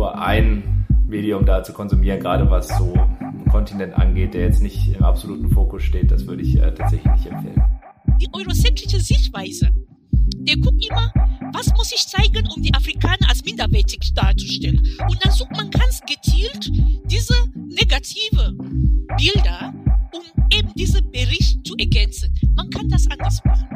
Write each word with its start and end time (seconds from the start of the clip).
nur 0.00 0.18
ein 0.18 0.86
Medium 1.06 1.44
da 1.44 1.62
zu 1.62 1.74
konsumieren, 1.74 2.20
gerade 2.20 2.50
was 2.50 2.68
so 2.68 2.94
einen 2.94 3.44
Kontinent 3.50 3.92
angeht, 3.94 4.32
der 4.32 4.44
jetzt 4.44 4.62
nicht 4.62 4.96
im 4.96 5.04
absoluten 5.04 5.50
Fokus 5.50 5.82
steht, 5.82 6.10
das 6.10 6.26
würde 6.26 6.42
ich 6.42 6.56
äh, 6.56 6.72
tatsächlich 6.72 7.12
nicht 7.12 7.26
empfehlen. 7.26 7.62
Die 8.18 8.28
eurozentrische 8.32 8.98
Sichtweise, 8.98 9.68
der 10.48 10.56
guckt 10.56 10.82
immer, 10.88 11.12
was 11.52 11.68
muss 11.76 11.92
ich 11.92 12.06
zeigen, 12.06 12.48
um 12.56 12.62
die 12.62 12.72
Afrikaner 12.72 13.28
als 13.28 13.44
minderwertig 13.44 14.14
darzustellen. 14.14 14.78
Und 15.06 15.22
dann 15.22 15.32
sucht 15.32 15.50
man 15.54 15.70
ganz 15.70 16.00
gezielt 16.00 16.70
diese 17.04 17.34
negative 17.54 18.54
Bilder, 19.18 19.74
um 20.14 20.48
eben 20.50 20.72
diesen 20.76 21.10
Bericht 21.10 21.66
zu 21.66 21.74
ergänzen. 21.76 22.34
Man 22.56 22.70
kann 22.70 22.88
das 22.88 23.06
anders 23.10 23.44
machen. 23.44 23.66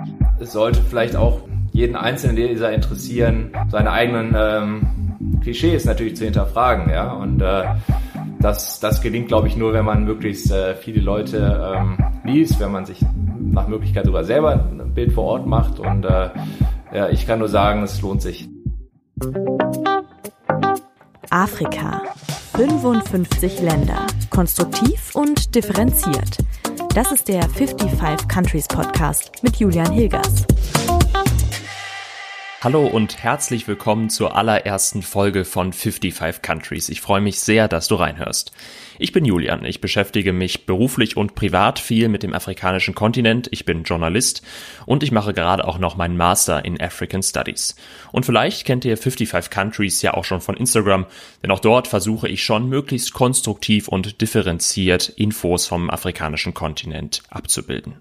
Es 0.41 0.53
sollte 0.53 0.81
vielleicht 0.89 1.17
auch 1.17 1.43
jeden 1.73 1.97
einzelnen 1.97 2.37
Leser 2.37 2.73
interessieren, 2.73 3.53
seine 3.69 3.91
eigenen 3.91 4.35
ähm, 4.35 5.04
Klischees 5.45 5.85
natürlich 5.85 6.17
zu 6.17 6.25
hinterfragen, 6.25 6.91
ja. 6.91 7.13
Und 7.13 7.41
äh, 7.41 7.65
das, 8.41 8.81
das 8.81 9.01
gelingt, 9.01 9.29
glaube 9.29 9.47
ich, 9.47 9.57
nur, 9.57 9.73
wenn 9.73 9.85
man 9.85 10.05
möglichst 10.05 10.51
äh, 10.51 10.75
viele 10.75 11.01
Leute 11.01 11.77
ähm, 11.77 11.99
liest, 12.25 12.59
wenn 12.61 12.73
man 12.73 12.85
sich 12.87 13.01
nach 13.41 13.69
Möglichkeit 13.69 14.07
sogar 14.07 14.25
selber 14.25 14.53
ein 14.53 14.93
Bild 14.95 15.13
vor 15.13 15.25
Ort 15.25 15.47
macht. 15.47 15.79
Und 15.79 16.05
äh, 16.05 16.31
ja, 16.93 17.09
ich 17.11 17.27
kann 17.27 17.39
nur 17.39 17.49
sagen, 17.49 17.83
es 17.83 18.01
lohnt 18.03 18.23
sich. 18.23 18.49
Afrika. 21.31 22.03
55 22.57 23.61
Länder. 23.61 24.07
Konstruktiv 24.31 25.15
und 25.15 25.55
differenziert. 25.55 26.39
Das 26.95 27.13
ist 27.13 27.29
der 27.29 27.43
55 27.43 28.29
Countries 28.29 28.69
Podcast 28.69 29.43
mit 29.43 29.57
Julian 29.57 29.91
Hilgers. 29.91 30.47
Hallo 32.65 32.87
und 32.87 33.23
herzlich 33.23 33.69
willkommen 33.69 34.09
zur 34.09 34.37
allerersten 34.37 35.03
Folge 35.03 35.45
von 35.45 35.75
55 35.75 36.41
Countries. 36.41 36.89
Ich 36.89 37.03
freue 37.03 37.21
mich 37.21 37.39
sehr, 37.41 37.69
dass 37.69 37.89
du 37.89 37.97
reinhörst. 37.97 38.53
Ich 38.99 39.13
bin 39.13 39.27
Julian. 39.27 39.67
Ich 39.67 39.83
beschäftige 39.83 40.33
mich 40.33 40.65
beruflich 40.65 41.19
und 41.19 41.35
privat 41.35 41.79
viel 41.79 42.09
mit 42.09 42.23
dem 42.23 42.33
afrikanischen 42.33 42.95
Kontinent. 42.95 43.49
Ich 43.51 43.67
bin 43.67 43.83
Journalist 43.83 44.41
und 44.87 45.03
ich 45.03 45.13
mache 45.13 45.35
gerade 45.35 45.69
auch 45.69 45.77
noch 45.77 45.99
meinen 45.99 46.17
Master 46.17 46.65
in 46.65 46.81
African 46.81 47.23
Studies. 47.23 47.77
Und 48.13 48.25
vielleicht 48.25 48.65
kennt 48.65 48.87
ihr 48.87 48.97
55 48.97 49.51
Countries 49.51 50.01
ja 50.01 50.15
auch 50.15 50.25
schon 50.25 50.41
von 50.41 50.57
Instagram, 50.57 51.05
denn 51.43 51.51
auch 51.51 51.61
dort 51.61 51.87
versuche 51.87 52.29
ich 52.29 52.45
schon 52.45 52.71
möglichst 52.71 53.13
konstruktiv 53.13 53.89
und 53.89 54.23
differenziert 54.23 55.11
Infos 55.11 55.67
vom 55.67 55.91
afrikanischen 55.91 56.55
Kontinent 56.55 57.25
abzubilden. 57.29 57.97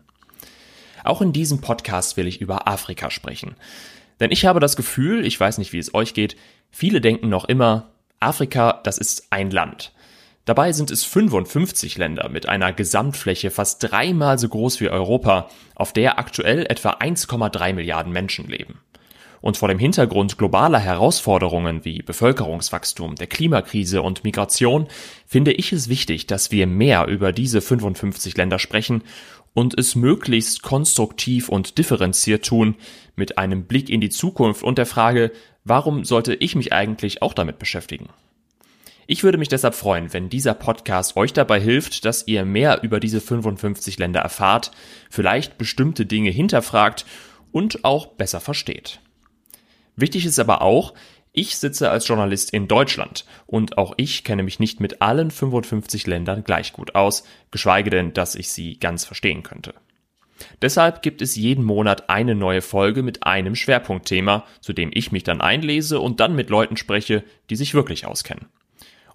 Auch 1.03 1.21
in 1.21 1.33
diesem 1.33 1.59
Podcast 1.59 2.15
will 2.15 2.27
ich 2.27 2.39
über 2.39 2.65
Afrika 2.65 3.11
sprechen. 3.11 3.57
Denn 4.19 4.31
ich 4.31 4.45
habe 4.45 4.59
das 4.59 4.75
Gefühl, 4.75 5.25
ich 5.25 5.39
weiß 5.39 5.57
nicht, 5.57 5.73
wie 5.73 5.79
es 5.79 5.93
euch 5.93 6.13
geht, 6.13 6.35
viele 6.71 7.01
denken 7.01 7.29
noch 7.29 7.45
immer, 7.45 7.91
Afrika, 8.19 8.79
das 8.83 8.97
ist 8.97 9.27
ein 9.31 9.51
Land. 9.51 9.91
Dabei 10.45 10.73
sind 10.73 10.91
es 10.91 11.05
55 11.05 11.97
Länder 11.97 12.27
mit 12.27 12.49
einer 12.49 12.73
Gesamtfläche 12.73 13.49
fast 13.49 13.81
dreimal 13.81 14.37
so 14.37 14.49
groß 14.49 14.81
wie 14.81 14.89
Europa, 14.89 15.49
auf 15.73 15.93
der 15.93 16.19
aktuell 16.19 16.65
etwa 16.65 16.91
1,3 16.91 17.73
Milliarden 17.73 18.11
Menschen 18.11 18.49
leben. 18.49 18.79
Und 19.39 19.57
vor 19.57 19.67
dem 19.67 19.79
Hintergrund 19.79 20.37
globaler 20.37 20.79
Herausforderungen 20.79 21.83
wie 21.83 22.01
Bevölkerungswachstum, 22.01 23.15
der 23.15 23.27
Klimakrise 23.27 24.01
und 24.01 24.23
Migration 24.23 24.87
finde 25.25 25.51
ich 25.51 25.73
es 25.73 25.89
wichtig, 25.89 26.27
dass 26.27 26.51
wir 26.51 26.67
mehr 26.67 27.07
über 27.07 27.31
diese 27.33 27.61
55 27.61 28.35
Länder 28.37 28.59
sprechen 28.59 29.01
und 29.53 29.77
es 29.77 29.95
möglichst 29.95 30.63
konstruktiv 30.63 31.49
und 31.49 31.77
differenziert 31.77 32.45
tun, 32.45 32.75
mit 33.15 33.37
einem 33.37 33.65
Blick 33.65 33.89
in 33.89 34.01
die 34.01 34.09
Zukunft 34.09 34.63
und 34.63 34.77
der 34.77 34.85
Frage, 34.85 35.31
warum 35.63 36.03
sollte 36.05 36.33
ich 36.33 36.55
mich 36.55 36.73
eigentlich 36.73 37.21
auch 37.21 37.33
damit 37.33 37.59
beschäftigen? 37.59 38.09
Ich 39.05 39.23
würde 39.23 39.37
mich 39.37 39.49
deshalb 39.49 39.75
freuen, 39.75 40.13
wenn 40.13 40.29
dieser 40.29 40.53
Podcast 40.53 41.17
euch 41.17 41.33
dabei 41.33 41.59
hilft, 41.59 42.05
dass 42.05 42.25
ihr 42.27 42.45
mehr 42.45 42.83
über 42.83 42.99
diese 42.99 43.19
55 43.19 43.99
Länder 43.99 44.21
erfahrt, 44.21 44.71
vielleicht 45.09 45.57
bestimmte 45.57 46.05
Dinge 46.05 46.29
hinterfragt 46.29 47.05
und 47.51 47.83
auch 47.83 48.07
besser 48.07 48.39
versteht. 48.39 49.01
Wichtig 49.95 50.25
ist 50.25 50.39
aber 50.39 50.61
auch, 50.61 50.93
ich 51.35 51.57
sitze 51.57 51.89
als 51.89 52.07
Journalist 52.07 52.53
in 52.53 52.67
Deutschland 52.67 53.25
und 53.47 53.79
auch 53.79 53.95
ich 53.97 54.23
kenne 54.23 54.43
mich 54.43 54.59
nicht 54.59 54.79
mit 54.79 55.01
allen 55.01 55.31
55 55.31 56.05
Ländern 56.05 56.43
gleich 56.43 56.73
gut 56.73 56.93
aus, 56.93 57.23
geschweige 57.49 57.89
denn, 57.89 58.13
dass 58.13 58.35
ich 58.35 58.51
sie 58.51 58.77
ganz 58.77 59.03
verstehen 59.03 59.41
könnte. 59.41 59.73
Deshalb 60.61 61.01
gibt 61.01 61.23
es 61.23 61.35
jeden 61.35 61.63
Monat 61.63 62.09
eine 62.09 62.35
neue 62.35 62.61
Folge 62.61 63.01
mit 63.01 63.25
einem 63.25 63.55
Schwerpunktthema, 63.55 64.45
zu 64.61 64.73
dem 64.73 64.91
ich 64.93 65.11
mich 65.11 65.23
dann 65.23 65.41
einlese 65.41 65.99
und 65.99 66.19
dann 66.19 66.35
mit 66.35 66.51
Leuten 66.51 66.77
spreche, 66.77 67.23
die 67.49 67.55
sich 67.55 67.73
wirklich 67.73 68.05
auskennen. 68.05 68.45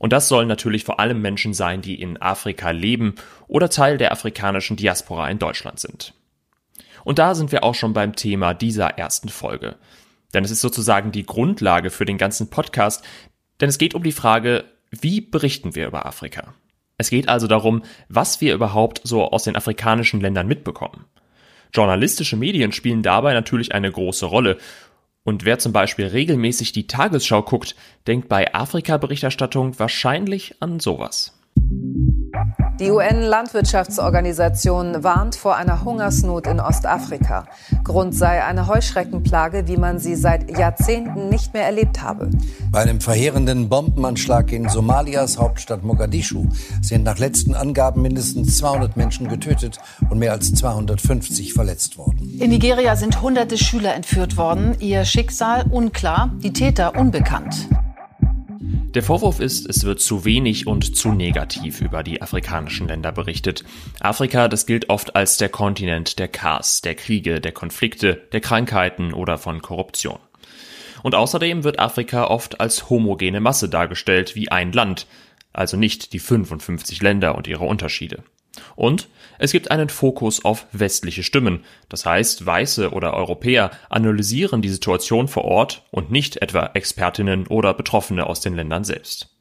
Und 0.00 0.12
das 0.12 0.28
sollen 0.28 0.48
natürlich 0.48 0.84
vor 0.84 0.98
allem 0.98 1.22
Menschen 1.22 1.54
sein, 1.54 1.82
die 1.82 2.00
in 2.00 2.20
Afrika 2.20 2.70
leben 2.70 3.14
oder 3.46 3.70
Teil 3.70 3.96
der 3.96 4.10
afrikanischen 4.10 4.76
Diaspora 4.76 5.28
in 5.28 5.38
Deutschland 5.38 5.78
sind. 5.78 6.14
Und 7.04 7.18
da 7.18 7.36
sind 7.36 7.52
wir 7.52 7.62
auch 7.62 7.74
schon 7.74 7.92
beim 7.92 8.16
Thema 8.16 8.54
dieser 8.54 8.98
ersten 8.98 9.28
Folge. 9.28 9.76
Denn 10.34 10.44
es 10.44 10.50
ist 10.50 10.60
sozusagen 10.60 11.12
die 11.12 11.24
Grundlage 11.24 11.90
für 11.90 12.04
den 12.04 12.18
ganzen 12.18 12.50
Podcast, 12.50 13.04
denn 13.60 13.68
es 13.68 13.78
geht 13.78 13.94
um 13.94 14.02
die 14.02 14.12
Frage, 14.12 14.64
wie 14.90 15.20
berichten 15.20 15.74
wir 15.74 15.86
über 15.86 16.06
Afrika? 16.06 16.54
Es 16.96 17.10
geht 17.10 17.28
also 17.28 17.46
darum, 17.46 17.82
was 18.08 18.40
wir 18.40 18.54
überhaupt 18.54 19.00
so 19.04 19.30
aus 19.30 19.44
den 19.44 19.56
afrikanischen 19.56 20.20
Ländern 20.20 20.48
mitbekommen. 20.48 21.04
Journalistische 21.72 22.36
Medien 22.36 22.72
spielen 22.72 23.02
dabei 23.02 23.34
natürlich 23.34 23.72
eine 23.72 23.90
große 23.90 24.26
Rolle. 24.26 24.58
Und 25.22 25.44
wer 25.44 25.58
zum 25.58 25.72
Beispiel 25.72 26.06
regelmäßig 26.06 26.72
die 26.72 26.86
Tagesschau 26.86 27.42
guckt, 27.42 27.76
denkt 28.06 28.28
bei 28.28 28.54
Afrika-Berichterstattung 28.54 29.78
wahrscheinlich 29.78 30.60
an 30.60 30.80
sowas. 30.80 31.37
Die 32.80 32.90
UN-Landwirtschaftsorganisation 32.92 35.02
warnt 35.02 35.34
vor 35.34 35.56
einer 35.56 35.84
Hungersnot 35.84 36.46
in 36.46 36.60
Ostafrika. 36.60 37.46
Grund 37.82 38.14
sei 38.14 38.44
eine 38.44 38.68
Heuschreckenplage, 38.68 39.66
wie 39.66 39.76
man 39.76 39.98
sie 39.98 40.14
seit 40.14 40.56
Jahrzehnten 40.56 41.28
nicht 41.28 41.54
mehr 41.54 41.64
erlebt 41.64 42.02
habe. 42.02 42.30
Bei 42.70 42.82
einem 42.82 43.00
verheerenden 43.00 43.68
Bombenanschlag 43.68 44.52
in 44.52 44.68
Somalias 44.68 45.38
Hauptstadt 45.38 45.82
Mogadischu 45.82 46.46
sind 46.80 47.02
nach 47.02 47.18
letzten 47.18 47.56
Angaben 47.56 48.02
mindestens 48.02 48.58
200 48.58 48.96
Menschen 48.96 49.26
getötet 49.26 49.80
und 50.08 50.20
mehr 50.20 50.30
als 50.30 50.54
250 50.54 51.54
verletzt 51.54 51.98
worden. 51.98 52.38
In 52.40 52.50
Nigeria 52.50 52.94
sind 52.94 53.20
hunderte 53.20 53.58
Schüler 53.58 53.96
entführt 53.96 54.36
worden. 54.36 54.76
Ihr 54.78 55.04
Schicksal 55.04 55.64
unklar, 55.68 56.30
die 56.44 56.52
Täter 56.52 56.96
unbekannt. 56.96 57.66
Der 58.98 59.04
Vorwurf 59.04 59.38
ist, 59.38 59.64
es 59.68 59.84
wird 59.84 60.00
zu 60.00 60.24
wenig 60.24 60.66
und 60.66 60.96
zu 60.96 61.12
negativ 61.12 61.80
über 61.80 62.02
die 62.02 62.20
afrikanischen 62.20 62.88
Länder 62.88 63.12
berichtet. 63.12 63.62
Afrika, 64.00 64.48
das 64.48 64.66
gilt 64.66 64.90
oft 64.90 65.14
als 65.14 65.36
der 65.36 65.48
Kontinent 65.48 66.18
der 66.18 66.26
Chaos, 66.26 66.80
der 66.80 66.96
Kriege, 66.96 67.40
der 67.40 67.52
Konflikte, 67.52 68.20
der 68.32 68.40
Krankheiten 68.40 69.14
oder 69.14 69.38
von 69.38 69.62
Korruption. 69.62 70.18
Und 71.04 71.14
außerdem 71.14 71.62
wird 71.62 71.78
Afrika 71.78 72.26
oft 72.26 72.60
als 72.60 72.90
homogene 72.90 73.38
Masse 73.38 73.68
dargestellt 73.68 74.34
wie 74.34 74.50
ein 74.50 74.72
Land, 74.72 75.06
also 75.52 75.76
nicht 75.76 76.12
die 76.12 76.18
55 76.18 77.00
Länder 77.00 77.36
und 77.36 77.46
ihre 77.46 77.66
Unterschiede. 77.66 78.24
Und 78.74 79.08
es 79.38 79.52
gibt 79.52 79.70
einen 79.70 79.88
Fokus 79.88 80.44
auf 80.44 80.66
westliche 80.72 81.22
Stimmen, 81.22 81.64
das 81.88 82.04
heißt 82.04 82.44
Weiße 82.44 82.90
oder 82.90 83.14
Europäer 83.14 83.70
analysieren 83.88 84.62
die 84.62 84.68
Situation 84.68 85.28
vor 85.28 85.44
Ort 85.44 85.84
und 85.90 86.10
nicht 86.10 86.42
etwa 86.42 86.70
Expertinnen 86.74 87.46
oder 87.46 87.74
Betroffene 87.74 88.26
aus 88.26 88.40
den 88.40 88.54
Ländern 88.54 88.84
selbst. 88.84 89.34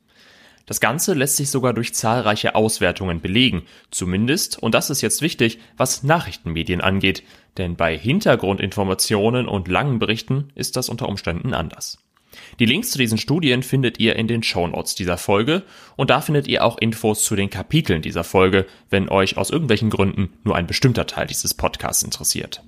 Das 0.68 0.82
Ganze 0.82 1.14
lässt 1.14 1.38
sich 1.38 1.50
sogar 1.50 1.74
durch 1.74 1.94
zahlreiche 1.94 2.54
Auswertungen 2.54 3.22
belegen, 3.22 3.64
zumindest, 3.90 4.62
und 4.62 4.76
das 4.76 4.90
ist 4.90 5.02
jetzt 5.02 5.22
wichtig, 5.22 5.60
was 5.78 6.04
Nachrichtenmedien 6.04 6.82
angeht, 6.82 7.24
denn 7.58 7.78
bei 7.78 7.98
Hintergrundinformationen 7.98 9.48
und 9.48 9.70
langen 9.70 9.98
Berichten 9.98 10.52
ist 10.56 10.76
das 10.76 10.90
unter 10.90 11.08
Umständen 11.08 11.54
anders. 11.54 12.00
Die 12.60 12.66
Links 12.66 12.92
zu 12.92 12.98
diesen 12.98 13.18
Studien 13.18 13.64
findet 13.64 14.00
ihr 14.00 14.16
in 14.16 14.28
den 14.28 14.44
Shownotes 14.44 14.96
dieser 14.96 15.18
Folge 15.18 15.64
und 15.96 16.10
da 16.10 16.22
findet 16.22 16.48
ihr 16.48 16.64
auch 16.64 16.78
Infos 16.78 17.24
zu 17.24 17.36
den 17.36 17.50
Kapiteln 17.50 18.02
dieser 18.02 18.24
Folge, 18.24 18.66
wenn 18.90 19.10
euch 19.10 19.38
aus 19.38 19.50
irgendwelchen 19.50 19.90
Gründen 19.90 20.30
nur 20.44 20.56
ein 20.56 20.68
bestimmter 20.68 21.08
Teil 21.08 21.28
dieses 21.28 21.54
Podcasts 21.54 22.04
interessiert. 22.04 22.64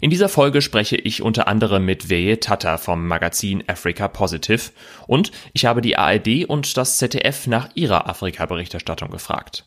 In 0.00 0.10
dieser 0.10 0.28
Folge 0.28 0.60
spreche 0.60 0.96
ich 0.96 1.22
unter 1.22 1.48
anderem 1.48 1.84
mit 1.84 2.10
Veye 2.10 2.36
Tata 2.36 2.76
vom 2.76 3.06
Magazin 3.06 3.64
Africa 3.66 4.08
Positive 4.08 4.70
und 5.06 5.32
ich 5.52 5.64
habe 5.64 5.80
die 5.80 5.96
ARD 5.96 6.44
und 6.46 6.76
das 6.76 6.98
ZDF 6.98 7.46
nach 7.46 7.70
ihrer 7.74 8.08
Afrika-Berichterstattung 8.08 9.10
gefragt. 9.10 9.64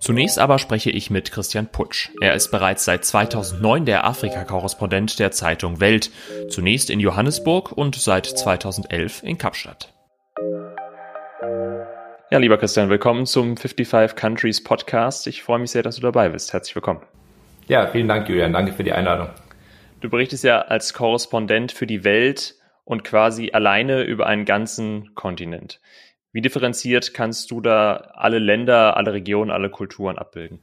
Zunächst 0.00 0.38
aber 0.38 0.58
spreche 0.58 0.90
ich 0.90 1.10
mit 1.10 1.32
Christian 1.32 1.66
Putsch. 1.66 2.10
Er 2.20 2.34
ist 2.34 2.50
bereits 2.50 2.84
seit 2.84 3.04
2009 3.04 3.84
der 3.84 4.04
Afrika-Korrespondent 4.06 5.18
der 5.18 5.32
Zeitung 5.32 5.80
Welt, 5.80 6.10
zunächst 6.48 6.88
in 6.88 7.00
Johannesburg 7.00 7.72
und 7.72 7.96
seit 7.96 8.26
2011 8.26 9.22
in 9.24 9.38
Kapstadt. 9.38 9.92
Ja, 12.30 12.38
lieber 12.38 12.58
Christian, 12.58 12.90
willkommen 12.90 13.26
zum 13.26 13.56
55 13.56 14.14
Countries 14.14 14.62
Podcast. 14.62 15.26
Ich 15.26 15.42
freue 15.42 15.58
mich 15.58 15.72
sehr, 15.72 15.82
dass 15.82 15.96
du 15.96 16.02
dabei 16.02 16.28
bist. 16.28 16.52
Herzlich 16.52 16.76
willkommen. 16.76 17.00
Ja, 17.66 17.88
vielen 17.88 18.06
Dank, 18.06 18.28
Julian. 18.28 18.52
Danke 18.52 18.72
für 18.72 18.84
die 18.84 18.92
Einladung. 18.92 19.30
Du 20.00 20.08
berichtest 20.08 20.44
ja 20.44 20.60
als 20.60 20.94
Korrespondent 20.94 21.72
für 21.72 21.86
die 21.86 22.04
Welt 22.04 22.54
und 22.84 23.02
quasi 23.02 23.50
alleine 23.52 24.02
über 24.02 24.26
einen 24.26 24.44
ganzen 24.44 25.14
Kontinent. 25.14 25.80
Wie 26.38 26.42
differenziert 26.42 27.14
kannst 27.14 27.50
du 27.50 27.60
da 27.60 27.94
alle 28.14 28.38
Länder, 28.38 28.96
alle 28.96 29.12
Regionen, 29.12 29.50
alle 29.50 29.70
Kulturen 29.70 30.18
abbilden? 30.18 30.60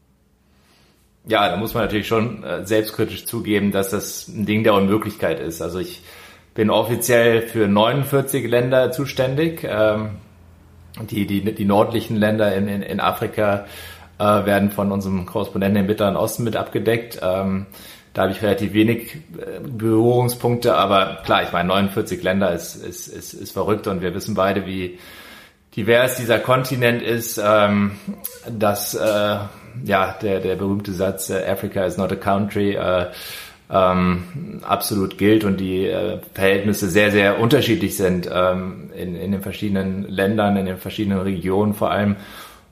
Ja, 1.28 1.50
da 1.50 1.58
muss 1.58 1.74
man 1.74 1.84
natürlich 1.84 2.08
schon 2.08 2.46
äh, 2.46 2.66
selbstkritisch 2.66 3.26
zugeben, 3.26 3.74
dass 3.74 3.90
das 3.90 4.30
ein 4.30 4.46
Ding 4.46 4.64
der 4.64 4.74
Unmöglichkeit 4.74 5.42
ist. 5.42 5.62
Also 5.62 5.80
ich 5.80 6.02
bin 6.54 6.70
offiziell 6.70 7.42
für 7.42 7.68
49 7.68 8.48
Länder 8.48 8.94
zuständig. 8.94 9.68
Ähm, 9.70 10.12
die, 11.10 11.28
die, 11.28 11.42
die 11.44 11.66
nördlichen 11.66 12.16
Länder 12.16 12.56
in, 12.56 12.70
in, 12.70 12.82
in 12.82 13.02
Afrika 13.02 13.66
äh, 14.18 14.24
werden 14.24 14.72
von 14.72 14.94
unserem 14.94 15.26
Korrespondenten 15.26 15.82
im 15.82 15.88
Mittleren 15.88 16.16
Osten 16.16 16.46
mit 16.46 16.56
abgedeckt. 16.56 17.20
Ähm, 17.22 17.66
da 18.14 18.22
habe 18.22 18.32
ich 18.32 18.42
relativ 18.42 18.72
wenig 18.72 19.16
äh, 19.16 19.60
Berührungspunkte, 19.60 20.74
aber 20.74 21.18
klar, 21.26 21.44
ich 21.44 21.52
meine, 21.52 21.68
49 21.68 22.24
Länder 22.24 22.54
ist, 22.54 22.76
ist, 22.76 23.10
ist, 23.10 23.34
ist 23.34 23.52
verrückt 23.52 23.88
und 23.88 24.00
wir 24.00 24.16
wissen 24.16 24.36
beide, 24.36 24.66
wie 24.66 25.00
divers 25.76 26.18
dieser 26.18 26.40
Kontinent 26.40 27.02
ist, 27.02 27.42
ähm, 27.44 27.92
dass 28.50 28.94
äh, 28.94 29.38
ja 29.84 30.16
der, 30.22 30.40
der 30.40 30.56
berühmte 30.56 30.94
Satz 30.94 31.30
äh, 31.30 31.46
Africa 31.48 31.86
is 31.86 31.98
not 31.98 32.12
a 32.12 32.16
country 32.16 32.76
äh, 32.76 33.08
ähm, 33.70 34.62
absolut 34.64 35.18
gilt 35.18 35.44
und 35.44 35.60
die 35.60 35.88
äh, 35.88 36.20
Verhältnisse 36.34 36.90
sehr, 36.90 37.12
sehr 37.12 37.40
unterschiedlich 37.40 37.98
sind 37.98 38.30
ähm, 38.32 38.92
in, 38.96 39.16
in 39.16 39.32
den 39.32 39.42
verschiedenen 39.42 40.08
Ländern, 40.08 40.56
in 40.58 40.66
den 40.66 40.78
verschiedenen 40.78 41.20
Regionen 41.20 41.74
vor 41.74 41.92
allem. 41.92 42.16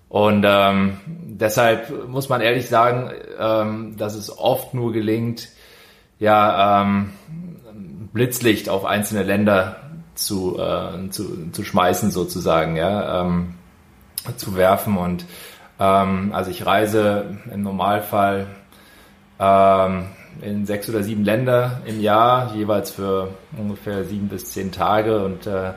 Und 0.09 0.45
ähm, 0.47 0.97
deshalb 1.07 2.07
muss 2.07 2.29
man 2.29 2.41
ehrlich 2.41 2.69
sagen, 2.69 3.11
ähm, 3.39 3.95
dass 3.97 4.13
es 4.13 4.37
oft 4.37 4.75
nur 4.75 4.93
gelingt, 4.93 5.49
ja, 6.19 6.83
ähm, 6.83 7.09
Blitzlicht 8.13 8.69
auf 8.69 8.85
einzelne 8.85 9.23
Länder 9.23 9.82
zu, 10.15 10.59
äh, 10.59 11.09
zu, 11.09 11.51
zu 11.51 11.63
schmeißen 11.63 12.11
sozusagen, 12.11 12.75
ja, 12.75 13.21
ähm, 13.21 13.55
zu 14.37 14.55
werfen. 14.55 14.97
Und 14.97 15.25
ähm, 15.79 16.31
also 16.33 16.51
ich 16.51 16.65
reise 16.65 17.37
im 17.51 17.63
Normalfall 17.63 18.47
ähm, 19.39 20.05
in 20.41 20.65
sechs 20.65 20.89
oder 20.89 21.03
sieben 21.03 21.23
Länder 21.23 21.81
im 21.85 22.01
Jahr, 22.01 22.53
jeweils 22.55 22.91
für 22.91 23.29
ungefähr 23.57 24.03
sieben 24.03 24.29
bis 24.29 24.51
zehn 24.51 24.71
Tage. 24.71 25.23
Und 25.23 25.47
äh, 25.47 25.73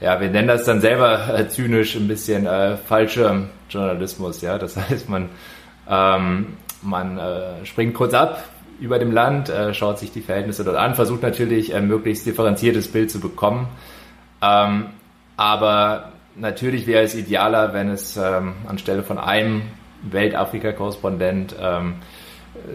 ja, 0.00 0.20
wir 0.20 0.30
nennen 0.30 0.48
das 0.48 0.64
dann 0.64 0.80
selber 0.80 1.34
äh, 1.34 1.48
zynisch 1.48 1.96
ein 1.96 2.08
bisschen 2.08 2.46
äh, 2.46 2.76
Journalismus. 3.70 4.40
Ja, 4.40 4.58
das 4.58 4.76
heißt, 4.88 5.08
man 5.08 5.28
ähm, 5.88 6.56
man 6.82 7.18
äh, 7.18 7.64
springt 7.64 7.94
kurz 7.94 8.14
ab 8.14 8.44
über 8.80 8.98
dem 8.98 9.12
Land, 9.12 9.48
äh, 9.48 9.74
schaut 9.74 9.98
sich 9.98 10.12
die 10.12 10.20
Verhältnisse 10.20 10.64
dort 10.64 10.76
an, 10.76 10.94
versucht 10.94 11.22
natürlich 11.22 11.74
ein 11.74 11.86
möglichst 11.86 12.26
differenziertes 12.26 12.88
Bild 12.88 13.10
zu 13.10 13.20
bekommen. 13.20 13.68
Ähm, 14.42 14.86
aber 15.36 16.12
natürlich 16.36 16.86
wäre 16.86 17.02
es 17.02 17.14
idealer, 17.14 17.72
wenn 17.72 17.88
es 17.90 18.16
ähm, 18.16 18.54
anstelle 18.66 19.02
von 19.02 19.18
einem 19.18 19.62
Weltafrika-Korrespondent 20.02 21.56
ähm, 21.60 21.96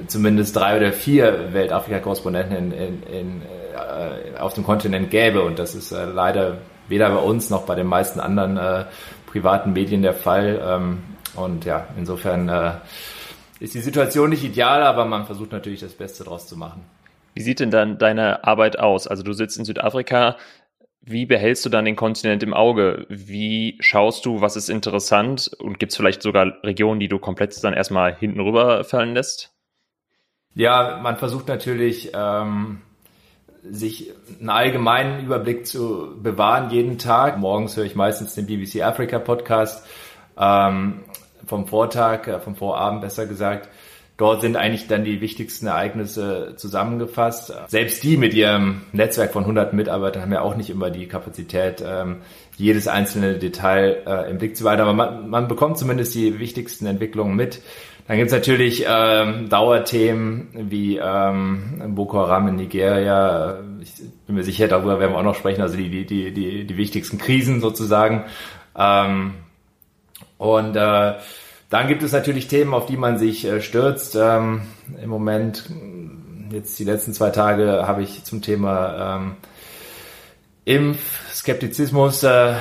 zumindest 0.08 0.56
drei 0.56 0.78
oder 0.78 0.92
vier 0.92 1.54
Weltafrika-Korrespondenten 1.54 2.56
in, 2.58 2.72
in, 2.72 3.04
in, 3.04 3.42
äh, 3.42 4.40
auf 4.40 4.54
dem 4.54 4.64
Kontinent 4.64 5.10
gäbe. 5.10 5.44
Und 5.44 5.60
das 5.60 5.76
ist 5.76 5.92
äh, 5.92 6.06
leider 6.06 6.58
weder 6.88 7.10
bei 7.10 7.22
uns 7.22 7.50
noch 7.50 7.64
bei 7.66 7.76
den 7.76 7.88
meisten 7.88 8.20
anderen 8.20 8.58
äh, 8.58 8.86
privaten 9.26 9.74
Medien 9.74 10.02
der 10.02 10.14
Fall. 10.14 10.62
Ähm, 10.66 11.04
und 11.36 11.66
ja, 11.66 11.88
insofern 11.98 12.50
äh, 12.50 12.72
ist 13.60 13.74
die 13.74 13.80
Situation 13.80 14.30
nicht 14.30 14.44
ideal, 14.44 14.84
aber 14.84 15.06
man 15.06 15.26
versucht 15.26 15.52
natürlich 15.52 15.80
das 15.80 15.94
Beste 15.94 16.24
draus 16.24 16.48
zu 16.48 16.58
machen. 16.58 16.84
Wie 17.34 17.42
sieht 17.42 17.60
denn 17.60 17.72
dann 17.72 17.98
deine 17.98 18.44
Arbeit 18.44 18.80
aus? 18.80 19.08
Also 19.08 19.24
du 19.24 19.34
sitzt 19.34 19.58
in 19.58 19.66
Südafrika. 19.66 20.38
Wie 21.02 21.26
behältst 21.26 21.66
du 21.66 21.70
dann 21.70 21.86
den 21.86 21.96
Kontinent 21.96 22.44
im 22.44 22.54
Auge? 22.54 23.06
Wie 23.10 23.78
schaust 23.82 24.26
du, 24.26 24.42
was 24.42 24.56
ist 24.56 24.70
interessant? 24.70 25.52
Und 25.60 25.80
gibt 25.80 25.92
es 25.92 25.98
vielleicht 25.98 26.22
sogar 26.22 26.54
Regionen, 26.64 27.00
die 27.00 27.10
du 27.10 27.20
komplett 27.20 27.62
dann 27.64 27.74
erstmal 27.74 28.16
hinten 28.16 28.40
rüberfallen 28.40 29.14
lässt? 29.14 29.52
Ja, 30.56 31.00
man 31.02 31.18
versucht 31.18 31.48
natürlich, 31.48 32.12
ähm, 32.14 32.82
sich 33.70 34.12
einen 34.40 34.50
allgemeinen 34.50 35.24
Überblick 35.26 35.66
zu 35.66 36.16
bewahren 36.22 36.70
jeden 36.70 36.98
Tag. 36.98 37.40
Morgens 37.40 37.76
höre 37.78 37.86
ich 37.86 37.96
meistens 37.96 38.36
den 38.36 38.46
BBC 38.46 38.82
Africa 38.84 39.20
Podcast 39.20 39.88
ähm, 40.38 41.04
vom 41.46 41.68
Vortag, 41.68 42.28
äh, 42.28 42.40
vom 42.40 42.56
Vorabend 42.56 43.02
besser 43.02 43.26
gesagt. 43.26 43.70
Dort 44.16 44.42
sind 44.42 44.56
eigentlich 44.56 44.88
dann 44.88 45.04
die 45.04 45.22
wichtigsten 45.22 45.66
Ereignisse 45.66 46.54
zusammengefasst. 46.56 47.52
Selbst 47.68 48.04
die 48.04 48.16
mit 48.16 48.36
ihrem 48.36 48.82
Netzwerk 48.92 49.34
von 49.34 49.44
100 49.44 49.74
Mitarbeitern 49.74 50.22
haben 50.22 50.32
ja 50.32 50.42
auch 50.42 50.56
nicht 50.56 50.70
immer 50.70 50.92
die 50.92 51.08
Kapazität, 51.08 51.84
ähm, 51.86 52.18
jedes 52.56 52.88
einzelne 52.88 53.40
Detail 53.40 54.04
äh, 54.06 54.30
im 54.30 54.38
Blick 54.38 54.56
zu 54.56 54.64
behalten. 54.64 54.84
Aber 54.84 54.94
man, 54.94 55.30
man 55.30 55.48
bekommt 55.48 55.80
zumindest 55.80 56.14
die 56.14 56.38
wichtigsten 56.38 56.86
Entwicklungen 56.86 57.36
mit. 57.36 57.62
Dann 58.08 58.18
gibt's 58.18 58.34
natürlich 58.34 58.86
ähm, 58.88 59.50
Dauerthemen 59.50 60.50
wie 60.54 61.00
ähm, 61.04 61.96
Boko 61.96 62.20
Haram 62.20 62.50
in 62.50 62.58
Nigeria. 62.58 63.62
Ich 63.82 63.94
bin 64.28 64.36
mir 64.36 64.44
sicher, 64.44 64.68
darüber 64.68 65.00
werden 65.00 65.14
wir 65.14 65.18
auch 65.18 65.24
noch 65.24 65.36
sprechen. 65.36 65.62
Also 65.62 65.78
die, 65.78 65.90
die, 65.90 66.06
die, 66.06 66.32
die, 66.32 66.66
die 66.66 66.78
wichtigsten 66.78 67.18
Krisen 67.18 67.62
sozusagen. 67.62 68.26
Ähm, 68.78 69.34
und 70.38 70.76
äh, 70.76 71.14
dann 71.70 71.88
gibt 71.88 72.04
es 72.04 72.12
natürlich 72.12 72.48
Themen, 72.48 72.74
auf 72.74 72.86
die 72.86 72.98
man 72.98 73.18
sich 73.18 73.46
äh, 73.46 73.60
stürzt. 73.60 74.16
Ähm, 74.16 74.62
Im 75.02 75.10
Moment, 75.10 75.70
jetzt 76.52 76.78
die 76.78 76.84
letzten 76.84 77.14
zwei 77.14 77.32
Tage, 77.32 77.88
habe 77.88 78.04
ich 78.04 78.24
zum 78.24 78.42
Thema 78.42 79.18
ähm, 79.18 79.36
Impfskeptizismus, 80.66 82.24
äh, 82.24 82.54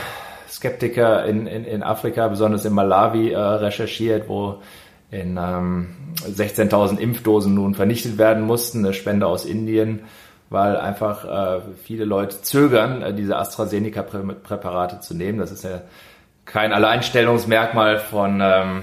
Skeptiker 0.48 1.24
in, 1.26 1.46
in, 1.46 1.64
in 1.64 1.82
Afrika, 1.82 2.28
besonders 2.28 2.64
in 2.64 2.72
Malawi, 2.72 3.32
äh, 3.32 3.38
recherchiert, 3.38 4.28
wo 4.28 4.62
in 5.10 5.38
ähm, 5.38 5.88
16.000 6.26 6.98
Impfdosen 6.98 7.54
nun 7.54 7.74
vernichtet 7.74 8.16
werden 8.16 8.44
mussten, 8.44 8.78
eine 8.78 8.94
Spende 8.94 9.26
aus 9.26 9.44
Indien, 9.44 10.04
weil 10.48 10.76
einfach 10.76 11.24
äh, 11.24 11.60
viele 11.82 12.06
Leute 12.06 12.40
zögern, 12.40 13.02
äh, 13.02 13.14
diese 13.14 13.36
AstraZeneca-Präparate 13.36 15.00
zu 15.00 15.14
nehmen. 15.14 15.38
Das 15.38 15.52
ist 15.52 15.64
ja 15.64 15.82
kein 16.52 16.74
Alleinstellungsmerkmal 16.74 17.98
von, 17.98 18.40
ähm, 18.42 18.82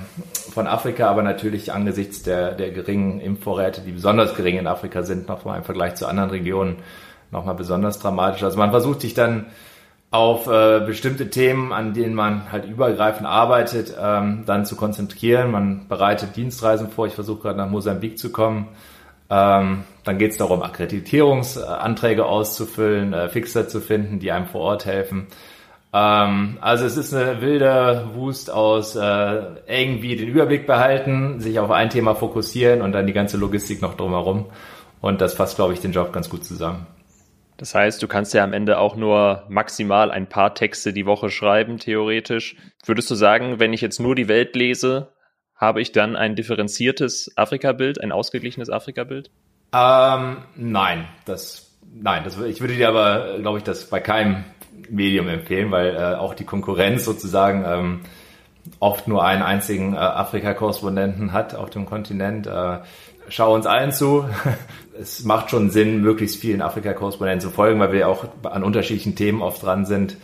von 0.51 0.66
Afrika, 0.66 1.07
aber 1.07 1.21
natürlich 1.21 1.71
angesichts 1.71 2.24
der, 2.24 2.54
der 2.54 2.71
geringen 2.71 3.21
Impfvorräte, 3.21 3.81
die 3.81 3.92
besonders 3.92 4.33
gering 4.33 4.57
in 4.57 4.66
Afrika 4.66 5.04
sind, 5.04 5.27
nochmal 5.27 5.60
im 5.60 5.63
Vergleich 5.63 5.94
zu 5.94 6.07
anderen 6.07 6.31
Regionen 6.31 6.77
nochmal 7.30 7.54
besonders 7.54 8.00
dramatisch. 8.00 8.42
Also 8.42 8.57
man 8.57 8.71
versucht 8.71 9.01
sich 9.01 9.13
dann 9.13 9.45
auf 10.10 10.48
äh, 10.48 10.80
bestimmte 10.80 11.30
Themen, 11.30 11.71
an 11.71 11.94
denen 11.94 12.16
man 12.16 12.52
halt 12.52 12.66
übergreifend 12.66 13.28
arbeitet, 13.28 13.94
ähm, 14.02 14.45
dann 14.47 14.66
zu 14.66 14.76
konzentrieren. 14.76 15.52
Man 15.52 15.88
bereitet 15.88 16.35
Dienstreisen 16.35 16.90
vor. 16.90 17.06
Ich 17.06 17.14
versuche 17.14 17.44
gerade 17.44 17.59
nach 17.59 17.69
Mosambik 17.69 18.18
zu 18.18 18.31
kommen. 18.31 18.69
Ähm, 19.30 19.83
dann 20.04 20.18
geht 20.18 20.31
es 20.31 20.38
darum, 20.38 20.64
Akkreditierungsanträge 20.64 22.26
auszufüllen, 22.26 23.14
äh, 23.14 23.30
Fixer 23.30 23.68
zu 23.68 23.80
finden, 23.80 24.18
die 24.18 24.31
einem 24.31 24.47
vor 24.47 24.61
Ort 24.61 24.88
helfen. 24.88 25.28
Ähm, 25.91 26.57
also 26.61 26.85
es 26.85 26.97
ist 26.97 27.13
eine 27.13 27.41
wilde 27.41 28.09
Wust 28.13 28.51
aus 28.51 28.95
äh, 28.95 29.41
irgendwie 29.67 30.15
den 30.15 30.27
Überblick 30.27 30.67
behalten, 30.67 31.39
sich 31.39 31.59
auf 31.59 31.71
ein 31.71 31.89
Thema 31.89 32.15
fokussieren 32.15 32.81
und 32.81 32.91
dann 32.91 33.07
die 33.07 33.13
ganze 33.13 33.37
Logistik 33.37 33.81
noch 33.81 33.95
drumherum. 33.95 34.45
Und 35.01 35.21
das 35.21 35.33
fasst, 35.33 35.55
glaube 35.55 35.73
ich, 35.73 35.79
den 35.79 35.91
Job 35.91 36.13
ganz 36.13 36.29
gut 36.29 36.45
zusammen. 36.45 36.85
Das 37.57 37.75
heißt, 37.75 38.01
du 38.01 38.07
kannst 38.07 38.33
ja 38.33 38.43
am 38.43 38.53
Ende 38.53 38.77
auch 38.77 38.95
nur 38.95 39.43
maximal 39.49 40.11
ein 40.11 40.29
paar 40.29 40.53
Texte 40.53 40.93
die 40.93 41.05
Woche 41.05 41.29
schreiben, 41.29 41.77
theoretisch. 41.77 42.55
Würdest 42.85 43.11
du 43.11 43.15
sagen, 43.15 43.59
wenn 43.59 43.73
ich 43.73 43.81
jetzt 43.81 43.99
nur 43.99 44.15
die 44.15 44.29
Welt 44.29 44.55
lese, 44.55 45.09
habe 45.55 45.81
ich 45.81 45.91
dann 45.91 46.15
ein 46.15 46.35
differenziertes 46.35 47.33
Afrika-Bild, 47.35 47.99
ein 48.01 48.13
ausgeglichenes 48.13 48.69
Afrika-Bild? 48.69 49.29
Ähm, 49.73 50.37
nein, 50.55 51.07
das, 51.25 51.77
nein, 51.93 52.23
das, 52.23 52.39
ich 52.39 52.61
würde 52.61 52.75
dir 52.75 52.87
aber, 52.87 53.39
glaube 53.39 53.57
ich, 53.57 53.65
das 53.65 53.89
bei 53.89 53.99
keinem 53.99 54.45
Medium 54.90 55.28
empfehlen, 55.28 55.71
weil 55.71 55.95
äh, 55.95 56.16
auch 56.16 56.33
die 56.33 56.45
Konkurrenz 56.45 57.06
sozusagen 57.06 57.64
ähm, 57.66 58.00
oft 58.80 59.07
nur 59.07 59.24
einen 59.24 59.42
einzigen 59.42 59.94
äh, 59.94 59.98
Afrika-Korrespondenten 59.98 61.33
hat 61.33 61.56
auf 61.56 61.69
dem 61.69 61.86
Kontinent. 61.86 62.48
Äh, 62.48 62.80
schau 63.30 63.54
uns 63.54 63.66
allen 63.66 63.92
zu. 63.92 64.26
es 65.00 65.24
macht 65.24 65.50
schon 65.50 65.69
Sinn, 65.69 66.02
möglichst 66.02 66.40
vielen 66.40 66.62
Afrika-Korrespondenten 66.62 67.50
zu 67.50 67.54
folgen, 67.54 67.80
weil 67.80 67.92
wir 67.92 68.07
auch 68.07 68.26
an 68.44 68.64
unterschiedlichen 68.64 69.16
Themen 69.16 69.42
oft 69.42 69.64
dran 69.64 69.86
sind. 69.86 70.18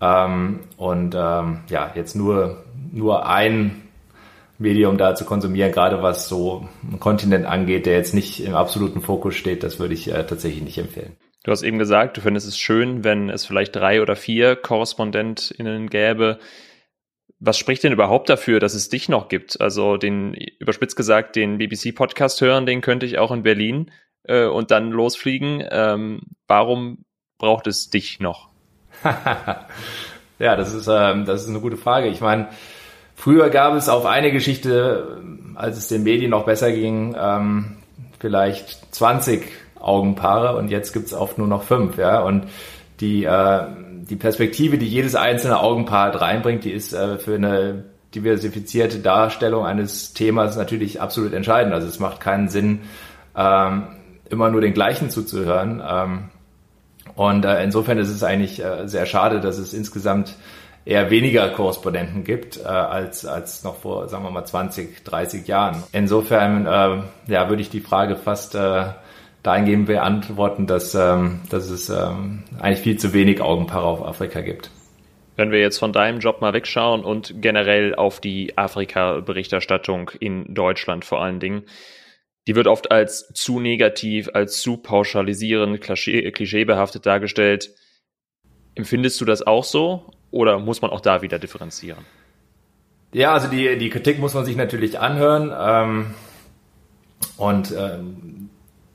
Ähm, 0.00 0.60
und 0.76 1.14
ähm, 1.16 1.60
ja, 1.68 1.90
jetzt 1.94 2.14
nur, 2.14 2.64
nur 2.92 3.26
ein 3.26 3.82
Medium 4.58 4.98
da 4.98 5.14
zu 5.14 5.24
konsumieren, 5.24 5.72
gerade 5.72 6.02
was 6.02 6.28
so 6.28 6.68
einen 6.82 7.00
Kontinent 7.00 7.46
angeht, 7.46 7.86
der 7.86 7.94
jetzt 7.94 8.14
nicht 8.14 8.44
im 8.44 8.54
absoluten 8.54 9.00
Fokus 9.00 9.36
steht, 9.36 9.62
das 9.62 9.78
würde 9.78 9.94
ich 9.94 10.12
äh, 10.12 10.24
tatsächlich 10.24 10.62
nicht 10.62 10.78
empfehlen. 10.78 11.16
Du 11.48 11.52
hast 11.52 11.62
eben 11.62 11.78
gesagt, 11.78 12.18
du 12.18 12.20
findest 12.20 12.46
es 12.46 12.58
schön, 12.58 13.04
wenn 13.04 13.30
es 13.30 13.46
vielleicht 13.46 13.74
drei 13.74 14.02
oder 14.02 14.16
vier 14.16 14.54
KorrespondentInnen 14.54 15.88
gäbe, 15.88 16.40
was 17.40 17.56
spricht 17.56 17.84
denn 17.84 17.92
überhaupt 17.94 18.28
dafür, 18.28 18.60
dass 18.60 18.74
es 18.74 18.90
dich 18.90 19.08
noch 19.08 19.28
gibt? 19.30 19.58
Also 19.58 19.96
den, 19.96 20.34
überspitzt 20.34 20.94
gesagt, 20.94 21.36
den 21.36 21.56
BBC-Podcast 21.56 22.42
hören, 22.42 22.66
den 22.66 22.82
könnte 22.82 23.06
ich 23.06 23.16
auch 23.16 23.32
in 23.32 23.44
Berlin 23.44 23.90
äh, 24.24 24.44
und 24.44 24.70
dann 24.70 24.90
losfliegen. 24.90 25.64
Ähm, 25.70 26.20
warum 26.46 27.06
braucht 27.38 27.66
es 27.66 27.88
dich 27.88 28.20
noch? 28.20 28.50
ja, 30.38 30.54
das 30.54 30.74
ist, 30.74 30.86
ähm, 30.86 31.24
das 31.24 31.44
ist 31.44 31.48
eine 31.48 31.60
gute 31.60 31.78
Frage. 31.78 32.08
Ich 32.08 32.20
meine, 32.20 32.48
früher 33.14 33.48
gab 33.48 33.72
es 33.72 33.88
auf 33.88 34.04
eine 34.04 34.32
Geschichte, 34.32 35.22
als 35.54 35.78
es 35.78 35.88
den 35.88 36.02
Medien 36.02 36.32
noch 36.32 36.44
besser 36.44 36.72
ging, 36.72 37.16
ähm, 37.18 37.78
vielleicht 38.18 38.94
20 38.94 39.50
Augenpaare 39.80 40.56
und 40.56 40.70
jetzt 40.70 40.92
gibt's 40.92 41.14
oft 41.14 41.38
nur 41.38 41.48
noch 41.48 41.62
fünf. 41.62 41.98
Ja? 41.98 42.20
Und 42.20 42.44
die, 43.00 43.24
äh, 43.24 43.66
die 44.02 44.16
Perspektive, 44.16 44.78
die 44.78 44.88
jedes 44.88 45.14
einzelne 45.14 45.60
Augenpaar 45.60 46.12
halt 46.12 46.20
reinbringt, 46.20 46.64
die 46.64 46.72
ist 46.72 46.92
äh, 46.92 47.18
für 47.18 47.34
eine 47.34 47.84
diversifizierte 48.14 48.98
Darstellung 48.98 49.66
eines 49.66 50.14
Themas 50.14 50.56
natürlich 50.56 51.00
absolut 51.00 51.32
entscheidend. 51.32 51.74
Also 51.74 51.86
es 51.86 51.98
macht 51.98 52.20
keinen 52.20 52.48
Sinn, 52.48 52.80
ähm, 53.36 53.88
immer 54.30 54.50
nur 54.50 54.60
den 54.60 54.74
gleichen 54.74 55.10
zuzuhören. 55.10 55.82
Ähm, 55.86 56.24
und 57.14 57.44
äh, 57.44 57.62
insofern 57.62 57.98
ist 57.98 58.08
es 58.08 58.22
eigentlich 58.22 58.64
äh, 58.64 58.86
sehr 58.86 59.06
schade, 59.06 59.40
dass 59.40 59.58
es 59.58 59.74
insgesamt 59.74 60.36
eher 60.84 61.10
weniger 61.10 61.50
Korrespondenten 61.50 62.24
gibt 62.24 62.58
äh, 62.58 62.62
als, 62.62 63.26
als 63.26 63.62
noch 63.62 63.76
vor, 63.76 64.08
sagen 64.08 64.24
wir 64.24 64.30
mal, 64.30 64.44
20, 64.44 65.04
30 65.04 65.46
Jahren. 65.46 65.82
Insofern 65.92 66.66
äh, 66.66 67.02
ja, 67.32 67.48
würde 67.48 67.60
ich 67.60 67.68
die 67.68 67.80
Frage 67.80 68.16
fast 68.16 68.54
äh, 68.54 68.84
dahingehend 69.42 69.86
beantworten, 69.86 70.66
dass, 70.66 70.94
ähm, 70.94 71.40
dass 71.50 71.70
es 71.70 71.88
ähm, 71.88 72.44
eigentlich 72.58 72.80
viel 72.80 72.98
zu 72.98 73.12
wenig 73.12 73.40
Augenpaare 73.40 73.86
auf 73.86 74.04
Afrika 74.04 74.40
gibt. 74.40 74.70
Wenn 75.36 75.52
wir 75.52 75.60
jetzt 75.60 75.78
von 75.78 75.92
deinem 75.92 76.18
Job 76.18 76.40
mal 76.40 76.52
wegschauen 76.52 77.04
und 77.04 77.40
generell 77.40 77.94
auf 77.94 78.20
die 78.20 78.58
Afrika-Berichterstattung 78.58 80.10
in 80.18 80.52
Deutschland 80.52 81.04
vor 81.04 81.22
allen 81.22 81.38
Dingen, 81.38 81.62
die 82.48 82.56
wird 82.56 82.66
oft 82.66 82.90
als 82.90 83.28
zu 83.34 83.60
negativ, 83.60 84.30
als 84.32 84.60
zu 84.60 84.78
pauschalisierend, 84.78 85.80
klischeebehaftet 85.80 87.06
dargestellt. 87.06 87.70
Empfindest 88.74 89.20
du 89.20 89.24
das 89.24 89.46
auch 89.46 89.64
so 89.64 90.10
oder 90.30 90.58
muss 90.58 90.82
man 90.82 90.90
auch 90.90 91.00
da 91.00 91.22
wieder 91.22 91.38
differenzieren? 91.38 92.04
Ja, 93.12 93.32
also 93.32 93.48
die, 93.48 93.78
die 93.78 93.90
Kritik 93.90 94.18
muss 94.18 94.34
man 94.34 94.44
sich 94.44 94.56
natürlich 94.56 94.98
anhören. 94.98 95.52
Ähm, 95.56 96.14
und 97.36 97.72
ähm, 97.76 98.47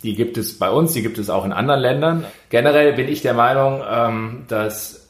die 0.03 0.15
gibt 0.15 0.37
es 0.37 0.59
bei 0.59 0.69
uns, 0.69 0.93
die 0.93 1.01
gibt 1.01 1.17
es 1.17 1.29
auch 1.29 1.45
in 1.45 1.53
anderen 1.53 1.79
Ländern. 1.79 2.25
Generell 2.49 2.93
bin 2.93 3.07
ich 3.07 3.21
der 3.21 3.33
Meinung, 3.33 3.81
ähm, 3.89 4.43
dass 4.49 5.09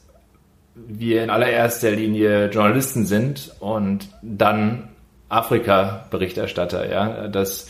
wir 0.74 1.22
in 1.22 1.30
allererster 1.30 1.90
Linie 1.90 2.46
Journalisten 2.50 3.06
sind 3.06 3.52
und 3.60 4.08
dann 4.22 4.88
Afrika-Berichterstatter. 5.28 6.90
Ja, 6.90 7.28
das 7.28 7.68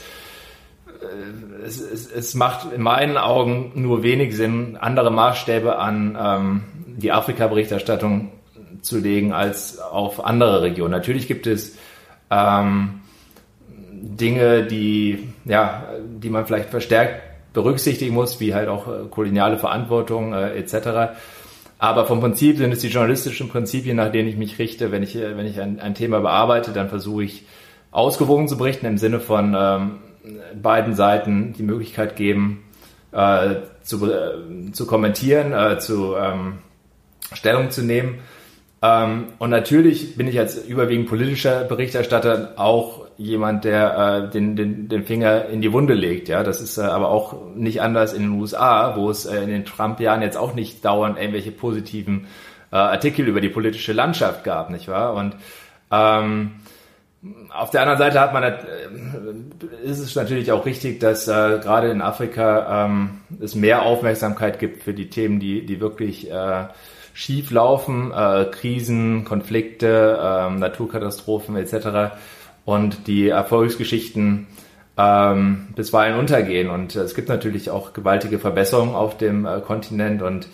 äh, 1.00 1.64
es, 1.66 1.80
es, 1.80 2.10
es, 2.10 2.34
macht 2.34 2.72
in 2.72 2.82
meinen 2.82 3.16
Augen 3.16 3.72
nur 3.74 4.02
wenig 4.02 4.36
Sinn, 4.36 4.76
andere 4.80 5.10
Maßstäbe 5.10 5.78
an 5.78 6.16
ähm, 6.20 6.62
die 6.96 7.12
Afrika-Berichterstattung 7.12 8.32
zu 8.82 8.98
legen 8.98 9.32
als 9.32 9.78
auf 9.78 10.24
andere 10.24 10.62
Regionen. 10.62 10.92
Natürlich 10.92 11.26
gibt 11.26 11.46
es 11.46 11.76
ähm, 12.30 13.00
Dinge, 13.92 14.64
die 14.64 15.28
ja, 15.44 15.88
die 16.06 16.30
man 16.30 16.46
vielleicht 16.46 16.70
verstärkt 16.70 17.22
berücksichtigen 17.52 18.14
muss, 18.14 18.40
wie 18.40 18.54
halt 18.54 18.68
auch 18.68 18.88
äh, 18.88 19.06
koloniale 19.10 19.58
Verantwortung 19.58 20.34
äh, 20.34 20.54
etc. 20.58 21.16
Aber 21.78 22.06
vom 22.06 22.20
Prinzip 22.20 22.58
sind 22.58 22.72
es 22.72 22.80
die 22.80 22.88
journalistischen 22.88 23.48
Prinzipien, 23.48 23.96
nach 23.96 24.10
denen 24.10 24.28
ich 24.28 24.36
mich 24.36 24.58
richte. 24.58 24.90
Wenn 24.90 25.02
ich, 25.02 25.14
wenn 25.14 25.46
ich 25.46 25.60
ein, 25.60 25.80
ein 25.80 25.94
Thema 25.94 26.20
bearbeite, 26.20 26.72
dann 26.72 26.88
versuche 26.88 27.24
ich 27.24 27.46
ausgewogen 27.90 28.48
zu 28.48 28.56
berichten 28.58 28.86
im 28.86 28.98
Sinne 28.98 29.20
von 29.20 29.54
ähm, 29.56 29.98
beiden 30.60 30.94
Seiten 30.94 31.52
die 31.52 31.62
Möglichkeit 31.62 32.16
geben, 32.16 32.64
äh, 33.12 33.56
zu, 33.82 34.10
äh, 34.10 34.72
zu 34.72 34.86
kommentieren, 34.86 35.52
äh, 35.52 35.78
zu 35.78 36.16
ähm, 36.16 36.58
Stellung 37.32 37.70
zu 37.70 37.82
nehmen. 37.82 38.18
Ähm, 38.84 39.28
und 39.38 39.48
natürlich 39.48 40.14
bin 40.16 40.28
ich 40.28 40.38
als 40.38 40.58
überwiegend 40.58 41.08
politischer 41.08 41.64
Berichterstatter 41.64 42.52
auch 42.56 43.06
jemand, 43.16 43.64
der 43.64 44.26
äh, 44.26 44.30
den, 44.30 44.56
den, 44.56 44.88
den 44.88 45.04
Finger 45.04 45.46
in 45.46 45.62
die 45.62 45.72
Wunde 45.72 45.94
legt. 45.94 46.28
Ja, 46.28 46.42
das 46.42 46.60
ist 46.60 46.76
äh, 46.76 46.82
aber 46.82 47.08
auch 47.08 47.54
nicht 47.54 47.80
anders 47.80 48.12
in 48.12 48.22
den 48.22 48.32
USA, 48.32 48.94
wo 48.96 49.08
es 49.08 49.24
äh, 49.24 49.42
in 49.42 49.48
den 49.48 49.64
Trump-Jahren 49.64 50.20
jetzt 50.20 50.36
auch 50.36 50.54
nicht 50.54 50.84
dauernd 50.84 51.16
irgendwelche 51.18 51.50
positiven 51.50 52.26
äh, 52.72 52.76
Artikel 52.76 53.26
über 53.26 53.40
die 53.40 53.48
politische 53.48 53.94
Landschaft 53.94 54.44
gab, 54.44 54.68
nicht 54.68 54.88
wahr? 54.88 55.14
Und 55.14 55.34
ähm, 55.90 56.56
auf 57.54 57.70
der 57.70 57.80
anderen 57.80 57.98
Seite 57.98 58.20
hat 58.20 58.34
man, 58.34 58.42
äh, 58.42 58.58
ist 59.82 60.00
es 60.00 60.14
natürlich 60.14 60.52
auch 60.52 60.66
richtig, 60.66 61.00
dass 61.00 61.26
äh, 61.26 61.58
gerade 61.62 61.88
in 61.88 62.02
Afrika 62.02 62.84
ähm, 62.84 63.20
es 63.40 63.54
mehr 63.54 63.82
Aufmerksamkeit 63.82 64.58
gibt 64.58 64.82
für 64.82 64.92
die 64.92 65.08
Themen, 65.08 65.40
die, 65.40 65.64
die 65.64 65.80
wirklich 65.80 66.30
äh, 66.30 66.64
schief 67.14 67.50
laufen, 67.50 68.12
äh, 68.12 68.44
Krisen, 68.50 69.24
Konflikte, 69.24 70.18
äh, 70.20 70.50
Naturkatastrophen 70.50 71.56
etc 71.56 72.12
und 72.64 73.06
die 73.06 73.28
Erfolgsgeschichten 73.28 74.46
ähm, 74.96 75.68
bisweilen 75.74 76.18
untergehen. 76.18 76.70
Und 76.70 76.96
es 76.96 77.14
gibt 77.14 77.28
natürlich 77.28 77.70
auch 77.70 77.92
gewaltige 77.92 78.38
Verbesserungen 78.38 78.94
auf 78.94 79.16
dem 79.16 79.46
äh, 79.46 79.60
Kontinent 79.60 80.22
und 80.22 80.48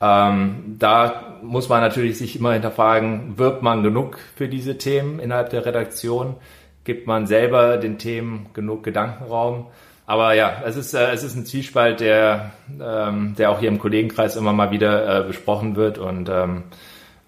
ähm, 0.00 0.76
da 0.78 1.38
muss 1.42 1.68
man 1.68 1.80
natürlich 1.80 2.18
sich 2.18 2.36
immer 2.36 2.52
hinterfragen, 2.52 3.38
wirbt 3.38 3.62
man 3.62 3.82
genug 3.82 4.18
für 4.36 4.48
diese 4.48 4.76
Themen 4.76 5.18
innerhalb 5.18 5.50
der 5.50 5.64
Redaktion? 5.64 6.36
Gibt 6.82 7.06
man 7.06 7.26
selber 7.26 7.78
den 7.78 7.96
Themen 7.96 8.46
genug 8.52 8.82
Gedankenraum? 8.82 9.66
Aber 10.06 10.34
ja, 10.34 10.62
es 10.64 10.76
ist, 10.76 10.92
äh, 10.94 11.12
es 11.12 11.22
ist 11.22 11.34
ein 11.34 11.46
Zwiespalt, 11.46 12.00
der, 12.00 12.52
ähm, 12.80 13.34
der 13.38 13.50
auch 13.50 13.60
hier 13.60 13.68
im 13.68 13.78
Kollegenkreis 13.78 14.36
immer 14.36 14.52
mal 14.52 14.70
wieder 14.70 15.20
äh, 15.20 15.26
besprochen 15.26 15.76
wird 15.76 15.98
und 15.98 16.28
ähm, 16.28 16.64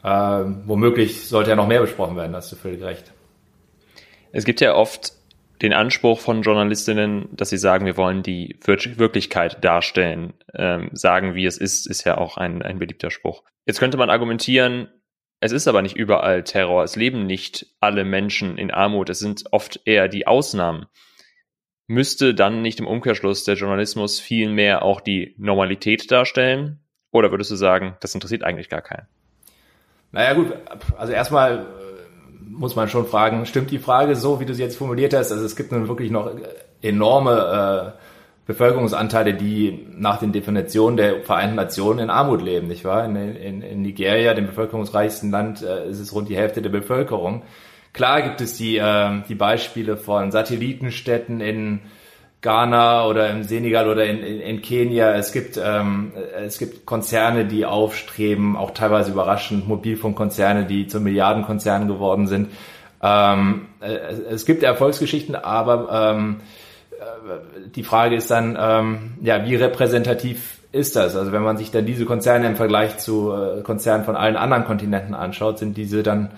äh, 0.02 0.08
womöglich 0.08 1.26
sollte 1.28 1.50
ja 1.50 1.56
noch 1.56 1.68
mehr 1.68 1.80
besprochen 1.80 2.16
werden, 2.16 2.36
hast 2.36 2.52
du 2.52 2.56
völlig 2.56 2.82
recht. 2.82 3.12
Es 4.32 4.44
gibt 4.44 4.60
ja 4.60 4.74
oft 4.74 5.14
den 5.62 5.72
Anspruch 5.72 6.20
von 6.20 6.42
Journalistinnen, 6.42 7.28
dass 7.32 7.48
sie 7.48 7.56
sagen, 7.56 7.86
wir 7.86 7.96
wollen 7.96 8.22
die 8.22 8.58
Wirklichkeit 8.62 9.64
darstellen. 9.64 10.34
Ähm, 10.54 10.90
sagen, 10.92 11.34
wie 11.34 11.46
es 11.46 11.56
ist, 11.56 11.86
ist 11.86 12.04
ja 12.04 12.18
auch 12.18 12.36
ein, 12.36 12.60
ein 12.60 12.78
beliebter 12.78 13.10
Spruch. 13.10 13.42
Jetzt 13.64 13.78
könnte 13.78 13.96
man 13.96 14.10
argumentieren, 14.10 14.88
es 15.40 15.52
ist 15.52 15.68
aber 15.68 15.82
nicht 15.82 15.96
überall 15.96 16.44
Terror. 16.44 16.84
Es 16.84 16.96
leben 16.96 17.26
nicht 17.26 17.66
alle 17.80 18.04
Menschen 18.04 18.58
in 18.58 18.70
Armut. 18.70 19.10
Es 19.10 19.18
sind 19.18 19.44
oft 19.50 19.80
eher 19.84 20.08
die 20.08 20.26
Ausnahmen. 20.26 20.86
Müsste 21.88 22.34
dann 22.34 22.62
nicht 22.62 22.80
im 22.80 22.86
Umkehrschluss 22.86 23.44
der 23.44 23.54
Journalismus 23.54 24.18
viel 24.18 24.50
mehr 24.50 24.82
auch 24.82 25.00
die 25.00 25.34
Normalität 25.38 26.10
darstellen? 26.10 26.80
Oder 27.12 27.30
würdest 27.30 27.50
du 27.50 27.56
sagen, 27.56 27.96
das 28.00 28.14
interessiert 28.14 28.42
eigentlich 28.42 28.68
gar 28.68 28.82
keinen? 28.82 29.06
Naja 30.12 30.34
gut, 30.34 30.52
also 30.96 31.12
erstmal 31.12 31.66
muss 32.40 32.74
man 32.74 32.88
schon 32.88 33.06
fragen, 33.06 33.46
stimmt 33.46 33.70
die 33.70 33.78
Frage 33.78 34.16
so, 34.16 34.40
wie 34.40 34.46
du 34.46 34.54
sie 34.54 34.62
jetzt 34.62 34.76
formuliert 34.76 35.14
hast? 35.14 35.30
Also 35.30 35.44
es 35.44 35.56
gibt 35.56 35.72
nun 35.72 35.88
wirklich 35.88 36.10
noch 36.10 36.30
enorme 36.82 37.94
äh, 37.94 38.00
Bevölkerungsanteile, 38.46 39.34
die 39.34 39.86
nach 39.96 40.18
den 40.18 40.32
Definitionen 40.32 40.96
der 40.96 41.22
Vereinten 41.22 41.56
Nationen 41.56 41.98
in 41.98 42.10
Armut 42.10 42.42
leben, 42.42 42.68
nicht 42.68 42.84
wahr? 42.84 43.04
In, 43.04 43.16
in, 43.16 43.62
in 43.62 43.82
Nigeria, 43.82 44.34
dem 44.34 44.46
bevölkerungsreichsten 44.46 45.30
Land, 45.30 45.62
äh, 45.62 45.88
ist 45.88 45.98
es 45.98 46.14
rund 46.14 46.28
die 46.28 46.36
Hälfte 46.36 46.62
der 46.62 46.70
Bevölkerung. 46.70 47.42
Klar 47.96 48.20
gibt 48.20 48.42
es 48.42 48.58
die, 48.58 48.76
äh, 48.76 49.22
die 49.26 49.34
Beispiele 49.34 49.96
von 49.96 50.30
Satellitenstädten 50.30 51.40
in 51.40 51.80
Ghana 52.42 53.06
oder 53.06 53.30
im 53.30 53.42
Senegal 53.42 53.88
oder 53.88 54.04
in, 54.04 54.18
in, 54.18 54.38
in 54.38 54.60
Kenia. 54.60 55.14
Es 55.14 55.32
gibt, 55.32 55.58
ähm, 55.60 56.12
es 56.44 56.58
gibt 56.58 56.84
Konzerne, 56.84 57.46
die 57.46 57.64
aufstreben, 57.64 58.54
auch 58.54 58.72
teilweise 58.72 59.12
überraschend, 59.12 59.66
Mobilfunkkonzerne, 59.66 60.66
die 60.66 60.86
zu 60.86 61.00
Milliardenkonzernen 61.00 61.88
geworden 61.88 62.26
sind. 62.26 62.50
Ähm, 63.02 63.68
äh, 63.80 63.94
es 64.30 64.44
gibt 64.44 64.62
Erfolgsgeschichten, 64.62 65.34
aber 65.34 66.14
ähm, 66.14 66.36
äh, 66.90 67.70
die 67.74 67.82
Frage 67.82 68.16
ist 68.16 68.30
dann, 68.30 68.58
ähm, 68.60 69.14
ja, 69.22 69.46
wie 69.46 69.54
repräsentativ 69.54 70.58
ist 70.70 70.96
das? 70.96 71.16
Also 71.16 71.32
wenn 71.32 71.42
man 71.42 71.56
sich 71.56 71.70
dann 71.70 71.86
diese 71.86 72.04
Konzerne 72.04 72.46
im 72.46 72.56
Vergleich 72.56 72.98
zu 72.98 73.32
äh, 73.32 73.62
Konzernen 73.62 74.04
von 74.04 74.16
allen 74.16 74.36
anderen 74.36 74.66
Kontinenten 74.66 75.14
anschaut, 75.14 75.58
sind 75.58 75.78
diese 75.78 76.02
dann 76.02 76.32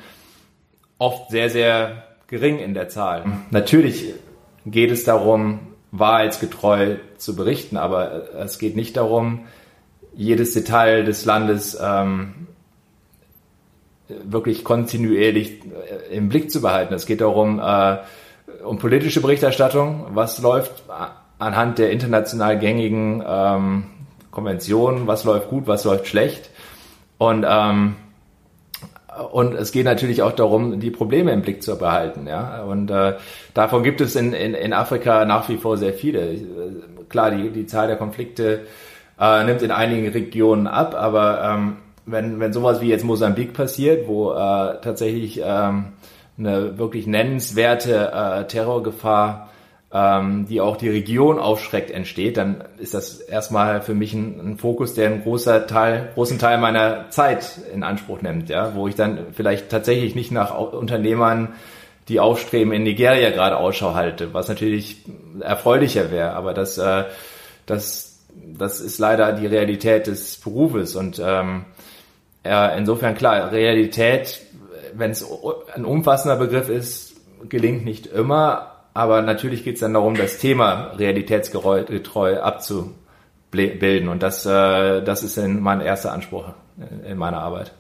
oft 0.99 1.31
sehr, 1.31 1.51
sehr 1.51 2.05
gering 2.27 2.59
in 2.59 2.75
der 2.75 2.89
Zahl. 2.89 3.25
Natürlich 3.51 4.15
geht 4.67 4.91
es 4.91 5.05
darum, 5.05 5.61
wahrheitsgetreu 5.91 6.97
zu 7.17 7.35
berichten, 7.35 7.77
aber 7.77 8.35
es 8.39 8.59
geht 8.59 8.77
nicht 8.77 8.97
darum, 8.97 9.47
jedes 10.15 10.53
Detail 10.53 11.05
des 11.05 11.25
Landes 11.25 11.79
ähm, 11.81 12.49
wirklich 14.09 14.65
kontinuierlich 14.65 15.61
äh, 16.11 16.15
im 16.15 16.29
Blick 16.29 16.51
zu 16.51 16.61
behalten. 16.61 16.95
Es 16.95 17.07
geht 17.07 17.21
darum, 17.21 17.61
äh, 17.61 17.99
um 18.65 18.79
politische 18.79 19.21
Berichterstattung, 19.21 20.07
was 20.11 20.41
läuft 20.41 20.85
anhand 21.39 21.79
der 21.79 21.91
international 21.93 22.59
gängigen 22.59 23.23
ähm, 23.27 23.85
Konventionen, 24.31 25.07
was 25.07 25.25
läuft 25.25 25.49
gut, 25.49 25.67
was 25.67 25.85
läuft 25.85 26.07
schlecht. 26.07 26.51
Und 27.19 27.47
ähm, 27.49 27.97
und 29.19 29.55
es 29.55 29.73
geht 29.73 29.85
natürlich 29.85 30.23
auch 30.23 30.33
darum, 30.33 30.81
die 30.81 30.91
Probleme 30.91 31.33
im 31.33 31.43
Blick 31.43 31.63
zu 31.63 31.77
behalten. 31.79 32.27
Ja? 32.27 32.63
Und 32.63 32.91
äh, 32.91 33.15
davon 33.55 33.83
gibt 33.83 34.01
es 34.01 34.17
in, 34.17 34.33
in, 34.33 34.55
in 34.55 34.73
Afrika 34.73 35.25
nach 35.25 35.49
wie 35.49 35.57
vor 35.57 35.77
sehr 35.77 35.93
viele. 35.93 36.37
Klar, 37.09 37.31
die, 37.31 37.51
die 37.51 37.67
Zahl 37.67 37.89
der 37.89 37.97
Konflikte 37.97 38.61
äh, 39.21 39.45
nimmt 39.45 39.63
in 39.63 39.71
einigen 39.71 40.09
Regionen 40.09 40.67
ab, 40.67 40.95
aber 40.95 41.43
ähm, 41.43 41.77
wenn, 42.07 42.41
wenn 42.41 42.53
sowas 42.53 42.81
wie 42.81 42.89
jetzt 42.89 43.05
Mosambik 43.05 43.53
passiert, 43.53 44.09
wo 44.09 44.33
äh, 44.33 44.81
tatsächlich 44.81 45.41
ähm, 45.45 45.87
eine 46.39 46.79
wirklich 46.79 47.07
nennenswerte 47.07 48.13
äh, 48.13 48.47
Terrorgefahr, 48.47 49.51
ähm, 49.93 50.47
die 50.47 50.61
auch 50.61 50.77
die 50.77 50.89
Region 50.89 51.39
aufschreckt, 51.39 51.91
entsteht, 51.91 52.37
dann 52.37 52.65
ist 52.79 52.95
das 52.95 53.21
erstmal 53.21 53.81
für 53.81 53.95
mich 53.95 54.13
ein, 54.13 54.39
ein 54.41 54.59
Fokus, 54.59 54.95
der 54.95 55.07
einen 55.07 55.23
großer 55.23 55.67
Teil, 55.67 56.11
großen 56.15 56.39
Teil 56.39 56.59
meiner 56.59 57.11
Zeit 57.11 57.59
in 57.73 57.83
Anspruch 57.83 58.21
nimmt, 58.21 58.49
ja, 58.49 58.75
wo 58.75 58.89
ich 58.89 58.95
dann 58.95 59.29
vielleicht 59.33 59.71
tatsächlich 59.71 60.15
nicht 60.15 60.31
nach 60.31 60.57
Unternehmern, 60.57 61.55
die 62.09 62.21
aufstreben, 62.21 62.73
in 62.73 62.85
Nigeria 62.85 63.31
gerade 63.31 63.57
Ausschau 63.57 63.95
halte, 63.95 64.33
was 64.33 64.49
natürlich 64.49 65.05
erfreulicher 65.41 66.11
wäre, 66.11 66.33
aber 66.33 66.55
das, 66.55 66.79
äh, 66.79 67.05
das, 67.67 68.21
das 68.35 68.81
ist 68.81 68.99
leider 68.99 69.33
die 69.33 69.47
Realität 69.47 70.07
des 70.07 70.37
Berufes 70.39 70.97
und 70.97 71.21
ähm, 71.23 71.65
ja, 72.45 72.69
insofern 72.69 73.15
klar, 73.15 73.53
Realität 73.53 74.41
wenn 74.95 75.11
es 75.11 75.25
ein 75.75 75.85
umfassender 75.85 76.37
Begriff 76.37 76.69
ist, 76.69 77.17
gelingt 77.49 77.85
nicht 77.85 78.07
immer, 78.07 78.78
aber 78.99 79.23
natürlich 79.23 79.63
geht 79.63 79.75
es 79.75 79.81
dann 79.81 79.95
darum, 79.95 80.17
das 80.17 80.39
Thema 80.39 80.93
realitätsgetreu 80.99 82.41
abzubilden 82.41 84.09
und 84.09 84.25
das, 84.25 84.45
äh, 84.45 85.03
das 85.03 85.23
ist 85.23 85.39
mein 85.39 85.81
erster 85.81 86.13
Anspruch 86.13 86.53
in 87.09 87.17
meiner 87.17 87.39
Arbeit. 87.39 87.71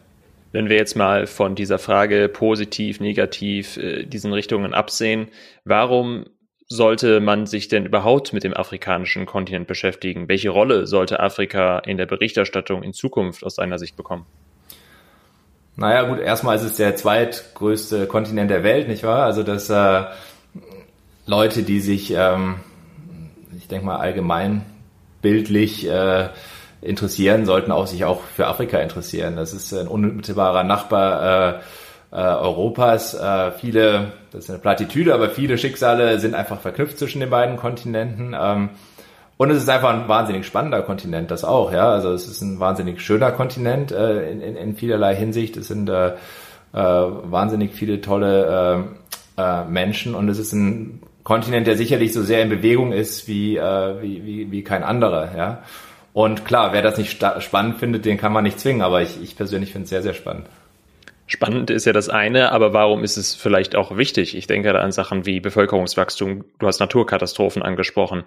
Wenn 0.53 0.69
wir 0.69 0.77
jetzt 0.77 0.95
mal 0.95 1.27
von 1.27 1.57
dieser 1.57 1.81
Frage 1.81 2.29
positiv, 2.29 3.01
negativ, 3.01 3.79
äh, 3.79 4.05
diesen 4.05 4.33
Richtungen 4.33 4.73
absehen, 4.75 5.27
warum 5.65 6.27
sollte 6.69 7.19
man 7.19 7.47
sich 7.47 7.67
denn 7.67 7.85
überhaupt 7.85 8.33
mit 8.33 8.45
dem 8.45 8.57
afrikanischen 8.57 9.27
Kontinent 9.27 9.67
beschäftigen? 9.67 10.29
Welche 10.29 10.51
Rolle 10.51 10.87
sollte 10.87 11.19
Afrika 11.19 11.81
in 11.81 11.97
der 11.97 12.07
Berichterstattung 12.07 12.85
in 12.85 12.93
Zukunft 12.93 13.43
aus 13.43 13.57
deiner 13.57 13.81
Sicht 13.81 13.97
bekommen? 13.97 14.25
Naja, 15.75 16.05
gut, 16.05 16.21
erstmal 16.21 16.55
ist 16.55 16.63
es 16.63 16.77
der 16.77 16.95
zweitgrößte 16.95 18.07
Kontinent 18.07 18.53
der 18.53 18.63
Welt, 18.63 18.87
nicht 18.87 19.03
wahr? 19.03 19.25
Also, 19.25 19.43
dass 19.43 19.69
äh, 19.69 20.05
Leute, 21.29 21.63
die 21.63 21.81
sich, 21.81 22.11
ähm, 22.17 22.57
ich 23.57 23.69
denke 23.69 23.85
mal, 23.85 23.99
allgemein 23.99 24.65
bildlich 25.21 25.87
äh, 25.87 26.31
interessieren, 26.81 27.45
sollten 27.45 27.71
auch 27.71 27.87
sich 27.87 28.07
auch 28.07 28.23
für 28.23 28.47
Afrika 28.47 28.79
interessieren. 28.79 29.37
Das 29.37 29.53
ist 29.53 29.73
ein 29.75 29.89
unmittelbarer 29.89 30.65
Nachbar 30.65 31.59
äh, 31.59 31.59
äh, 32.13 32.17
Europas. 32.17 33.13
Äh, 33.13 33.53
viele, 33.53 34.13
das 34.31 34.45
ist 34.45 34.51
eine 34.51 34.59
Plattitüde, 34.59 35.13
aber 35.13 35.29
viele 35.29 35.59
Schicksale 35.59 36.19
sind 36.19 36.35
einfach 36.35 36.61
verknüpft 36.61 36.99
zwischen 36.99 37.21
den 37.21 37.29
beiden 37.29 37.59
Kontinenten. 37.59 38.35
Ähm, 38.39 38.71
und 39.37 39.51
es 39.51 39.59
ist 39.59 39.69
einfach 39.69 39.91
ein 39.91 40.09
wahnsinnig 40.09 40.47
spannender 40.47 40.81
Kontinent, 40.81 41.31
das 41.31 41.45
auch, 41.45 41.73
ja. 41.73 41.91
Also 41.91 42.11
es 42.13 42.27
ist 42.27 42.41
ein 42.41 42.59
wahnsinnig 42.59 43.03
schöner 43.03 43.33
Kontinent 43.33 43.93
äh, 43.93 44.31
in, 44.31 44.41
in, 44.41 44.57
in 44.57 44.77
vielerlei 44.77 45.15
Hinsicht. 45.15 45.59
Es 45.59 45.69
sind 45.69 45.91
äh, 45.91 46.09
äh, 46.09 46.15
wahnsinnig 46.73 47.75
viele 47.75 48.01
tolle 48.01 48.89
äh, 49.37 49.43
äh, 49.43 49.65
Menschen 49.67 50.15
und 50.15 50.31
es 50.31 50.39
ist 50.39 50.55
ein 50.55 51.03
Kontinent, 51.29 51.67
der 51.67 51.77
sicherlich 51.77 52.15
so 52.15 52.23
sehr 52.23 52.41
in 52.41 52.49
Bewegung 52.49 52.91
ist 52.91 53.29
wie, 53.29 53.59
äh, 53.59 54.01
wie, 54.01 54.25
wie, 54.25 54.51
wie 54.51 54.65
kein 54.65 54.83
anderer, 54.83 55.37
ja. 55.37 55.63
Und 56.15 56.47
klar, 56.47 56.73
wer 56.73 56.81
das 56.81 56.97
nicht 56.97 57.23
spannend 57.41 57.77
findet, 57.77 58.07
den 58.07 58.17
kann 58.17 58.33
man 58.33 58.45
nicht 58.45 58.59
zwingen, 58.59 58.81
aber 58.81 59.03
ich, 59.03 59.23
ich 59.23 59.37
persönlich 59.37 59.73
finde 59.73 59.85
es 59.85 59.91
sehr, 59.91 60.01
sehr 60.01 60.15
spannend. 60.15 60.47
Spannend 61.27 61.69
ist 61.69 61.85
ja 61.85 61.93
das 61.93 62.09
eine, 62.09 62.51
aber 62.51 62.73
warum 62.73 63.05
ist 63.05 63.19
es 63.19 63.35
vielleicht 63.35 63.77
auch 63.77 63.99
wichtig? 63.99 64.39
Ich 64.39 64.47
denke 64.47 64.73
da 64.73 64.79
an 64.79 64.91
Sachen 64.91 65.27
wie 65.27 65.39
Bevölkerungswachstum, 65.41 66.47
du 66.59 66.67
hast 66.67 66.81
Naturkatastrophen 66.81 67.63
angesprochen, 67.63 68.25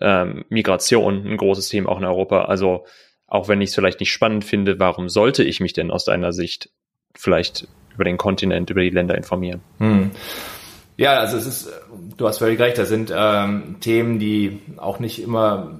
ähm, 0.00 0.44
Migration, 0.48 1.26
ein 1.26 1.38
großes 1.38 1.68
Thema 1.68 1.88
auch 1.88 1.98
in 1.98 2.04
Europa. 2.04 2.44
Also 2.44 2.84
auch 3.26 3.48
wenn 3.48 3.60
ich 3.60 3.70
es 3.70 3.74
vielleicht 3.74 3.98
nicht 3.98 4.12
spannend 4.12 4.44
finde, 4.44 4.78
warum 4.78 5.08
sollte 5.08 5.42
ich 5.42 5.58
mich 5.58 5.72
denn 5.72 5.90
aus 5.90 6.04
deiner 6.04 6.32
Sicht 6.32 6.70
vielleicht 7.16 7.66
über 7.94 8.04
den 8.04 8.16
Kontinent, 8.16 8.70
über 8.70 8.82
die 8.82 8.90
Länder 8.90 9.16
informieren? 9.16 9.60
Hm. 9.78 10.12
Ja, 10.98 11.14
also 11.20 11.36
es 11.36 11.46
ist, 11.46 11.72
du 12.16 12.26
hast 12.26 12.38
völlig 12.38 12.58
recht, 12.58 12.76
das 12.76 12.88
sind 12.88 13.14
ähm, 13.16 13.76
Themen, 13.80 14.18
die 14.18 14.60
auch 14.78 14.98
nicht 14.98 15.22
immer 15.22 15.78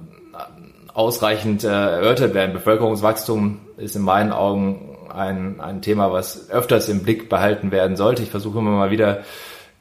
ausreichend 0.93 1.65
äh, 1.65 1.67
erörtert 1.67 2.33
werden. 2.33 2.53
Bevölkerungswachstum 2.53 3.59
ist 3.75 3.97
in 3.97 4.01
meinen 4.01 4.31
Augen 4.31 4.97
ein, 5.13 5.59
ein 5.59 5.81
Thema, 5.81 6.13
was 6.13 6.49
öfters 6.49 6.87
im 6.87 7.03
Blick 7.03 7.27
behalten 7.27 7.71
werden 7.71 7.97
sollte. 7.97 8.23
Ich 8.23 8.31
versuche 8.31 8.59
immer 8.59 8.71
mal 8.71 8.91
wieder 8.91 9.23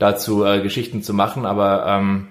dazu 0.01 0.45
äh, 0.45 0.61
Geschichten 0.61 1.03
zu 1.05 1.15
machen, 1.15 1.47
aber 1.47 1.87
ähm, 1.87 2.29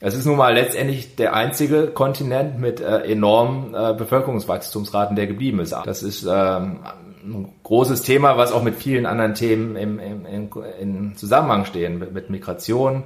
es 0.00 0.14
ist 0.14 0.26
nun 0.26 0.36
mal 0.36 0.52
letztendlich 0.52 1.16
der 1.16 1.34
einzige 1.34 1.86
Kontinent 1.86 2.58
mit 2.58 2.80
äh, 2.80 3.00
enormen 3.04 3.74
äh, 3.74 3.94
Bevölkerungswachstumsraten, 3.96 5.16
der 5.16 5.26
geblieben 5.26 5.60
ist. 5.60 5.74
Das 5.84 6.02
ist 6.02 6.26
ähm, 6.30 6.80
ein 7.22 7.52
großes 7.62 8.02
Thema, 8.02 8.36
was 8.36 8.52
auch 8.52 8.62
mit 8.62 8.76
vielen 8.76 9.06
anderen 9.06 9.34
Themen 9.34 9.76
im, 9.76 9.98
im, 9.98 10.26
im, 10.26 10.48
in 10.80 11.16
Zusammenhang 11.16 11.64
stehen, 11.64 11.98
mit, 11.98 12.12
mit 12.12 12.30
Migration, 12.30 13.04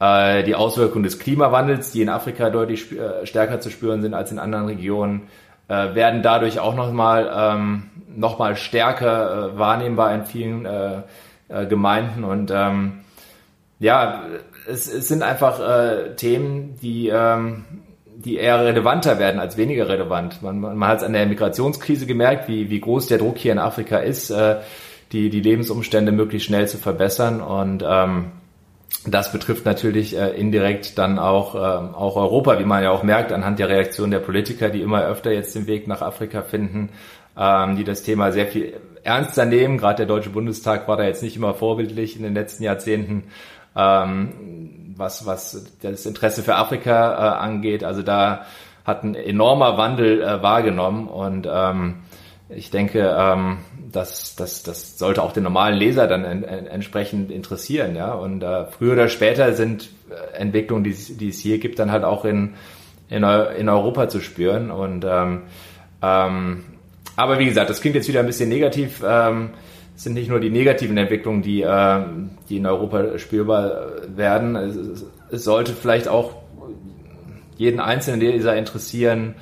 äh, 0.00 0.42
die 0.44 0.54
Auswirkungen 0.54 1.04
des 1.04 1.18
Klimawandels, 1.18 1.92
die 1.92 2.02
in 2.02 2.08
Afrika 2.08 2.50
deutlich 2.50 2.92
äh, 2.92 3.26
stärker 3.26 3.60
zu 3.60 3.70
spüren 3.70 4.02
sind 4.02 4.14
als 4.14 4.32
in 4.32 4.38
anderen 4.38 4.66
Regionen, 4.66 5.22
äh, 5.68 5.94
werden 5.94 6.22
dadurch 6.22 6.60
auch 6.60 6.74
nochmal 6.74 7.30
ähm, 7.34 7.90
noch 8.14 8.38
mal 8.38 8.56
stärker 8.56 9.54
äh, 9.54 9.58
wahrnehmbar 9.58 10.14
in 10.14 10.24
vielen 10.24 10.66
äh, 10.66 11.02
äh, 11.48 11.66
Gemeinden. 11.66 12.24
Und 12.24 12.50
ähm, 12.50 13.00
ja, 13.78 14.22
es, 14.66 14.92
es 14.92 15.08
sind 15.08 15.22
einfach 15.22 15.60
Themen, 16.16 16.76
die, 16.80 17.08
ähm, 17.08 17.64
die 18.24 18.36
eher 18.36 18.64
relevanter 18.64 19.18
werden 19.18 19.40
als 19.40 19.56
weniger 19.56 19.88
relevant. 19.88 20.42
Man, 20.42 20.60
man, 20.60 20.76
man 20.76 20.88
hat 20.88 20.98
es 20.98 21.04
an 21.04 21.12
der 21.12 21.26
Migrationskrise 21.26 22.06
gemerkt, 22.06 22.48
wie, 22.48 22.70
wie 22.70 22.80
groß 22.80 23.06
der 23.08 23.18
Druck 23.18 23.38
hier 23.38 23.52
in 23.52 23.58
Afrika 23.58 23.98
ist, 23.98 24.30
äh, 24.30 24.56
die, 25.12 25.30
die 25.30 25.40
Lebensumstände 25.40 26.12
möglichst 26.12 26.46
schnell 26.46 26.66
zu 26.66 26.78
verbessern. 26.78 27.40
Und 27.40 27.84
ähm, 27.86 28.32
das 29.06 29.32
betrifft 29.32 29.66
natürlich 29.66 30.16
äh, 30.16 30.30
indirekt 30.30 30.96
dann 30.98 31.18
auch, 31.18 31.54
äh, 31.54 31.58
auch 31.58 32.16
Europa, 32.16 32.58
wie 32.58 32.64
man 32.64 32.82
ja 32.82 32.90
auch 32.90 33.02
merkt 33.02 33.32
anhand 33.32 33.58
der 33.58 33.68
Reaktion 33.68 34.10
der 34.10 34.20
Politiker, 34.20 34.70
die 34.70 34.80
immer 34.80 35.04
öfter 35.04 35.30
jetzt 35.30 35.54
den 35.54 35.66
Weg 35.66 35.86
nach 35.86 36.00
Afrika 36.00 36.42
finden, 36.42 36.90
ähm, 37.38 37.76
die 37.76 37.84
das 37.84 38.02
Thema 38.02 38.32
sehr 38.32 38.46
viel 38.46 38.74
ernster 39.02 39.44
nehmen. 39.44 39.76
Gerade 39.76 39.98
der 39.98 40.06
Deutsche 40.06 40.30
Bundestag 40.30 40.88
war 40.88 40.96
da 40.96 41.04
jetzt 41.04 41.22
nicht 41.22 41.36
immer 41.36 41.52
vorbildlich 41.52 42.16
in 42.16 42.22
den 42.22 42.34
letzten 42.34 42.64
Jahrzehnten 42.64 43.24
ähm, 43.76 44.32
was, 44.96 45.26
was 45.26 45.72
das 45.82 46.06
Interesse 46.06 46.42
für 46.42 46.56
Afrika 46.56 47.14
äh, 47.14 47.38
angeht. 47.38 47.84
Also 47.84 48.02
da 48.02 48.46
hat 48.84 49.02
ein 49.02 49.14
enormer 49.14 49.78
Wandel 49.78 50.22
äh, 50.22 50.42
wahrgenommen 50.42 51.08
und 51.08 51.48
ähm, 51.50 52.02
ich 52.50 52.70
denke, 52.70 53.14
ähm, 53.18 53.58
das, 53.90 54.36
das, 54.36 54.62
das 54.62 54.98
sollte 54.98 55.22
auch 55.22 55.32
den 55.32 55.44
normalen 55.44 55.76
Leser 55.76 56.06
dann 56.06 56.24
en, 56.24 56.44
en, 56.44 56.66
entsprechend 56.66 57.30
interessieren, 57.30 57.96
ja. 57.96 58.12
Und 58.12 58.42
äh, 58.42 58.66
früher 58.66 58.92
oder 58.92 59.08
später 59.08 59.54
sind 59.54 59.88
äh, 60.10 60.36
Entwicklungen, 60.36 60.84
die, 60.84 60.92
die 60.92 61.28
es 61.28 61.38
hier 61.38 61.58
gibt, 61.58 61.78
dann 61.78 61.90
halt 61.90 62.04
auch 62.04 62.24
in, 62.24 62.54
in, 63.08 63.24
in 63.24 63.68
Europa 63.68 64.08
zu 64.08 64.20
spüren. 64.20 64.70
Und 64.70 65.06
ähm, 65.08 65.42
ähm, 66.02 66.64
aber 67.16 67.38
wie 67.38 67.46
gesagt, 67.46 67.70
das 67.70 67.80
klingt 67.80 67.96
jetzt 67.96 68.08
wieder 68.08 68.20
ein 68.20 68.26
bisschen 68.26 68.48
negativ. 68.48 69.02
Ähm, 69.06 69.50
sind 69.96 70.14
nicht 70.14 70.28
nur 70.28 70.40
die 70.40 70.50
negativen 70.50 70.96
Entwicklungen, 70.96 71.42
die, 71.42 71.62
äh, 71.62 72.00
die 72.48 72.56
in 72.56 72.66
Europa 72.66 73.18
spürbar 73.18 73.92
werden. 74.08 74.56
Es, 74.56 75.04
es 75.30 75.44
sollte 75.44 75.72
vielleicht 75.72 76.08
auch 76.08 76.34
jeden 77.56 77.80
Einzelnen, 77.80 78.20
dieser 78.20 78.56
interessieren, 78.56 79.36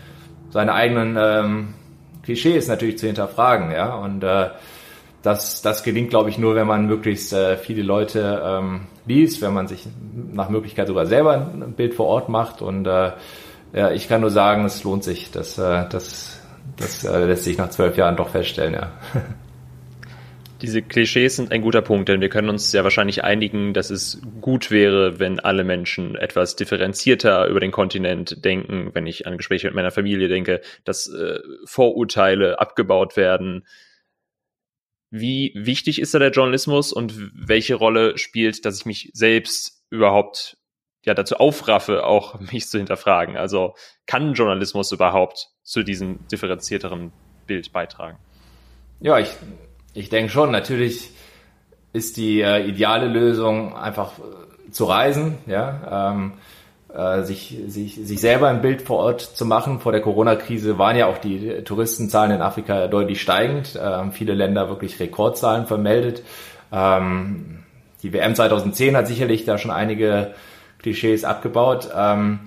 seine 0.50 0.74
eigenen 0.74 1.16
ähm, 1.18 1.74
Klischees 2.22 2.68
natürlich 2.68 2.98
zu 2.98 3.06
hinterfragen, 3.06 3.70
ja. 3.72 3.94
Und 3.94 4.22
äh, 4.22 4.50
das, 5.22 5.62
das 5.62 5.82
gelingt, 5.82 6.10
glaube 6.10 6.30
ich, 6.30 6.38
nur, 6.38 6.54
wenn 6.54 6.66
man 6.66 6.86
möglichst 6.86 7.32
äh, 7.32 7.56
viele 7.56 7.82
Leute 7.82 8.42
ähm, 8.44 8.82
liest, 9.06 9.40
wenn 9.40 9.54
man 9.54 9.68
sich 9.68 9.86
nach 10.32 10.48
Möglichkeit 10.48 10.88
sogar 10.88 11.06
selber 11.06 11.34
ein 11.34 11.72
Bild 11.72 11.94
vor 11.94 12.06
Ort 12.06 12.28
macht. 12.28 12.60
Und 12.60 12.86
äh, 12.86 13.12
ja, 13.72 13.90
ich 13.92 14.08
kann 14.08 14.20
nur 14.20 14.30
sagen, 14.30 14.64
es 14.64 14.84
lohnt 14.84 15.04
sich. 15.04 15.30
Das, 15.30 15.58
äh, 15.58 15.88
das, 15.88 16.40
das 16.76 17.04
äh, 17.04 17.24
lässt 17.24 17.44
sich 17.44 17.56
nach 17.56 17.70
zwölf 17.70 17.96
Jahren 17.96 18.16
doch 18.16 18.28
feststellen, 18.28 18.74
ja. 18.74 18.90
Diese 20.62 20.80
Klischees 20.80 21.34
sind 21.34 21.50
ein 21.50 21.60
guter 21.60 21.82
Punkt, 21.82 22.08
denn 22.08 22.20
wir 22.20 22.28
können 22.28 22.48
uns 22.48 22.70
sehr 22.70 22.84
wahrscheinlich 22.84 23.24
einigen, 23.24 23.74
dass 23.74 23.90
es 23.90 24.22
gut 24.40 24.70
wäre, 24.70 25.18
wenn 25.18 25.40
alle 25.40 25.64
Menschen 25.64 26.14
etwas 26.14 26.54
differenzierter 26.54 27.48
über 27.48 27.58
den 27.58 27.72
Kontinent 27.72 28.44
denken, 28.44 28.90
wenn 28.94 29.08
ich 29.08 29.26
an 29.26 29.36
Gespräche 29.36 29.66
mit 29.66 29.74
meiner 29.74 29.90
Familie 29.90 30.28
denke, 30.28 30.60
dass 30.84 31.08
äh, 31.08 31.40
Vorurteile 31.64 32.60
abgebaut 32.60 33.16
werden. 33.16 33.66
Wie 35.10 35.52
wichtig 35.56 36.00
ist 36.00 36.14
da 36.14 36.20
der 36.20 36.30
Journalismus 36.30 36.92
und 36.92 37.12
welche 37.34 37.74
Rolle 37.74 38.16
spielt, 38.16 38.64
dass 38.64 38.78
ich 38.78 38.86
mich 38.86 39.10
selbst 39.14 39.82
überhaupt 39.90 40.58
ja 41.04 41.14
dazu 41.14 41.38
aufraffe, 41.38 42.06
auch 42.06 42.38
mich 42.52 42.68
zu 42.68 42.78
hinterfragen? 42.78 43.36
Also 43.36 43.74
kann 44.06 44.34
Journalismus 44.34 44.92
überhaupt 44.92 45.48
zu 45.64 45.82
diesem 45.82 46.20
differenzierteren 46.28 47.12
Bild 47.48 47.72
beitragen? 47.72 48.18
Ja, 49.00 49.18
ich 49.18 49.30
ich 49.94 50.08
denke 50.08 50.30
schon, 50.30 50.50
natürlich 50.50 51.10
ist 51.92 52.16
die 52.16 52.40
äh, 52.40 52.66
ideale 52.66 53.06
Lösung 53.06 53.76
einfach 53.76 54.12
äh, 54.18 54.70
zu 54.70 54.84
reisen, 54.84 55.38
ja, 55.46 56.12
ähm, 56.12 56.32
äh, 56.94 57.22
sich, 57.22 57.56
sich, 57.66 57.96
sich 57.96 58.20
selber 58.20 58.48
ein 58.48 58.62
Bild 58.62 58.82
vor 58.82 58.98
Ort 58.98 59.20
zu 59.20 59.44
machen. 59.44 59.80
Vor 59.80 59.92
der 59.92 60.00
Corona-Krise 60.00 60.78
waren 60.78 60.96
ja 60.96 61.06
auch 61.06 61.18
die 61.18 61.62
Touristenzahlen 61.64 62.32
in 62.32 62.42
Afrika 62.42 62.86
deutlich 62.86 63.20
steigend, 63.20 63.76
äh, 63.76 63.80
haben 63.80 64.12
viele 64.12 64.34
Länder 64.34 64.68
wirklich 64.68 64.98
Rekordzahlen 65.00 65.66
vermeldet. 65.66 66.22
Ähm, 66.72 67.64
die 68.02 68.12
WM 68.12 68.34
2010 68.34 68.96
hat 68.96 69.06
sicherlich 69.06 69.44
da 69.44 69.58
schon 69.58 69.70
einige 69.70 70.34
Klischees 70.78 71.24
abgebaut. 71.24 71.88
Ähm, 71.94 72.40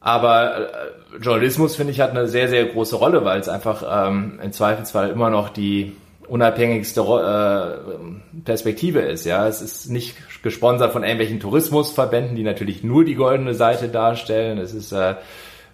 aber 0.00 0.56
äh, 0.56 1.16
Journalismus, 1.20 1.76
finde 1.76 1.92
ich, 1.92 2.00
hat 2.00 2.10
eine 2.10 2.28
sehr, 2.28 2.48
sehr 2.48 2.66
große 2.66 2.96
Rolle, 2.96 3.24
weil 3.24 3.40
es 3.40 3.48
einfach 3.48 4.08
ähm, 4.08 4.40
im 4.42 4.52
Zweifelsfall 4.52 5.10
immer 5.10 5.30
noch 5.30 5.48
die 5.48 5.96
unabhängigste 6.28 7.00
äh, 7.00 8.40
Perspektive 8.44 9.00
ist. 9.00 9.24
Ja, 9.24 9.48
es 9.48 9.62
ist 9.62 9.90
nicht 9.90 10.16
gesponsert 10.42 10.92
von 10.92 11.02
irgendwelchen 11.02 11.40
Tourismusverbänden, 11.40 12.36
die 12.36 12.42
natürlich 12.42 12.82
nur 12.82 13.04
die 13.04 13.14
goldene 13.14 13.54
Seite 13.54 13.88
darstellen. 13.88 14.58
Es 14.58 14.74
ist 14.74 14.92
äh, 14.92 15.14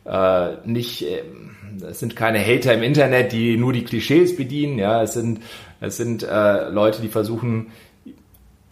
äh, 0.04 0.56
nicht, 0.64 1.02
äh, 1.02 1.22
es 1.88 2.00
sind 2.00 2.16
keine 2.16 2.38
Hater 2.38 2.74
im 2.74 2.82
Internet, 2.82 3.32
die 3.32 3.56
nur 3.56 3.72
die 3.72 3.84
Klischees 3.84 4.36
bedienen. 4.36 4.78
Ja, 4.78 5.02
es 5.02 5.14
sind 5.14 5.40
es 5.80 5.96
sind 5.96 6.22
äh, 6.22 6.68
Leute, 6.70 7.02
die 7.02 7.08
versuchen 7.08 7.68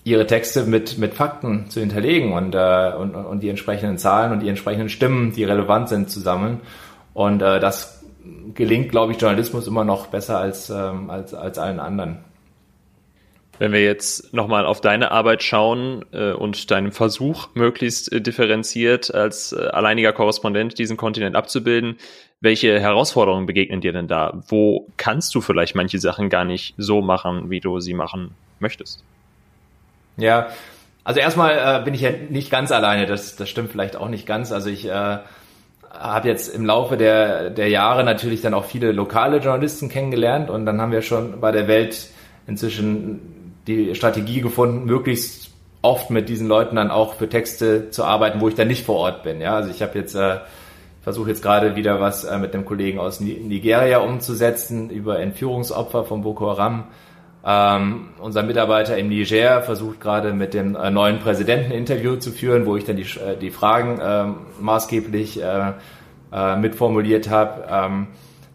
ihre 0.04 0.26
Texte 0.26 0.64
mit 0.64 0.98
mit 0.98 1.14
Fakten 1.14 1.68
zu 1.68 1.80
hinterlegen 1.80 2.32
und 2.32 2.54
äh, 2.54 2.92
und, 2.98 3.14
und 3.14 3.40
die 3.40 3.48
entsprechenden 3.48 3.98
Zahlen 3.98 4.32
und 4.32 4.40
die 4.40 4.48
entsprechenden 4.48 4.88
Stimmen, 4.88 5.32
die 5.32 5.44
relevant 5.44 5.88
sind, 5.88 6.10
zu 6.10 6.20
sammeln. 6.20 6.60
Und 7.14 7.42
äh, 7.42 7.60
das 7.60 8.01
gelingt, 8.54 8.90
glaube 8.90 9.12
ich, 9.12 9.20
Journalismus 9.20 9.66
immer 9.66 9.84
noch 9.84 10.08
besser 10.08 10.38
als, 10.38 10.70
ähm, 10.70 11.10
als, 11.10 11.34
als 11.34 11.58
allen 11.58 11.80
anderen. 11.80 12.18
Wenn 13.58 13.72
wir 13.72 13.84
jetzt 13.84 14.32
nochmal 14.34 14.66
auf 14.66 14.80
deine 14.80 15.10
Arbeit 15.12 15.42
schauen 15.42 16.04
äh, 16.12 16.32
und 16.32 16.70
deinen 16.70 16.90
Versuch, 16.90 17.48
möglichst 17.54 18.12
äh, 18.12 18.20
differenziert 18.20 19.14
als 19.14 19.52
äh, 19.52 19.66
alleiniger 19.68 20.12
Korrespondent 20.12 20.78
diesen 20.78 20.96
Kontinent 20.96 21.36
abzubilden, 21.36 21.96
welche 22.40 22.80
Herausforderungen 22.80 23.46
begegnen 23.46 23.80
dir 23.80 23.92
denn 23.92 24.08
da? 24.08 24.42
Wo 24.48 24.88
kannst 24.96 25.34
du 25.34 25.40
vielleicht 25.40 25.76
manche 25.76 26.00
Sachen 26.00 26.28
gar 26.28 26.44
nicht 26.44 26.74
so 26.76 27.02
machen, 27.02 27.50
wie 27.50 27.60
du 27.60 27.78
sie 27.78 27.94
machen 27.94 28.32
möchtest? 28.58 29.04
Ja, 30.16 30.48
also 31.04 31.20
erstmal 31.20 31.80
äh, 31.80 31.84
bin 31.84 31.94
ich 31.94 32.00
ja 32.00 32.10
nicht 32.10 32.50
ganz 32.50 32.72
alleine, 32.72 33.06
das, 33.06 33.36
das 33.36 33.48
stimmt 33.48 33.70
vielleicht 33.70 33.96
auch 33.96 34.08
nicht 34.08 34.26
ganz. 34.26 34.50
Also 34.50 34.70
ich 34.70 34.86
äh, 34.86 35.18
habe 35.92 36.28
jetzt 36.28 36.48
im 36.48 36.64
Laufe 36.64 36.96
der, 36.96 37.50
der 37.50 37.68
Jahre 37.68 38.04
natürlich 38.04 38.40
dann 38.40 38.54
auch 38.54 38.64
viele 38.64 38.92
lokale 38.92 39.38
Journalisten 39.38 39.88
kennengelernt 39.88 40.50
und 40.50 40.66
dann 40.66 40.80
haben 40.80 40.92
wir 40.92 41.02
schon 41.02 41.40
bei 41.40 41.52
der 41.52 41.68
Welt 41.68 42.08
inzwischen 42.46 43.54
die 43.66 43.94
Strategie 43.94 44.40
gefunden, 44.40 44.86
möglichst 44.86 45.50
oft 45.82 46.10
mit 46.10 46.28
diesen 46.28 46.48
Leuten 46.48 46.76
dann 46.76 46.90
auch 46.90 47.14
für 47.14 47.28
Texte 47.28 47.90
zu 47.90 48.04
arbeiten, 48.04 48.40
wo 48.40 48.48
ich 48.48 48.54
dann 48.54 48.68
nicht 48.68 48.84
vor 48.84 48.96
Ort 48.96 49.22
bin. 49.22 49.40
Ja, 49.40 49.56
also 49.56 49.70
ich 49.70 49.82
habe 49.82 49.98
jetzt 49.98 50.14
äh, 50.14 50.38
versuche 51.02 51.30
jetzt 51.30 51.42
gerade 51.42 51.76
wieder 51.76 52.00
was 52.00 52.24
äh, 52.24 52.38
mit 52.38 52.54
einem 52.54 52.64
Kollegen 52.64 52.98
aus 52.98 53.20
Nigeria 53.20 53.98
umzusetzen 53.98 54.90
über 54.90 55.18
Entführungsopfer 55.20 56.04
von 56.04 56.22
Boko 56.22 56.50
Haram. 56.50 56.84
Ähm, 57.44 58.10
unser 58.20 58.44
Mitarbeiter 58.44 58.96
im 58.96 59.08
Niger 59.08 59.62
versucht 59.62 60.00
gerade 60.00 60.32
mit 60.32 60.54
dem 60.54 60.76
äh, 60.76 60.90
neuen 60.90 61.18
Präsidenten 61.18 61.72
Interview 61.72 62.16
zu 62.16 62.30
führen, 62.30 62.66
wo 62.66 62.76
ich 62.76 62.84
dann 62.84 62.96
die, 62.96 63.02
äh, 63.02 63.36
die 63.40 63.50
Fragen 63.50 63.98
äh, 63.98 64.26
maßgeblich 64.60 65.42
äh, 65.42 65.72
äh, 66.32 66.56
mitformuliert 66.56 67.28
habe. 67.28 67.64
Ähm, 67.68 68.06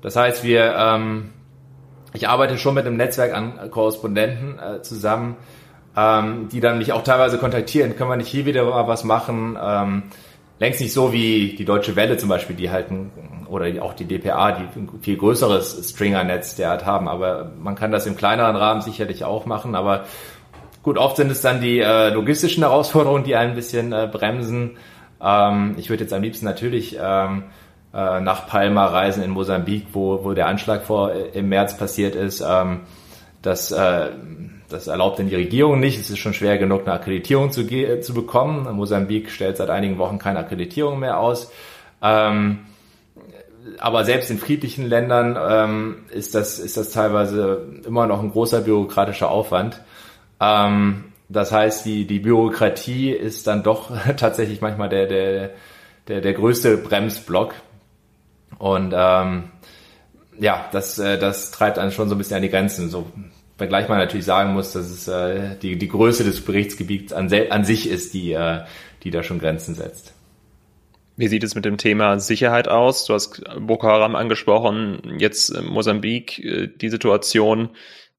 das 0.02 0.16
heißt, 0.16 0.44
wir, 0.46 0.74
ähm, 0.78 1.32
ich 2.14 2.30
arbeite 2.30 2.58
schon 2.58 2.76
mit 2.76 2.86
einem 2.86 2.96
Netzwerk 2.96 3.34
an 3.36 3.70
Korrespondenten 3.72 4.58
äh, 4.58 4.82
zusammen, 4.82 5.36
ähm, 5.98 6.48
die 6.50 6.62
dann 6.62 6.78
mich 6.78 6.94
auch 6.94 7.04
teilweise 7.04 7.40
kontaktieren. 7.40 7.98
Können 7.98 8.10
wir 8.10 8.16
nicht 8.16 8.30
hier 8.30 8.46
wieder 8.46 8.88
was 8.88 9.04
machen? 9.04 9.58
Längst 10.60 10.82
nicht 10.82 10.94
so 10.94 11.14
wie 11.14 11.56
die 11.56 11.66
Deutsche 11.66 11.96
Welle 11.96 12.18
zum 12.18 12.30
Beispiel, 12.30 12.56
die 12.56 12.72
halt 12.72 12.90
ein, 12.90 13.12
oder 13.48 13.66
auch 13.84 13.94
die 13.94 14.06
DPA, 14.06 14.54
die 14.54 14.80
ein 14.80 14.90
viel 15.02 15.18
größeres 15.18 15.90
Stringer-Netz 15.90 16.56
derart 16.56 16.86
haben. 16.86 17.08
Aber 17.08 17.52
man 17.60 17.76
kann 17.76 17.92
das 17.92 18.08
im 18.08 18.16
kleineren 18.16 18.56
Rahmen 18.56 18.82
sicherlich 18.82 19.24
auch 19.24 19.46
machen. 19.46 19.76
Aber 19.76 20.06
gut, 20.82 20.98
oft 20.98 21.18
sind 21.18 21.32
es 21.32 21.42
dann 21.42 21.62
die 21.62 21.80
äh, 21.80 22.10
logistischen 22.10 22.64
Herausforderungen, 22.64 23.24
die 23.24 23.36
ein 23.36 23.54
bisschen 23.54 23.94
äh, 23.94 24.10
bremsen. 24.12 24.78
Ähm, 25.22 25.76
ich 25.78 25.90
würde 25.90 26.04
jetzt 26.04 26.14
am 26.14 26.24
liebsten 26.24 26.46
natürlich 26.46 26.98
ähm, 27.00 27.44
äh, 27.94 28.20
nach 28.20 28.48
Palma 28.48 28.86
reisen 28.88 29.24
in 29.24 29.32
Mosambik, 29.32 29.88
wo, 29.94 30.24
wo 30.24 30.34
der 30.34 30.48
Anschlag 30.48 30.84
vor 30.84 31.14
äh, 31.14 31.30
im 31.38 31.50
März 31.50 31.78
passiert 31.78 32.16
ist. 32.16 32.44
Ähm, 32.48 32.82
das 33.42 33.72
äh, 33.72 34.10
das 34.70 34.88
erlaubt 34.88 35.20
denn 35.20 35.30
die 35.30 35.36
Regierung 35.36 35.80
nicht. 35.80 36.00
Es 36.00 36.10
ist 36.10 36.20
schon 36.20 36.34
schwer 36.34 36.58
genug, 36.58 36.82
eine 36.82 36.94
Akkreditierung 36.94 37.52
zu, 37.52 37.66
zu 37.66 38.14
bekommen. 38.14 38.76
Mosambik 38.76 39.30
stellt 39.30 39.58
seit 39.58 39.70
einigen 39.70 39.98
Wochen 39.98 40.20
keine 40.20 40.40
Akkreditierung 40.40 41.00
mehr 41.00 41.20
aus. 41.20 41.52
Ähm, 42.02 42.60
aber 43.80 44.06
selbst 44.06 44.30
in 44.30 44.38
friedlichen 44.38 44.86
Ländern 44.86 45.38
ähm, 45.40 46.06
ist, 46.10 46.36
das, 46.36 46.60
ist 46.60 46.78
das 46.78 46.92
teilweise 46.92 47.66
immer 47.86 48.08
noch 48.08 48.22
ein 48.22 48.32
großer 48.32 48.62
bürokratischer 48.62 49.30
Aufwand. 49.30 49.82
Ähm, 50.40 51.06
das 51.30 51.52
heißt, 51.52 51.86
die, 51.86 52.06
die 52.06 52.20
Bürokratie 52.20 53.12
ist 53.12 53.48
dann 53.48 53.64
doch 53.64 53.92
tatsächlich 54.18 54.62
manchmal 54.62 54.90
der, 54.90 55.08
der, 55.08 55.50
der, 56.08 56.22
der 56.22 56.34
größte 56.34 56.78
Bremsblock. 56.78 57.56
Und 58.58 58.94
ähm, 58.96 59.50
ja, 60.40 60.66
das, 60.72 61.00
äh, 61.00 61.18
das 61.18 61.52
treibt 61.52 61.80
einen 61.80 61.92
schon 61.92 62.10
so 62.10 62.16
ein 62.16 62.18
bisschen 62.18 62.38
an 62.38 62.44
die 62.44 62.50
Grenzen. 62.50 62.90
So 62.90 63.08
Wenngleich 63.58 63.90
man 63.90 63.98
natürlich 63.98 64.26
sagen 64.26 64.54
muss, 64.54 64.74
dass 64.74 64.90
es 64.90 65.08
äh, 65.08 65.56
die, 65.62 65.78
die 65.78 65.88
Größe 65.88 66.24
des 66.24 66.42
Berichtsgebiets 66.42 67.12
an, 67.14 67.32
an 67.50 67.66
sich 67.66 67.90
ist, 67.90 68.14
die, 68.14 68.34
äh, 68.34 68.62
die 69.04 69.12
da 69.12 69.24
schon 69.24 69.40
Grenzen 69.40 69.74
setzt. 69.74 70.14
Wie 71.16 71.28
sieht 71.28 71.44
es 71.44 71.56
mit 71.56 71.66
dem 71.66 71.78
Thema 71.78 72.20
Sicherheit 72.20 72.68
aus? 72.68 73.06
Du 73.06 73.16
hast 73.16 73.44
Boko 73.60 73.88
Haram 73.88 74.16
angesprochen, 74.16 75.18
jetzt 75.18 75.60
Mosambik, 75.64 76.38
äh, 76.40 76.68
die 76.68 76.90
Situation. 76.90 77.70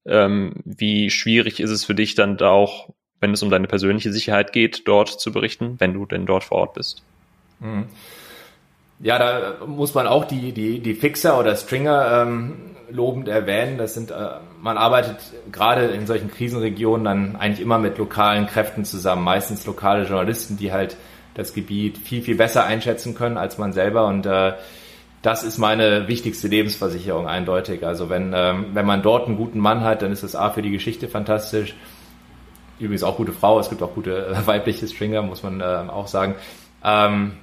Ähm, 0.05 0.55
wie 0.65 1.09
schwierig 1.09 1.61
ist 1.61 1.69
es 1.69 1.85
für 1.85 1.95
dich 1.95 2.15
dann 2.15 2.35
da 2.35 2.49
auch, 2.49 2.89
wenn 3.21 3.31
es 3.31 3.41
um 3.41 3.49
deine 3.49 3.67
persönliche 3.67 4.11
Sicherheit 4.11 4.51
geht, 4.51 4.87
dort 4.87 5.07
zu 5.07 5.31
berichten, 5.31 5.75
wenn 5.79 5.93
du 5.93 6.05
denn 6.05 6.25
dort 6.25 6.43
vor 6.43 6.59
Ort 6.59 6.73
bist? 6.73 7.01
Mhm. 7.59 7.85
Ja, 9.01 9.17
da 9.17 9.65
muss 9.65 9.93
man 9.93 10.07
auch 10.07 10.25
die, 10.25 10.51
die, 10.51 10.79
die 10.79 10.93
Fixer 10.93 11.39
oder 11.39 11.55
Stringer 11.55 12.23
ähm, 12.23 12.53
lobend 12.91 13.29
erwähnen. 13.29 13.77
Das 13.77 13.93
sind, 13.93 14.11
äh, 14.11 14.15
man 14.61 14.77
arbeitet 14.77 15.17
gerade 15.51 15.85
in 15.85 16.05
solchen 16.05 16.29
Krisenregionen 16.29 17.05
dann 17.05 17.35
eigentlich 17.37 17.61
immer 17.61 17.79
mit 17.79 17.97
lokalen 17.97 18.45
Kräften 18.47 18.83
zusammen, 18.83 19.23
meistens 19.23 19.65
lokale 19.65 20.03
Journalisten, 20.03 20.57
die 20.57 20.73
halt 20.73 20.97
das 21.33 21.53
Gebiet 21.53 21.97
viel, 21.97 22.21
viel 22.21 22.35
besser 22.35 22.65
einschätzen 22.65 23.15
können 23.15 23.37
als 23.37 23.57
man 23.57 23.71
selber. 23.71 24.05
Und 24.07 24.25
äh, 24.25 24.53
das 25.21 25.43
ist 25.43 25.57
meine 25.57 26.09
wichtigste 26.09 26.49
Lebensversicherung 26.49 27.25
eindeutig. 27.25 27.85
Also 27.85 28.09
wenn, 28.09 28.33
ähm, 28.35 28.67
wenn 28.73 28.85
man 28.85 29.01
dort 29.01 29.27
einen 29.27 29.37
guten 29.37 29.59
Mann 29.59 29.81
hat, 29.81 30.01
dann 30.01 30.11
ist 30.11 30.23
das 30.23 30.35
A 30.35 30.49
für 30.49 30.61
die 30.61 30.71
Geschichte 30.71 31.07
fantastisch. 31.07 31.73
Übrigens 32.79 33.03
auch 33.03 33.15
gute 33.15 33.33
Frau, 33.33 33.59
es 33.59 33.69
gibt 33.69 33.81
auch 33.81 33.93
gute 33.93 34.27
äh, 34.27 34.47
weibliche 34.47 34.87
Stringer, 34.87 35.21
muss 35.21 35.41
man 35.41 35.61
äh, 35.61 35.63
auch 35.63 36.07
sagen. 36.07 36.35
Ähm, 36.83 37.33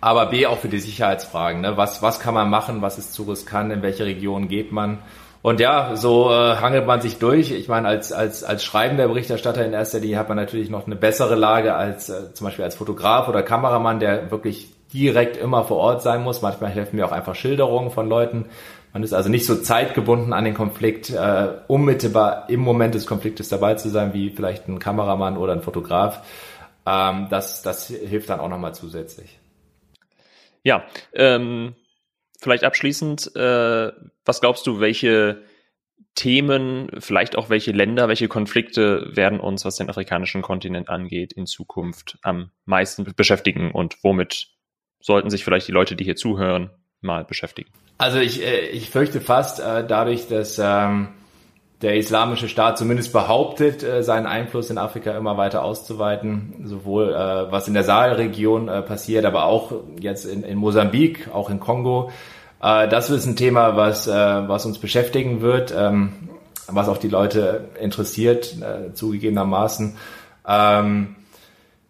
aber 0.00 0.26
B 0.26 0.46
auch 0.46 0.58
für 0.58 0.68
die 0.68 0.78
Sicherheitsfragen. 0.78 1.60
Ne? 1.60 1.76
Was, 1.76 2.02
was 2.02 2.20
kann 2.20 2.34
man 2.34 2.50
machen, 2.50 2.82
was 2.82 2.98
ist 2.98 3.12
zu 3.12 3.24
riskant, 3.24 3.72
in 3.72 3.82
welche 3.82 4.04
Region 4.04 4.48
geht 4.48 4.72
man? 4.72 4.98
Und 5.40 5.60
ja, 5.60 5.94
so 5.94 6.30
äh, 6.30 6.56
hangelt 6.56 6.86
man 6.86 7.00
sich 7.00 7.18
durch. 7.18 7.52
Ich 7.52 7.68
meine, 7.68 7.88
als, 7.88 8.12
als, 8.12 8.42
als 8.42 8.64
schreibender 8.64 9.06
Berichterstatter 9.06 9.64
in 9.64 9.72
erster 9.72 10.00
Linie 10.00 10.18
hat 10.18 10.28
man 10.28 10.36
natürlich 10.36 10.68
noch 10.68 10.86
eine 10.86 10.96
bessere 10.96 11.36
Lage 11.36 11.74
als 11.74 12.08
äh, 12.08 12.32
zum 12.34 12.46
Beispiel 12.46 12.64
als 12.64 12.74
Fotograf 12.74 13.28
oder 13.28 13.42
Kameramann, 13.42 14.00
der 14.00 14.30
wirklich 14.30 14.74
direkt 14.92 15.36
immer 15.36 15.64
vor 15.64 15.76
Ort 15.78 16.02
sein 16.02 16.22
muss. 16.22 16.42
Manchmal 16.42 16.70
helfen 16.70 16.96
mir 16.96 17.06
auch 17.06 17.12
einfach 17.12 17.34
Schilderungen 17.34 17.90
von 17.90 18.08
Leuten. 18.08 18.46
Man 18.92 19.02
ist 19.02 19.12
also 19.12 19.28
nicht 19.28 19.46
so 19.46 19.54
zeitgebunden 19.56 20.32
an 20.32 20.44
den 20.44 20.54
Konflikt, 20.54 21.10
äh, 21.10 21.48
unmittelbar 21.68 22.48
im 22.48 22.60
Moment 22.60 22.94
des 22.94 23.06
Konfliktes 23.06 23.48
dabei 23.48 23.74
zu 23.74 23.90
sein, 23.90 24.14
wie 24.14 24.30
vielleicht 24.30 24.66
ein 24.66 24.78
Kameramann 24.78 25.36
oder 25.36 25.52
ein 25.52 25.62
Fotograf. 25.62 26.22
Ähm, 26.84 27.28
das, 27.30 27.62
das 27.62 27.86
hilft 27.86 28.30
dann 28.30 28.40
auch 28.40 28.48
nochmal 28.48 28.74
zusätzlich. 28.74 29.38
Ja, 30.62 30.84
ähm, 31.12 31.74
vielleicht 32.40 32.64
abschließend, 32.64 33.34
äh, 33.36 33.92
was 34.24 34.40
glaubst 34.40 34.66
du, 34.66 34.80
welche 34.80 35.42
Themen, 36.14 36.90
vielleicht 36.98 37.36
auch 37.36 37.48
welche 37.48 37.72
Länder, 37.72 38.08
welche 38.08 38.28
Konflikte 38.28 39.10
werden 39.14 39.38
uns, 39.38 39.64
was 39.64 39.76
den 39.76 39.88
afrikanischen 39.88 40.42
Kontinent 40.42 40.88
angeht, 40.88 41.32
in 41.32 41.46
Zukunft 41.46 42.18
am 42.22 42.50
meisten 42.64 43.04
beschäftigen 43.16 43.70
und 43.70 44.02
womit 44.02 44.48
sollten 45.00 45.30
sich 45.30 45.44
vielleicht 45.44 45.68
die 45.68 45.72
Leute, 45.72 45.94
die 45.94 46.04
hier 46.04 46.16
zuhören, 46.16 46.70
mal 47.00 47.24
beschäftigen? 47.24 47.70
Also 47.98 48.18
ich, 48.18 48.42
äh, 48.42 48.68
ich 48.68 48.90
fürchte 48.90 49.20
fast 49.20 49.60
äh, 49.60 49.86
dadurch, 49.86 50.28
dass 50.28 50.58
ähm, 50.62 51.14
der 51.82 51.96
islamische 51.96 52.48
Staat 52.48 52.76
zumindest 52.76 53.12
behauptet, 53.12 53.82
äh, 53.82 54.02
seinen 54.02 54.26
Einfluss 54.26 54.70
in 54.70 54.78
Afrika 54.78 55.16
immer 55.16 55.36
weiter 55.36 55.62
auszuweiten, 55.62 56.64
sowohl 56.64 57.12
äh, 57.12 57.52
was 57.52 57.68
in 57.68 57.74
der 57.74 57.84
Sahelregion 57.84 58.68
äh, 58.68 58.82
passiert, 58.82 59.24
aber 59.24 59.44
auch 59.44 59.72
jetzt 60.00 60.24
in, 60.24 60.42
in 60.42 60.58
Mosambik, 60.58 61.28
auch 61.32 61.50
in 61.50 61.60
Kongo. 61.60 62.10
Das 62.60 63.08
ist 63.08 63.24
ein 63.24 63.36
Thema, 63.36 63.76
was, 63.76 64.08
was 64.08 64.66
uns 64.66 64.80
beschäftigen 64.80 65.42
wird, 65.42 65.72
ähm, 65.78 66.12
was 66.66 66.88
auch 66.88 66.98
die 66.98 67.08
Leute 67.08 67.68
interessiert, 67.80 68.56
zugegebenermaßen. 68.94 69.96
Ähm, 70.44 71.14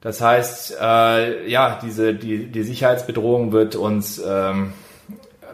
Das 0.02 0.20
heißt, 0.20 0.76
ja, 0.78 1.78
diese 1.82 2.14
die 2.14 2.46
die 2.46 2.62
Sicherheitsbedrohung 2.62 3.50
wird 3.52 3.76
uns 3.76 4.22
ähm, 4.24 4.74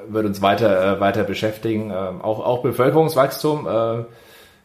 wird 0.08 0.26
uns 0.26 0.42
weiter 0.42 1.00
weiter 1.00 1.22
beschäftigen. 1.24 1.92
Auch 1.92 2.40
auch 2.44 2.62
Bevölkerungswachstum 2.62 3.66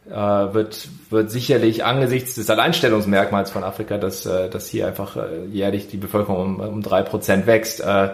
wird 0.06 0.88
wird 1.10 1.30
sicherlich 1.30 1.84
angesichts 1.84 2.34
des 2.34 2.48
Alleinstellungsmerkmals 2.50 3.50
von 3.50 3.64
Afrika, 3.64 3.98
dass 3.98 4.26
äh, 4.26 4.48
dass 4.48 4.68
hier 4.68 4.86
einfach 4.86 5.16
äh, 5.16 5.44
jährlich 5.50 5.88
die 5.88 5.98
Bevölkerung 5.98 6.56
um, 6.56 6.60
um 6.60 6.82
drei 6.82 7.02
Prozent 7.02 7.46
wächst. 7.46 7.80
Äh, 7.80 8.10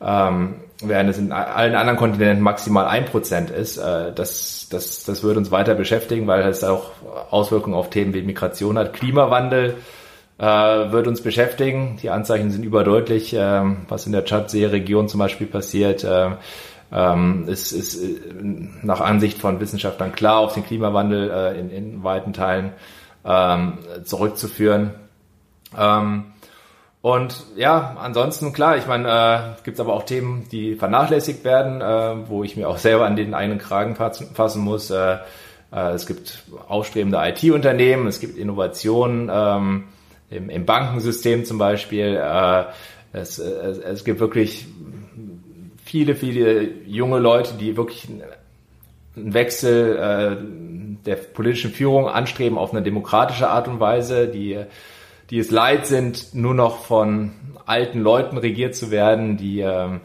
ähm, 0.00 0.56
während 0.82 1.10
es 1.10 1.18
in 1.18 1.32
allen 1.32 1.74
anderen 1.74 1.98
Kontinenten 1.98 2.42
maximal 2.42 2.86
ein 2.86 3.06
Prozent 3.06 3.50
ist. 3.50 3.78
Äh, 3.78 4.12
das, 4.14 4.68
das, 4.70 5.04
das 5.04 5.22
wird 5.22 5.36
uns 5.36 5.50
weiter 5.50 5.74
beschäftigen, 5.74 6.26
weil 6.26 6.42
es 6.42 6.64
auch 6.64 6.90
Auswirkungen 7.30 7.74
auf 7.74 7.90
Themen 7.90 8.12
wie 8.14 8.22
Migration 8.22 8.78
hat. 8.78 8.92
Klimawandel 8.92 9.76
äh, 10.38 10.44
wird 10.44 11.06
uns 11.06 11.22
beschäftigen. 11.22 11.98
Die 12.02 12.10
Anzeichen 12.10 12.50
sind 12.50 12.64
überdeutlich, 12.64 13.34
äh, 13.34 13.62
was 13.88 14.06
in 14.06 14.12
der 14.12 14.24
Tschadsee-Region 14.24 15.08
zum 15.08 15.18
Beispiel 15.18 15.46
passiert. 15.46 16.04
Äh, 16.04 16.32
ähm, 16.92 17.44
ist, 17.48 17.72
ist 17.72 18.02
äh, 18.02 18.20
nach 18.82 19.00
Ansicht 19.00 19.38
von 19.38 19.60
Wissenschaftlern 19.60 20.12
klar 20.12 20.38
auf 20.38 20.54
den 20.54 20.64
Klimawandel 20.64 21.30
äh, 21.30 21.60
in, 21.60 21.70
in 21.70 22.04
weiten 22.04 22.32
Teilen 22.32 22.72
ähm, 23.24 23.78
zurückzuführen. 24.04 24.94
Ähm, 25.76 26.24
und 27.02 27.44
ja, 27.56 27.96
ansonsten 28.00 28.52
klar, 28.52 28.76
ich 28.76 28.86
meine, 28.86 29.56
äh, 29.58 29.62
gibt 29.62 29.78
aber 29.78 29.94
auch 29.94 30.02
Themen, 30.02 30.48
die 30.50 30.74
vernachlässigt 30.74 31.44
werden, 31.44 31.80
äh, 31.80 32.28
wo 32.28 32.42
ich 32.42 32.56
mir 32.56 32.68
auch 32.68 32.78
selber 32.78 33.06
an 33.06 33.14
den 33.14 33.34
einen 33.34 33.58
Kragen 33.58 33.94
fassen 33.94 34.62
muss. 34.62 34.90
Äh, 34.90 35.18
äh, 35.72 35.90
es 35.92 36.06
gibt 36.06 36.44
aufstrebende 36.68 37.18
IT-Unternehmen, 37.22 38.06
es 38.06 38.18
gibt 38.20 38.36
Innovationen 38.36 39.30
ähm, 39.32 39.84
im, 40.30 40.50
im 40.50 40.66
Bankensystem 40.66 41.44
zum 41.44 41.58
Beispiel. 41.58 42.16
Äh, 42.16 42.64
es, 43.12 43.38
es, 43.38 43.78
es 43.78 44.04
gibt 44.04 44.20
wirklich 44.20 44.66
viele, 45.86 46.14
viele 46.14 46.68
junge 46.86 47.18
Leute, 47.18 47.54
die 47.58 47.78
wirklich 47.78 48.08
einen 48.08 49.32
Wechsel 49.32 49.96
äh, 49.96 51.06
der 51.06 51.16
politischen 51.16 51.70
Führung 51.70 52.08
anstreben 52.08 52.58
auf 52.58 52.72
eine 52.72 52.82
demokratische 52.82 53.48
Art 53.48 53.66
und 53.66 53.80
Weise, 53.80 54.28
die 54.28 54.58
die 55.30 55.38
es 55.38 55.50
leid 55.50 55.86
sind, 55.86 56.34
nur 56.34 56.54
noch 56.54 56.84
von 56.84 57.32
alten 57.64 58.00
Leuten 58.00 58.38
regiert 58.38 58.76
zu 58.76 58.90
werden, 58.90 59.36
die, 59.36 59.60
ähm, 59.60 60.00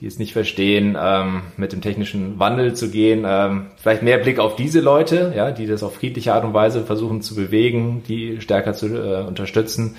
die 0.00 0.06
es 0.06 0.18
nicht 0.18 0.34
verstehen, 0.34 0.96
ähm, 1.00 1.42
mit 1.56 1.72
dem 1.72 1.80
technischen 1.80 2.38
Wandel 2.38 2.74
zu 2.74 2.90
gehen. 2.90 3.24
Ähm, 3.26 3.66
vielleicht 3.78 4.02
mehr 4.02 4.18
Blick 4.18 4.38
auf 4.38 4.56
diese 4.56 4.80
Leute, 4.80 5.32
ja, 5.34 5.50
die 5.50 5.66
das 5.66 5.82
auf 5.82 5.94
friedliche 5.94 6.34
Art 6.34 6.44
und 6.44 6.52
Weise 6.52 6.84
versuchen 6.84 7.22
zu 7.22 7.34
bewegen, 7.34 8.02
die 8.06 8.40
stärker 8.40 8.74
zu 8.74 8.88
äh, 8.88 9.24
unterstützen. 9.26 9.96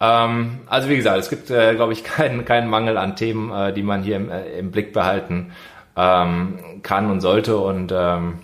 Ähm, 0.00 0.60
also 0.66 0.88
wie 0.88 0.96
gesagt, 0.96 1.18
es 1.18 1.28
gibt, 1.28 1.50
äh, 1.50 1.74
glaube 1.74 1.92
ich, 1.92 2.04
keinen, 2.04 2.44
keinen 2.44 2.68
Mangel 2.68 2.96
an 2.96 3.16
Themen, 3.16 3.52
äh, 3.52 3.72
die 3.72 3.82
man 3.82 4.02
hier 4.02 4.16
im, 4.16 4.30
äh, 4.30 4.58
im 4.58 4.70
Blick 4.70 4.92
behalten 4.92 5.52
ähm, 5.96 6.58
kann 6.82 7.10
und 7.10 7.20
sollte. 7.20 7.58
Und 7.58 7.92
ähm, 7.94 8.38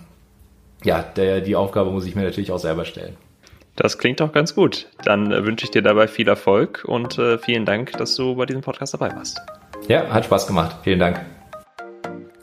ja, 0.83 1.01
der, 1.01 1.41
die 1.41 1.55
Aufgabe 1.55 1.91
muss 1.91 2.05
ich 2.05 2.15
mir 2.15 2.23
natürlich 2.23 2.51
auch 2.51 2.59
selber 2.59 2.85
stellen. 2.85 3.17
Das 3.75 3.99
klingt 3.99 4.19
doch 4.19 4.31
ganz 4.31 4.55
gut. 4.55 4.87
Dann 5.03 5.31
äh, 5.31 5.45
wünsche 5.45 5.65
ich 5.65 5.71
dir 5.71 5.81
dabei 5.81 6.07
viel 6.07 6.27
Erfolg 6.27 6.83
und 6.85 7.17
äh, 7.19 7.37
vielen 7.37 7.65
Dank, 7.65 7.91
dass 7.93 8.15
du 8.15 8.35
bei 8.35 8.45
diesem 8.45 8.61
Podcast 8.61 8.93
dabei 8.93 9.15
warst. 9.15 9.39
Ja, 9.87 10.09
hat 10.09 10.25
Spaß 10.25 10.47
gemacht. 10.47 10.77
Vielen 10.83 10.99
Dank. 10.99 11.36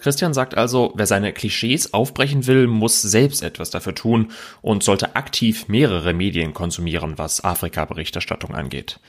Christian 0.04 0.34
sagt 0.34 0.54
also, 0.54 0.92
wer 0.96 1.06
seine 1.06 1.32
Klischees 1.32 1.94
aufbrechen 1.94 2.46
will, 2.46 2.66
muss 2.66 3.00
selbst 3.00 3.42
etwas 3.42 3.70
dafür 3.70 3.94
tun 3.94 4.32
und 4.60 4.82
sollte 4.82 5.16
aktiv 5.16 5.66
mehrere 5.68 6.12
Medien 6.12 6.52
konsumieren, 6.52 7.16
was 7.16 7.42
Afrika-Berichterstattung 7.42 8.54
angeht. 8.54 9.00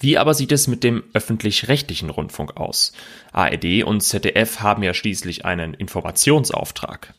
Wie 0.00 0.18
aber 0.18 0.34
sieht 0.34 0.50
es 0.50 0.66
mit 0.66 0.82
dem 0.82 1.04
öffentlich-rechtlichen 1.12 2.10
Rundfunk 2.10 2.56
aus? 2.56 2.92
ARD 3.30 3.84
und 3.84 4.00
ZDF 4.00 4.58
haben 4.58 4.82
ja 4.82 4.94
schließlich 4.94 5.44
einen 5.44 5.74
Informationsauftrag. 5.74 7.14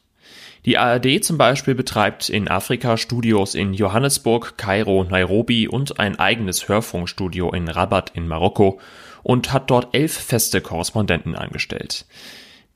Die 0.66 0.78
ARD 0.78 1.24
zum 1.24 1.38
Beispiel 1.38 1.76
betreibt 1.76 2.28
in 2.28 2.50
Afrika 2.50 2.98
Studios 2.98 3.56
in 3.56 3.74
Johannesburg, 3.74 4.58
Kairo, 4.58 5.06
Nairobi 5.06 5.70
und 5.70 5.98
ein 5.98 6.20
eigenes 6.20 6.68
Hörfunkstudio 6.68 7.54
in 7.54 7.70
Rabat 7.70 8.12
in 8.16 8.28
Marokko 8.28 8.82
und 9.22 9.54
hat 9.54 9.72
dort 9.72 9.96
elf 9.96 10.12
feste 10.12 10.60
Korrespondenten 10.60 11.38
angestellt. 11.38 12.06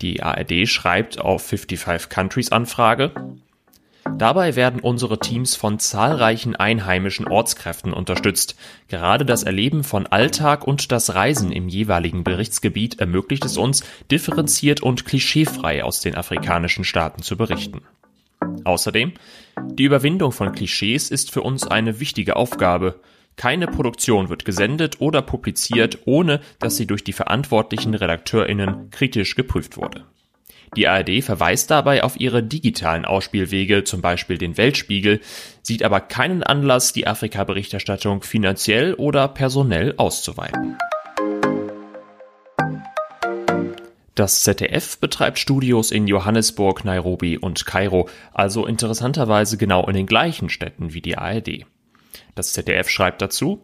Die 0.01 0.21
ARD 0.21 0.67
schreibt 0.67 1.19
auf 1.19 1.43
55 1.43 2.09
Countries 2.09 2.51
Anfrage, 2.51 3.11
Dabei 4.17 4.55
werden 4.55 4.79
unsere 4.79 5.19
Teams 5.19 5.55
von 5.55 5.79
zahlreichen 5.79 6.55
einheimischen 6.55 7.27
Ortskräften 7.27 7.93
unterstützt. 7.93 8.55
Gerade 8.87 9.25
das 9.25 9.43
Erleben 9.43 9.83
von 9.83 10.07
Alltag 10.07 10.65
und 10.65 10.91
das 10.91 11.13
Reisen 11.13 11.51
im 11.51 11.67
jeweiligen 11.67 12.23
Berichtsgebiet 12.23 12.99
ermöglicht 12.99 13.45
es 13.45 13.57
uns, 13.57 13.83
differenziert 14.09 14.81
und 14.81 15.05
klischeefrei 15.05 15.83
aus 15.83 15.99
den 15.99 16.15
afrikanischen 16.15 16.83
Staaten 16.83 17.21
zu 17.21 17.37
berichten. 17.37 17.81
Außerdem, 18.63 19.13
die 19.73 19.83
Überwindung 19.83 20.31
von 20.31 20.51
Klischees 20.51 21.11
ist 21.11 21.31
für 21.31 21.41
uns 21.41 21.67
eine 21.67 21.99
wichtige 21.99 22.37
Aufgabe. 22.37 22.99
Keine 23.37 23.67
Produktion 23.67 24.29
wird 24.29 24.45
gesendet 24.45 24.99
oder 24.99 25.21
publiziert, 25.21 25.99
ohne 26.05 26.41
dass 26.57 26.75
sie 26.75 26.87
durch 26.87 27.03
die 27.03 27.13
verantwortlichen 27.13 27.93
Redakteurinnen 27.93 28.89
kritisch 28.89 29.35
geprüft 29.35 29.77
wurde. 29.77 30.05
Die 30.75 30.87
ARD 30.87 31.23
verweist 31.23 31.69
dabei 31.69 32.03
auf 32.03 32.19
ihre 32.19 32.41
digitalen 32.41 33.05
Ausspielwege, 33.05 33.83
zum 33.83 34.01
Beispiel 34.01 34.39
den 34.39 34.57
Weltspiegel, 34.57 35.21
sieht 35.61 35.83
aber 35.83 35.99
keinen 36.01 36.41
Anlass, 36.41 36.93
die 36.93 37.05
Afrika-Berichterstattung 37.05 38.23
finanziell 38.23 38.95
oder 38.95 39.27
personell 39.27 39.93
auszuweiten. 39.97 40.75
Das 44.15 44.41
ZDF 44.41 44.97
betreibt 44.97 45.37
Studios 45.37 45.91
in 45.91 46.07
Johannesburg, 46.07 46.83
Nairobi 46.83 47.37
und 47.37 47.67
Kairo, 47.67 48.09
also 48.33 48.65
interessanterweise 48.65 49.57
genau 49.57 49.85
in 49.87 49.93
den 49.93 50.07
gleichen 50.07 50.49
Städten 50.49 50.95
wie 50.95 51.01
die 51.01 51.19
ARD. 51.19 51.67
Das 52.37 52.53
ZDF 52.53 52.87
schreibt 52.87 53.23
dazu, 53.23 53.63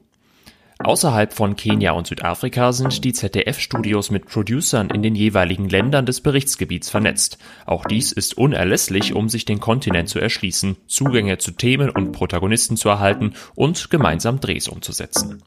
Außerhalb 0.79 1.31
von 1.31 1.55
Kenia 1.55 1.91
und 1.91 2.07
Südafrika 2.07 2.73
sind 2.73 3.05
die 3.05 3.13
ZDF-Studios 3.13 4.09
mit 4.09 4.25
Producern 4.25 4.89
in 4.89 5.03
den 5.03 5.13
jeweiligen 5.13 5.69
Ländern 5.69 6.07
des 6.07 6.21
Berichtsgebiets 6.21 6.89
vernetzt. 6.89 7.37
Auch 7.67 7.85
dies 7.85 8.11
ist 8.11 8.35
unerlässlich, 8.35 9.13
um 9.13 9.29
sich 9.29 9.45
den 9.45 9.59
Kontinent 9.59 10.09
zu 10.09 10.19
erschließen, 10.19 10.75
Zugänge 10.87 11.37
zu 11.37 11.51
Themen 11.51 11.91
und 11.91 12.11
Protagonisten 12.11 12.75
zu 12.75 12.89
erhalten 12.89 13.33
und 13.53 13.91
gemeinsam 13.91 14.39
Drehs 14.39 14.67
umzusetzen. 14.67 15.43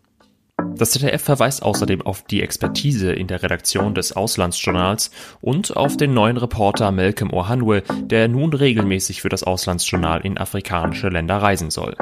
Das 0.77 0.91
ZDF 0.91 1.23
verweist 1.23 1.63
außerdem 1.63 2.03
auf 2.03 2.23
die 2.23 2.43
Expertise 2.43 3.13
in 3.13 3.27
der 3.27 3.43
Redaktion 3.43 3.95
des 3.95 4.13
Auslandsjournals 4.13 5.11
und 5.41 5.77
auf 5.77 5.97
den 5.97 6.13
neuen 6.13 6.37
Reporter 6.37 6.93
Malcolm 6.93 7.33
Ohanwe, 7.33 7.83
der 8.03 8.29
nun 8.29 8.53
regelmäßig 8.53 9.23
für 9.23 9.31
das 9.31 9.43
Auslandsjournal 9.43 10.21
in 10.21 10.37
afrikanische 10.37 11.09
Länder 11.09 11.39
reisen 11.39 11.71
soll. 11.71 11.97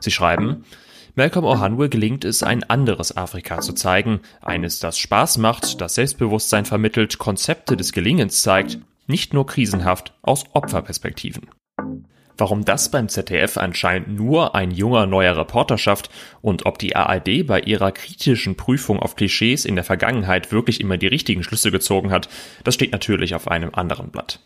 Sie 0.00 0.10
schreiben, 0.10 0.64
Malcolm 1.14 1.44
Ohanwe 1.44 1.88
gelingt 1.88 2.24
es, 2.24 2.42
ein 2.42 2.64
anderes 2.64 3.16
Afrika 3.16 3.60
zu 3.60 3.72
zeigen, 3.72 4.20
eines, 4.40 4.80
das 4.80 4.98
Spaß 4.98 5.38
macht, 5.38 5.80
das 5.80 5.94
Selbstbewusstsein 5.94 6.64
vermittelt, 6.64 7.18
Konzepte 7.18 7.76
des 7.76 7.92
Gelingens 7.92 8.42
zeigt, 8.42 8.78
nicht 9.06 9.34
nur 9.34 9.46
krisenhaft 9.46 10.14
aus 10.22 10.44
Opferperspektiven. 10.54 11.48
Warum 12.36 12.64
das 12.64 12.90
beim 12.90 13.08
ZDF 13.08 13.56
anscheinend 13.56 14.08
nur 14.08 14.54
ein 14.56 14.72
junger 14.72 15.06
neuer 15.06 15.36
Reporter 15.36 15.78
schafft 15.78 16.10
und 16.42 16.66
ob 16.66 16.78
die 16.78 16.96
ARD 16.96 17.46
bei 17.46 17.60
ihrer 17.60 17.92
kritischen 17.92 18.56
Prüfung 18.56 18.98
auf 18.98 19.14
Klischees 19.14 19.64
in 19.64 19.76
der 19.76 19.84
Vergangenheit 19.84 20.50
wirklich 20.50 20.80
immer 20.80 20.96
die 20.96 21.06
richtigen 21.06 21.44
Schlüsse 21.44 21.70
gezogen 21.70 22.10
hat, 22.10 22.28
das 22.64 22.74
steht 22.74 22.92
natürlich 22.92 23.34
auf 23.34 23.48
einem 23.48 23.70
anderen 23.72 24.10
Blatt. 24.10 24.40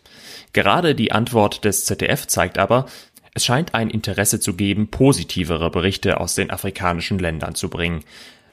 Gerade 0.53 0.93
die 0.93 1.11
Antwort 1.11 1.65
des 1.65 1.85
ZDF 1.85 2.27
zeigt 2.27 2.59
aber, 2.59 2.85
es 3.33 3.45
scheint 3.45 3.73
ein 3.73 3.89
Interesse 3.89 4.39
zu 4.39 4.55
geben, 4.55 4.89
positivere 4.89 5.71
Berichte 5.71 6.19
aus 6.19 6.35
den 6.35 6.51
afrikanischen 6.51 7.19
Ländern 7.19 7.55
zu 7.55 7.69
bringen. 7.69 8.03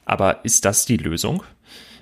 Aber 0.04 0.44
ist 0.44 0.64
das 0.64 0.86
die 0.86 0.98
Lösung? 0.98 1.42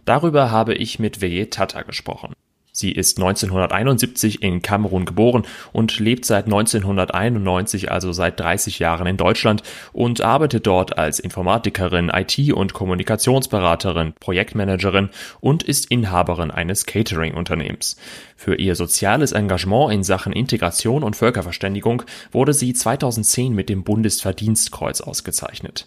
Darüber 0.04 0.50
habe 0.50 0.74
ich 0.74 0.98
mit 0.98 1.20
Weye 1.20 1.46
Tata 1.46 1.82
gesprochen. 1.82 2.34
Sie 2.76 2.90
ist 2.90 3.18
1971 3.18 4.42
in 4.42 4.60
Kamerun 4.60 5.04
geboren 5.04 5.44
und 5.72 6.00
lebt 6.00 6.24
seit 6.24 6.46
1991, 6.46 7.92
also 7.92 8.10
seit 8.10 8.40
30 8.40 8.80
Jahren 8.80 9.06
in 9.06 9.16
Deutschland 9.16 9.62
und 9.92 10.22
arbeitet 10.22 10.66
dort 10.66 10.98
als 10.98 11.20
Informatikerin, 11.20 12.10
IT- 12.12 12.52
und 12.52 12.74
Kommunikationsberaterin, 12.74 14.14
Projektmanagerin 14.18 15.10
und 15.40 15.62
ist 15.62 15.88
Inhaberin 15.88 16.50
eines 16.50 16.84
Catering-Unternehmens. 16.84 17.96
Für 18.36 18.56
ihr 18.56 18.74
soziales 18.74 19.30
Engagement 19.30 19.92
in 19.92 20.02
Sachen 20.02 20.32
Integration 20.32 21.04
und 21.04 21.14
Völkerverständigung 21.14 22.02
wurde 22.32 22.52
sie 22.52 22.74
2010 22.74 23.54
mit 23.54 23.68
dem 23.68 23.84
Bundesverdienstkreuz 23.84 25.00
ausgezeichnet. 25.00 25.86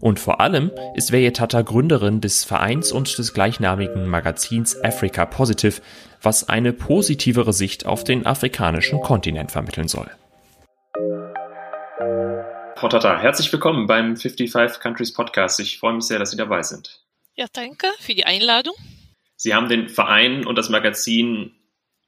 Und 0.00 0.18
vor 0.18 0.40
allem 0.40 0.70
ist 0.94 1.12
Veyetata 1.12 1.60
Gründerin 1.60 2.22
des 2.22 2.44
Vereins 2.44 2.90
und 2.90 3.18
des 3.18 3.34
gleichnamigen 3.34 4.06
Magazins 4.06 4.82
Africa 4.82 5.26
Positive, 5.26 5.82
was 6.22 6.48
eine 6.48 6.72
positivere 6.72 7.52
Sicht 7.52 7.84
auf 7.84 8.02
den 8.02 8.24
afrikanischen 8.24 9.02
Kontinent 9.02 9.52
vermitteln 9.52 9.88
soll. 9.88 10.10
Frau 12.76 12.88
Tata, 12.88 13.18
herzlich 13.18 13.52
willkommen 13.52 13.86
beim 13.86 14.16
55 14.16 14.80
Countries 14.80 15.12
Podcast. 15.12 15.60
Ich 15.60 15.78
freue 15.78 15.92
mich 15.92 16.04
sehr, 16.04 16.18
dass 16.18 16.30
Sie 16.30 16.38
dabei 16.38 16.62
sind. 16.62 17.04
Ja, 17.34 17.44
danke 17.52 17.86
für 18.00 18.14
die 18.14 18.24
Einladung. 18.24 18.74
Sie 19.36 19.54
haben 19.54 19.68
den 19.68 19.90
Verein 19.90 20.46
und 20.46 20.56
das 20.56 20.70
Magazin 20.70 21.52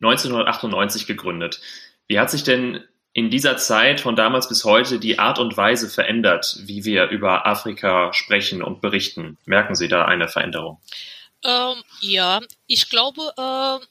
1998 0.00 1.07
gegründet. 1.07 1.61
Wie 2.09 2.18
hat 2.18 2.31
sich 2.31 2.42
denn 2.42 2.81
in 3.14 3.31
dieser 3.31 3.59
Zeit 3.59 4.01
von 4.01 4.16
damals 4.16 4.48
bis 4.48 4.64
heute 4.64 4.98
die 4.98 5.18
Art 5.18 5.38
und 5.38 5.57
Weise 5.57 5.88
verändert, 5.90 6.57
wie 6.62 6.85
wir 6.85 7.09
über 7.09 7.46
Afrika 7.46 8.12
sprechen 8.12 8.62
und 8.62 8.81
berichten? 8.81 9.38
Merken 9.44 9.75
Sie 9.75 9.88
da 9.88 10.07
eine 10.07 10.29
Veränderung? 10.29 10.81
Ähm, 11.44 11.83
ja, 12.01 12.40
ich 12.66 12.88
glaube, 12.88 13.33
äh, 13.37 13.87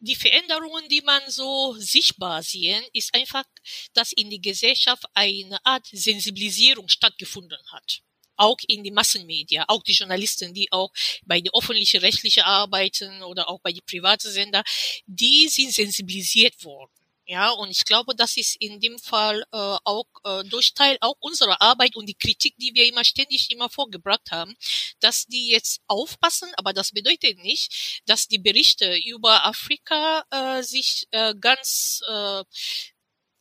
die 0.00 0.14
Veränderungen, 0.14 0.88
die 0.88 1.02
man 1.02 1.20
so 1.28 1.74
sichtbar 1.78 2.42
sehen, 2.42 2.82
ist 2.92 3.14
einfach, 3.14 3.44
dass 3.92 4.12
in 4.12 4.30
der 4.30 4.38
Gesellschaft 4.38 5.04
eine 5.14 5.64
Art 5.64 5.86
Sensibilisierung 5.92 6.88
stattgefunden 6.88 7.60
hat. 7.70 8.00
Auch 8.36 8.56
in 8.66 8.82
die 8.82 8.90
Massenmedia, 8.90 9.64
auch 9.68 9.82
die 9.82 9.92
Journalisten, 9.92 10.54
die 10.54 10.72
auch 10.72 10.90
bei 11.24 11.40
den 11.40 11.52
öffentlichen 11.54 12.00
rechtlichen 12.00 12.42
arbeiten 12.42 13.22
oder 13.22 13.48
auch 13.48 13.60
bei 13.60 13.72
den 13.72 13.84
privaten 13.86 14.30
Sender, 14.30 14.64
die 15.06 15.48
sind 15.48 15.72
sensibilisiert 15.72 16.64
worden. 16.64 17.01
Ja, 17.26 17.50
und 17.50 17.70
ich 17.70 17.84
glaube, 17.84 18.14
das 18.16 18.36
ist 18.36 18.56
in 18.60 18.80
dem 18.80 18.98
Fall 18.98 19.42
äh, 19.52 19.56
auch 19.84 20.06
äh, 20.24 20.42
durch 20.44 20.74
Teil 20.74 20.98
auch 21.00 21.14
unserer 21.20 21.60
Arbeit 21.62 21.94
und 21.94 22.06
die 22.06 22.16
Kritik, 22.16 22.54
die 22.58 22.74
wir 22.74 22.86
immer 22.88 23.04
ständig 23.04 23.48
immer 23.50 23.70
vorgebracht 23.70 24.30
haben, 24.32 24.54
dass 25.00 25.26
die 25.26 25.48
jetzt 25.50 25.80
aufpassen, 25.86 26.50
aber 26.56 26.72
das 26.72 26.90
bedeutet 26.90 27.38
nicht, 27.38 28.02
dass 28.06 28.26
die 28.26 28.38
Berichte 28.38 28.96
über 29.06 29.46
Afrika 29.46 30.24
äh, 30.30 30.62
sich 30.64 31.06
äh, 31.12 31.34
ganz 31.40 32.00
äh, 32.08 32.42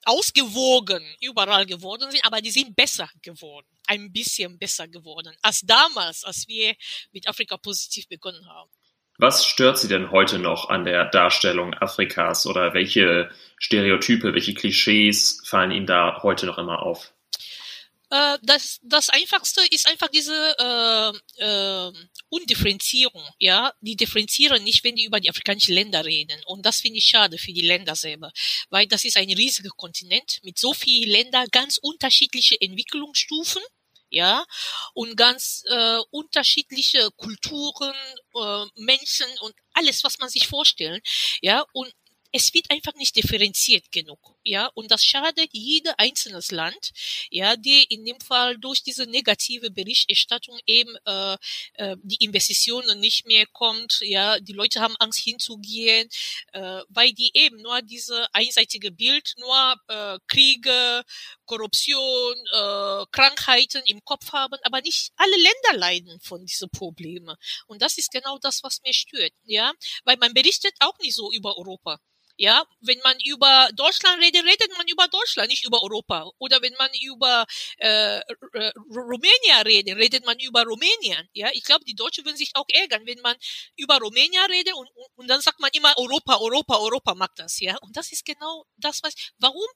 ausgewogen 0.05 1.03
überall 1.19 1.65
geworden 1.65 2.11
sind, 2.11 2.23
aber 2.25 2.41
die 2.41 2.51
sind 2.51 2.75
besser 2.75 3.09
geworden, 3.21 3.67
ein 3.87 4.11
bisschen 4.11 4.57
besser 4.59 4.87
geworden 4.87 5.35
als 5.41 5.61
damals, 5.61 6.23
als 6.23 6.47
wir 6.47 6.75
mit 7.11 7.27
Afrika 7.27 7.57
positiv 7.57 8.07
begonnen 8.07 8.45
haben. 8.47 8.71
Was 9.21 9.45
stört 9.45 9.77
Sie 9.77 9.87
denn 9.87 10.09
heute 10.09 10.39
noch 10.39 10.69
an 10.69 10.83
der 10.83 11.05
Darstellung 11.05 11.75
Afrikas 11.75 12.47
oder 12.47 12.73
welche 12.73 13.29
Stereotype, 13.59 14.33
welche 14.33 14.55
Klischees 14.55 15.43
fallen 15.45 15.69
Ihnen 15.69 15.85
da 15.85 16.23
heute 16.23 16.47
noch 16.47 16.57
immer 16.57 16.81
auf? 16.81 17.13
Äh, 18.09 18.39
das, 18.41 18.79
das 18.81 19.09
Einfachste 19.09 19.61
ist 19.69 19.87
einfach 19.87 20.07
diese 20.07 20.33
äh, 21.37 21.45
äh, 21.45 21.91
Undifferenzierung. 22.29 23.21
Ja, 23.37 23.71
die 23.79 23.95
differenzieren 23.95 24.63
nicht, 24.63 24.83
wenn 24.83 24.95
die 24.95 25.05
über 25.05 25.19
die 25.19 25.29
afrikanischen 25.29 25.75
Länder 25.75 26.03
reden. 26.03 26.41
Und 26.47 26.65
das 26.65 26.81
finde 26.81 26.97
ich 26.97 27.05
schade 27.05 27.37
für 27.37 27.53
die 27.53 27.61
Länder 27.61 27.95
selber, 27.95 28.31
weil 28.71 28.87
das 28.87 29.05
ist 29.05 29.17
ein 29.17 29.29
riesiger 29.29 29.69
Kontinent 29.77 30.39
mit 30.41 30.57
so 30.57 30.73
vielen 30.73 31.11
Ländern, 31.11 31.45
ganz 31.51 31.77
unterschiedliche 31.77 32.59
Entwicklungsstufen 32.59 33.61
ja, 34.11 34.45
und 34.93 35.17
ganz 35.17 35.63
äh, 35.67 35.99
unterschiedliche 36.11 37.09
Kulturen, 37.17 37.93
äh, 38.35 38.65
Menschen 38.75 39.27
und 39.41 39.53
alles, 39.73 40.03
was 40.03 40.19
man 40.19 40.29
sich 40.29 40.47
vorstellen, 40.47 41.01
ja, 41.41 41.65
und 41.73 41.91
es 42.31 42.53
wird 42.53 42.69
einfach 42.69 42.93
nicht 42.95 43.15
differenziert 43.15 43.91
genug, 43.91 44.35
ja, 44.43 44.67
und 44.73 44.91
das 44.91 45.03
schadet 45.03 45.49
jeder 45.51 45.99
einzelnes 45.99 46.51
Land, 46.51 46.91
ja, 47.29 47.55
die 47.55 47.83
in 47.83 48.05
dem 48.05 48.19
Fall 48.19 48.57
durch 48.57 48.83
diese 48.83 49.05
negative 49.05 49.71
Berichterstattung 49.71 50.59
eben 50.65 50.95
äh, 51.05 51.37
äh, 51.73 51.97
die 52.03 52.23
Investitionen 52.23 52.99
nicht 52.99 53.25
mehr 53.25 53.45
kommt, 53.47 53.99
ja, 54.01 54.39
die 54.39 54.53
Leute 54.53 54.79
haben 54.81 54.95
Angst 54.97 55.19
hinzugehen, 55.19 56.09
äh, 56.53 56.81
weil 56.89 57.13
die 57.13 57.31
eben 57.33 57.61
nur 57.61 57.81
diese 57.81 58.27
einseitige 58.33 58.91
Bild, 58.91 59.33
nur 59.37 59.75
äh, 59.87 60.19
Kriege, 60.27 61.03
Korruption, 61.45 62.35
äh, 62.53 63.05
Krankheiten 63.11 63.81
im 63.85 64.03
Kopf 64.03 64.31
haben, 64.31 64.57
aber 64.63 64.81
nicht 64.81 65.11
alle 65.17 65.35
Länder 65.35 65.77
leiden 65.79 66.19
von 66.21 66.45
diesen 66.45 66.69
Problemen. 66.69 67.35
Und 67.67 67.81
das 67.81 67.97
ist 67.97 68.11
genau 68.11 68.37
das, 68.39 68.63
was 68.63 68.81
mir 68.83 68.93
stört, 68.93 69.33
ja, 69.43 69.73
weil 70.03 70.17
man 70.17 70.33
berichtet 70.33 70.73
auch 70.79 70.97
nicht 70.99 71.15
so 71.15 71.31
über 71.31 71.57
Europa. 71.57 71.99
Ja, 72.37 72.65
wenn 72.81 72.99
man 73.03 73.17
über 73.25 73.69
Deutschland 73.75 74.21
redet, 74.21 74.43
redet 74.45 74.77
man 74.77 74.87
über 74.87 75.07
Deutschland, 75.07 75.49
nicht 75.49 75.65
über 75.65 75.81
Europa. 75.83 76.29
Oder 76.39 76.61
wenn 76.61 76.73
man 76.77 76.89
über 77.01 77.45
äh, 77.77 78.19
Rumänien 78.89 79.61
redet, 79.65 79.97
redet 79.97 80.25
man 80.25 80.39
über 80.39 80.63
Rumänien. 80.63 81.29
Ja, 81.33 81.49
ich 81.53 81.63
glaube, 81.63 81.85
die 81.85 81.95
Deutschen 81.95 82.25
würden 82.25 82.37
sich 82.37 82.51
auch 82.55 82.65
ärgern, 82.73 83.05
wenn 83.05 83.19
man 83.21 83.35
über 83.75 83.97
Rumänien 83.97 84.45
redet 84.49 84.73
und, 84.73 84.89
und, 84.95 85.07
und 85.15 85.27
dann 85.27 85.41
sagt 85.41 85.59
man 85.59 85.69
immer 85.73 85.93
Europa, 85.97 86.37
Europa, 86.37 86.77
Europa 86.77 87.15
mag 87.15 87.31
das. 87.35 87.59
Ja, 87.59 87.77
und 87.81 87.95
das 87.95 88.11
ist 88.11 88.25
genau 88.25 88.65
das, 88.77 89.01
was. 89.03 89.13
Warum? 89.37 89.67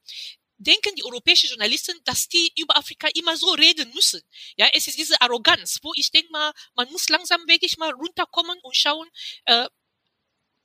denken 0.58 0.96
die 0.96 1.04
europäischen 1.04 1.50
Journalisten, 1.50 1.94
dass 2.06 2.28
die 2.28 2.52
über 2.58 2.78
Afrika 2.78 3.08
immer 3.16 3.36
so 3.36 3.50
reden 3.52 3.92
müssen. 3.94 4.22
Ja, 4.56 4.68
es 4.74 4.88
ist 4.88 4.98
diese 4.98 5.20
Arroganz, 5.22 5.80
wo 5.84 5.92
ich 5.96 6.12
denke 6.12 6.32
mal, 6.32 6.52
man 6.76 6.90
muss 6.92 7.10
langsam 7.10 7.42
wirklich 7.48 7.78
mal 7.78 7.92
runterkommen 7.92 8.58
und 8.62 8.76
schauen, 8.76 9.08
äh, 9.46 9.68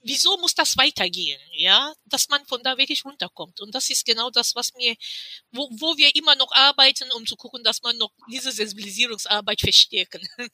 wieso 0.02 0.36
muss 0.38 0.54
das 0.54 0.76
weitergehen, 0.76 1.40
ja, 1.52 1.92
dass 2.04 2.28
man 2.28 2.44
von 2.46 2.62
da 2.62 2.78
wirklich 2.78 3.04
runterkommt. 3.04 3.60
Und 3.60 3.74
das 3.74 3.90
ist 3.90 4.06
genau 4.06 4.30
das, 4.30 4.54
was 4.54 4.72
mir, 4.74 4.94
wo, 5.50 5.68
wo 5.72 5.96
wir 5.96 6.14
immer 6.14 6.36
noch 6.36 6.52
arbeiten, 6.52 7.10
um 7.12 7.26
zu 7.26 7.36
gucken, 7.36 7.62
dass 7.64 7.82
man 7.82 7.96
noch 7.98 8.10
diese 8.30 8.52
Sensibilisierungsarbeit 8.52 9.60
verstärken. 9.60 10.26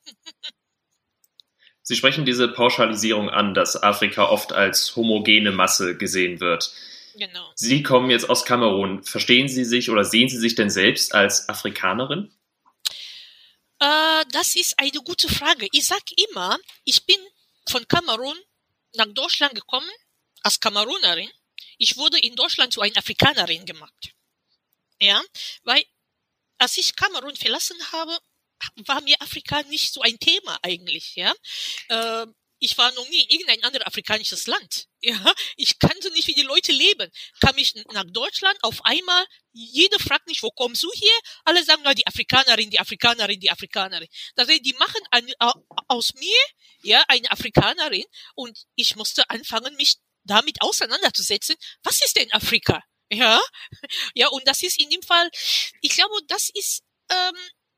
Sie 1.83 1.95
sprechen 1.95 2.25
diese 2.27 2.49
Pauschalisierung 2.49 3.31
an, 3.31 3.55
dass 3.55 3.81
Afrika 3.81 4.29
oft 4.29 4.53
als 4.53 4.97
homogene 4.97 5.53
Masse 5.53 5.97
gesehen 5.97 6.41
wird. 6.41 6.73
Genau. 7.15 7.53
Sie 7.55 7.85
kommen 7.85 8.11
jetzt 8.11 8.29
aus 8.29 8.45
Kamerun. 8.45 9.05
Verstehen 9.05 9.49
Sie 9.49 9.65
sich 9.65 9.89
oder 9.89 10.05
sehen 10.05 10.29
Sie 10.29 10.39
sich 10.39 10.57
denn 10.57 10.69
selbst 10.69 11.15
als 11.15 11.49
Afrikanerin? 11.49 12.33
Äh, 13.79 14.25
das 14.33 14.57
ist 14.57 14.79
eine 14.79 15.01
gute 15.05 15.29
Frage. 15.29 15.69
Ich 15.73 15.87
sag 15.87 16.03
immer, 16.31 16.59
ich 16.85 17.07
bin 17.07 17.17
von 17.69 17.87
Kamerun 17.87 18.37
nach 18.95 19.07
Deutschland 19.09 19.55
gekommen 19.55 19.91
als 20.43 20.61
Kamerunerin. 20.61 21.31
Ich 21.79 21.97
wurde 21.97 22.19
in 22.19 22.37
Deutschland 22.37 22.73
zu 22.73 22.81
einer 22.81 22.97
Afrikanerin 22.97 23.67
gemacht. 23.67 24.15
Ja, 25.01 25.23
weil 25.65 25.85
als 26.59 26.77
ich 26.79 26.97
Kamerun 26.97 27.37
verlassen 27.37 27.77
habe, 27.93 28.19
war 28.87 29.01
mir 29.03 29.21
Afrika 29.21 29.63
nicht 29.65 29.93
so 29.93 30.01
ein 30.01 30.19
Thema 30.19 30.59
eigentlich. 30.63 31.15
Ja, 31.17 31.35
äh, 31.89 32.27
ich 32.59 32.77
war 32.79 32.91
noch 32.93 33.09
nie 33.09 33.23
in 33.23 33.31
irgendein 33.31 33.63
anderes 33.65 33.87
afrikanisches 33.87 34.47
Land. 34.47 34.87
Ja, 35.01 35.35
ich 35.57 35.79
kannte 35.79 36.11
nicht, 36.13 36.27
wie 36.27 36.35
die 36.35 36.43
Leute 36.43 36.73
leben. 36.73 37.11
Kam 37.41 37.57
ich 37.59 37.75
nach 37.93 38.05
Deutschland, 38.09 38.59
auf 38.63 38.85
einmal, 38.85 39.25
jeder 39.53 39.99
fragt 39.99 40.27
mich, 40.27 40.43
wo 40.43 40.51
kommst 40.51 40.83
du 40.83 40.91
hier? 40.93 41.19
Alle 41.45 41.63
sagen, 41.65 41.83
na, 41.85 41.95
die 41.95 42.07
Afrikanerin, 42.07 42.71
die 42.71 42.81
Afrikanerin, 42.81 43.39
die 43.39 43.51
Afrikanerin. 43.51 44.09
Das 44.35 44.49
heißt, 44.49 44.65
die 44.65 44.75
machen 44.75 45.01
ein, 45.11 45.31
aus 45.89 46.15
mir, 46.15 46.41
ja, 46.83 47.05
eine 47.09 47.31
Afrikanerin 47.31 48.05
und 48.35 48.59
ich 48.75 48.97
musste 48.97 49.29
anfangen, 49.31 49.77
mich 49.77 49.97
damit 50.25 50.61
auseinanderzusetzen. 50.61 51.57
Was 51.83 52.05
ist 52.05 52.17
denn 52.17 52.33
Afrika? 52.33 52.83
Ja, 53.11 53.41
ja, 54.15 54.29
und 54.29 54.47
das 54.49 54.63
ist 54.63 54.81
in 54.81 54.91
dem 54.91 55.03
Fall, 55.03 55.31
ich 55.81 55.91
glaube, 55.91 56.19
das 56.27 56.51
ist 56.53 56.83
ähm, 57.11 57.37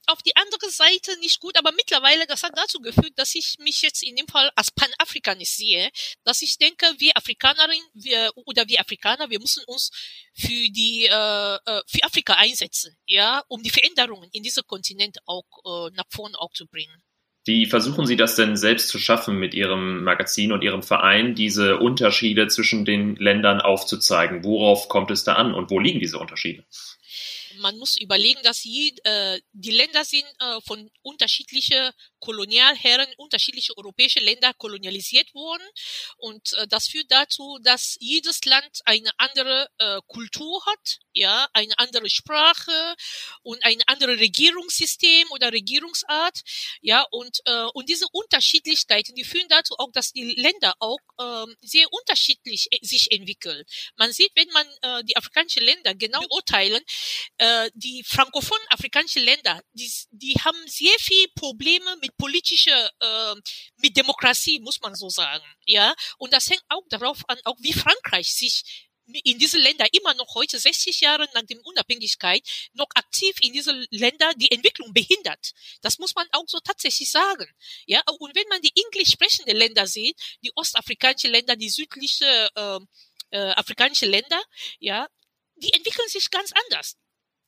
auf 0.09 0.23
die 0.23 0.35
andere 0.37 0.71
Seite 0.71 1.19
nicht 1.21 1.41
gut, 1.41 1.57
aber 1.57 1.73
mittlerweile, 1.73 2.27
das 2.27 2.43
hat 2.43 2.53
dazu 2.57 2.81
geführt, 2.81 3.13
dass 3.17 3.35
ich 3.35 3.57
mich 3.59 3.83
jetzt 3.83 4.03
in 4.03 4.17
dem 4.17 4.27
Fall 4.27 4.51
als 4.57 4.71
Pan-Afrikanist 4.71 5.57
sehe, 5.57 5.91
dass 6.25 6.43
ich 6.43 6.59
denke, 6.59 6.87
wir 6.99 7.17
Afrikanerinnen 7.17 7.87
wir, 7.95 8.31
oder 8.47 8.67
wir 8.69 8.81
Afrikaner, 8.81 9.31
wir 9.31 9.41
müssen 9.41 9.63
uns 9.67 9.91
für 10.35 10.71
die 10.71 11.07
äh, 11.07 11.57
äh, 11.57 11.83
für 11.87 12.03
Afrika 12.03 12.35
einsetzen, 12.35 12.97
ja, 13.07 13.43
um 13.49 13.63
die 13.63 13.71
Veränderungen 13.71 14.29
in 14.33 14.43
diesem 14.43 14.65
Kontinent 14.67 15.19
auch 15.27 15.45
äh, 15.65 15.95
nach 15.95 16.07
vorne 16.11 16.39
auch 16.39 16.53
zu 16.53 16.67
bringen. 16.67 17.03
Wie 17.49 17.65
versuchen 17.65 18.05
Sie 18.05 18.17
das 18.17 18.37
denn 18.37 18.57
selbst 18.57 18.89
zu 18.89 18.99
schaffen 18.99 19.39
mit 19.39 19.55
Ihrem 19.55 20.05
Magazin 20.05 20.53
und 20.53 20.63
Ihrem 20.63 20.83
Verein, 20.83 21.35
diese 21.35 21.79
Unterschiede 21.79 22.47
zwischen 22.49 22.85
den 22.85 23.17
Ländern 23.17 23.63
aufzuzeigen? 23.63 24.45
Worauf 24.45 24.91
kommt 24.91 25.11
es 25.11 25.25
da 25.25 25.33
an 25.35 25.55
und 25.55 25.71
wo 25.71 25.79
liegen 25.79 25.99
diese 25.99 26.19
Unterschiede? 26.19 26.65
Man 27.59 27.77
muss 27.79 27.97
überlegen, 27.97 28.43
dass 28.43 28.65
je, 28.65 28.93
äh, 29.05 29.41
die 29.53 29.71
Länder 29.71 30.05
sind 30.05 30.25
äh, 30.41 30.61
von 30.67 30.91
unterschiedlichen 31.03 31.91
Kolonialherren, 32.21 33.07
unterschiedliche 33.17 33.77
europäische 33.77 34.21
Länder 34.21 34.53
kolonialisiert 34.55 35.35
worden. 35.35 35.63
Und 36.17 36.53
äh, 36.55 36.67
das 36.69 36.89
führt 36.89 37.11
dazu, 37.11 37.59
dass 37.63 37.97
jedes 38.01 38.45
Land 38.45 38.81
eine 38.85 39.11
andere 39.19 39.69
äh, 39.79 40.01
Kultur 40.07 40.65
hat, 40.67 40.99
ja, 41.13 41.49
eine 41.53 41.79
andere 41.79 42.09
Sprache 42.09 42.95
und 43.43 43.63
ein 43.65 43.81
anderes 43.87 44.19
Regierungssystem 44.21 45.27
oder 45.31 45.53
Regierungsart, 45.53 46.41
ja, 46.81 47.05
und, 47.11 47.41
äh, 47.45 47.65
und 47.75 47.89
diese 47.89 48.07
Unterschiedlichkeiten, 48.13 49.15
die 49.15 49.25
führen 49.25 49.49
dazu 49.49 49.75
auch, 49.79 49.91
dass 49.93 50.13
die 50.13 50.35
Länder 50.35 50.75
auch 50.79 50.99
äh, 51.19 51.47
sehr 51.61 51.93
unterschiedlich 51.93 52.69
äh, 52.71 52.79
sich 52.83 53.11
entwickeln. 53.13 53.65
Man 53.97 54.13
sieht, 54.13 54.31
wenn 54.35 54.49
man 54.49 54.67
äh, 54.83 55.05
die 55.05 55.17
afrikanischen 55.17 55.63
Länder 55.63 55.95
genau 55.95 56.21
beurteilen, 56.29 56.83
äh, 57.39 57.47
die 57.75 58.03
frankophonen 58.05 58.67
afrikanischen 58.71 59.23
Länder, 59.23 59.61
die, 59.73 59.91
die 60.11 60.35
haben 60.45 60.59
sehr 60.67 60.97
viel 60.99 61.27
Probleme 61.35 61.97
mit 62.01 62.17
politischer, 62.17 62.91
äh, 63.01 63.35
mit 63.77 63.97
Demokratie, 63.97 64.61
muss 64.61 64.81
man 64.81 64.95
so 64.95 65.09
sagen, 65.09 65.45
ja. 65.67 65.95
Und 66.19 66.33
das 66.33 66.49
hängt 66.49 66.65
auch 66.69 66.85
darauf 66.89 67.19
an, 67.29 67.39
auch 67.45 67.57
wie 67.61 67.73
Frankreich 67.73 68.33
sich 68.33 68.89
in 69.25 69.39
diese 69.39 69.59
Länder 69.59 69.87
immer 69.93 70.15
noch 70.15 70.35
heute 70.35 70.59
60 70.59 71.01
Jahre 71.01 71.29
nach 71.35 71.43
der 71.43 71.65
Unabhängigkeit 71.65 72.47
noch 72.75 72.89
aktiv 72.95 73.37
in 73.41 73.53
diese 73.53 73.73
Länder 73.91 74.33
die 74.37 74.51
Entwicklung 74.51 74.93
behindert. 74.93 75.53
Das 75.81 75.99
muss 75.99 76.15
man 76.15 76.27
auch 76.33 76.45
so 76.47 76.59
tatsächlich 76.61 77.11
sagen. 77.11 77.47
Ja, 77.87 78.03
und 78.19 78.35
wenn 78.37 78.49
man 78.49 78.61
die 78.61 78.73
englisch 78.85 79.13
sprechende 79.13 79.53
Länder 79.53 79.87
sieht, 79.87 80.19
die 80.43 80.53
ostafrikanische 80.55 81.29
Länder, 81.29 81.57
die 81.57 81.71
südliche 81.71 82.51
äh, 82.55 82.79
äh, 83.31 83.51
afrikanische 83.53 84.07
Länder, 84.07 84.43
ja, 84.79 85.09
die 85.57 85.73
entwickeln 85.73 86.09
sich 86.09 86.31
ganz 86.31 86.53
anders. 86.65 86.97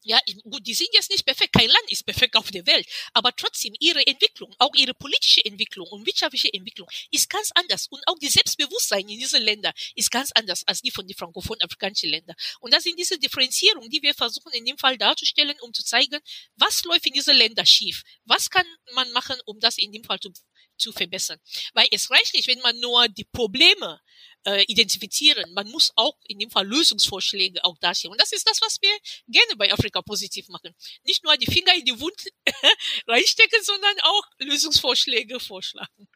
Ja, 0.03 0.19
gut, 0.45 0.67
die 0.67 0.73
sind 0.73 0.89
jetzt 0.95 1.11
nicht 1.11 1.27
perfekt. 1.27 1.53
Kein 1.53 1.69
Land 1.69 1.91
ist 1.91 2.07
perfekt 2.07 2.35
auf 2.35 2.51
der 2.51 2.67
Welt. 2.67 2.87
Aber 3.13 3.37
trotzdem, 3.37 3.75
ihre 3.81 4.07
Entwicklung, 4.07 4.55
auch 4.59 4.75
ihre 4.75 4.95
politische 4.95 5.45
Entwicklung 5.45 5.87
und 5.89 6.07
wirtschaftliche 6.07 6.53
Entwicklung 6.55 6.89
ist 7.11 7.29
ganz 7.29 7.51
anders. 7.55 7.87
Und 7.91 8.03
auch 8.07 8.19
die 8.19 8.29
Selbstbewusstsein 8.29 9.07
in 9.09 9.19
diesen 9.19 9.43
Ländern 9.43 9.75
ist 9.95 10.11
ganz 10.11 10.31
anders 10.35 10.67
als 10.67 10.81
die 10.81 10.91
von 10.91 11.07
den 11.07 11.17
frankophonen 11.17 11.61
afrikanischen 11.63 12.09
Ländern. 12.09 12.35
Und 12.61 12.73
das 12.73 12.85
sind 12.85 12.99
diese 12.99 13.19
Differenzierungen, 13.19 13.91
die 13.91 14.01
wir 14.01 14.15
versuchen 14.15 14.53
in 14.53 14.65
dem 14.65 14.79
Fall 14.79 14.97
darzustellen, 14.97 15.57
um 15.61 15.75
zu 15.75 15.85
zeigen, 15.85 16.19
was 16.57 16.83
läuft 16.85 17.07
in 17.07 17.13
diesen 17.13 17.37
Ländern 17.37 17.67
schief? 17.67 18.03
Was 18.25 18.49
kann 18.49 18.67
man 18.95 19.11
machen, 19.13 19.37
um 19.45 19.61
das 19.61 19.77
in 19.77 19.93
dem 19.93 20.05
Fall 20.05 20.19
zu, 20.19 20.31
zu 20.79 20.93
verbessern? 20.93 21.39
Weil 21.75 21.89
es 21.91 22.11
reicht 22.11 22.33
nicht, 22.33 22.49
wenn 22.49 22.61
man 22.61 22.79
nur 22.81 23.07
die 23.09 23.25
Probleme 23.25 24.01
äh, 24.45 24.64
identifizieren. 24.68 25.53
Man 25.55 25.70
muss 25.70 25.93
auch 25.97 26.16
in 26.26 26.38
dem 26.38 26.51
Fall 26.51 26.66
Lösungsvorschläge 26.66 27.64
auch 27.64 27.78
darstellen. 27.78 28.12
Und 28.12 28.20
das 28.20 28.32
ist 28.32 28.49
das, 28.49 28.61
was 28.62 28.78
wir 28.80 28.91
gerne 29.28 29.57
bei 29.57 29.72
Afrika 29.72 30.03
positiv 30.03 30.49
machen. 30.49 30.74
Nicht 31.05 31.24
nur 31.24 31.36
die 31.36 31.51
Finger 31.51 31.74
in 31.76 31.84
die 31.84 32.01
Wund 32.01 32.28
reinstecken, 33.07 33.62
sondern 33.62 33.95
auch 34.03 34.24
Lösungsvorschläge 34.38 35.41
vorschlagen. 35.41 36.09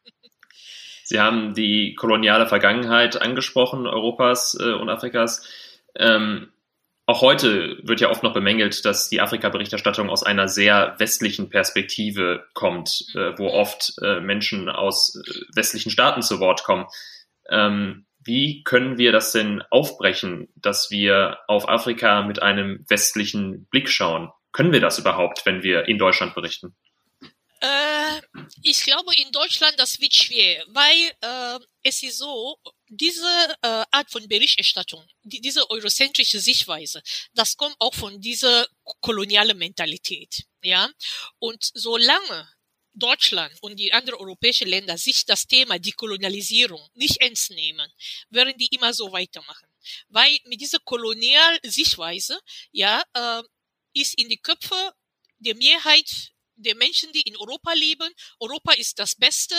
Sie 1.05 1.21
haben 1.21 1.55
die 1.55 1.95
koloniale 1.95 2.47
Vergangenheit 2.47 3.21
angesprochen, 3.21 3.87
Europas 3.87 4.57
äh, 4.59 4.73
und 4.73 4.89
Afrikas. 4.89 5.47
Ähm, 5.97 6.51
auch 7.07 7.21
heute 7.21 7.79
wird 7.83 8.01
ja 8.01 8.11
oft 8.11 8.23
noch 8.23 8.33
bemängelt, 8.33 8.87
dass 8.87 9.11
die 9.11 9.21
Afrika-Berichterstattung 9.21 10.09
aus 10.09 10.23
einer 10.23 10.49
sehr 10.49 10.95
westlichen 10.99 11.51
Perspektive 11.51 12.47
kommt, 12.55 13.05
äh, 13.15 13.37
wo 13.37 13.49
oft 13.49 13.93
äh, 14.01 14.21
Menschen 14.21 14.71
aus 14.71 15.15
äh, 15.15 15.41
westlichen 15.55 15.91
Staaten 15.91 16.23
zu 16.23 16.41
Wort 16.41 16.65
kommen. 16.65 16.87
Ähm, 17.51 18.07
wie 18.25 18.65
können 18.65 18.99
wir 18.99 19.13
das 19.13 19.33
denn 19.33 19.63
aufbrechen, 19.71 20.49
dass 20.57 20.91
wir 20.91 21.39
auf 21.47 21.69
Afrika 21.69 22.23
mit 22.23 22.43
einem 22.43 22.85
westlichen 22.89 23.67
Blick 23.67 23.89
schauen? 23.89 24.31
Können 24.53 24.73
wir 24.73 24.81
das 24.81 24.99
überhaupt, 24.99 25.47
wenn 25.47 25.63
wir 25.63 25.89
in 25.89 25.99
Deutschland 25.99 26.35
berichten? 26.35 26.75
Äh, 27.65 28.21
ich 28.63 28.81
glaube, 28.83 29.15
in 29.17 29.33
Deutschland 29.33 29.75
das 29.79 29.99
wird 30.01 30.15
schwer, 30.15 30.63
weil 30.69 31.13
äh, 31.23 31.59
es 31.83 32.03
ist 32.03 32.19
so, 32.19 32.59
diese 32.89 33.27
äh, 33.63 33.85
Art 33.91 34.11
von 34.11 34.29
Berichterstattung, 34.29 35.03
die, 35.23 35.41
diese 35.41 35.69
eurozentrische 35.71 36.41
Sichtweise, 36.41 37.03
das 37.35 37.57
kommt 37.57 37.77
auch 37.79 37.95
von 37.95 38.21
dieser 38.21 38.67
kolonialen 39.01 39.57
Mentalität, 39.57 40.45
ja. 40.63 40.91
Und 41.39 41.71
solange 41.75 42.49
Deutschland 42.95 43.53
und 43.61 43.77
die 43.79 43.93
anderen 43.93 44.21
europäischen 44.21 44.69
Länder 44.69 44.97
sich 44.97 45.25
das 45.27 45.47
Thema 45.47 45.79
Dekolonialisierung 45.79 46.89
nicht 46.95 47.21
ernst 47.21 47.51
nehmen, 47.51 47.91
werden 48.31 48.57
die 48.57 48.69
immer 48.69 48.95
so 48.95 49.13
weitermachen. 49.13 49.69
Weil 50.09 50.39
mit 50.47 50.61
dieser 50.61 50.79
Kolonialsichtweise, 50.79 52.41
ja, 52.73 53.03
äh, 53.15 53.43
ist 53.95 54.19
in 54.19 54.29
die 54.29 54.39
Köpfe 54.39 54.93
der 55.39 55.55
Mehrheit 55.57 56.33
der 56.57 56.77
Menschen, 56.77 57.13
die 57.13 57.23
in 57.23 57.37
Europa 57.37 57.73
leben. 57.73 58.09
Europa 58.39 58.73
ist 58.73 58.99
das 58.99 59.15
Beste. 59.15 59.55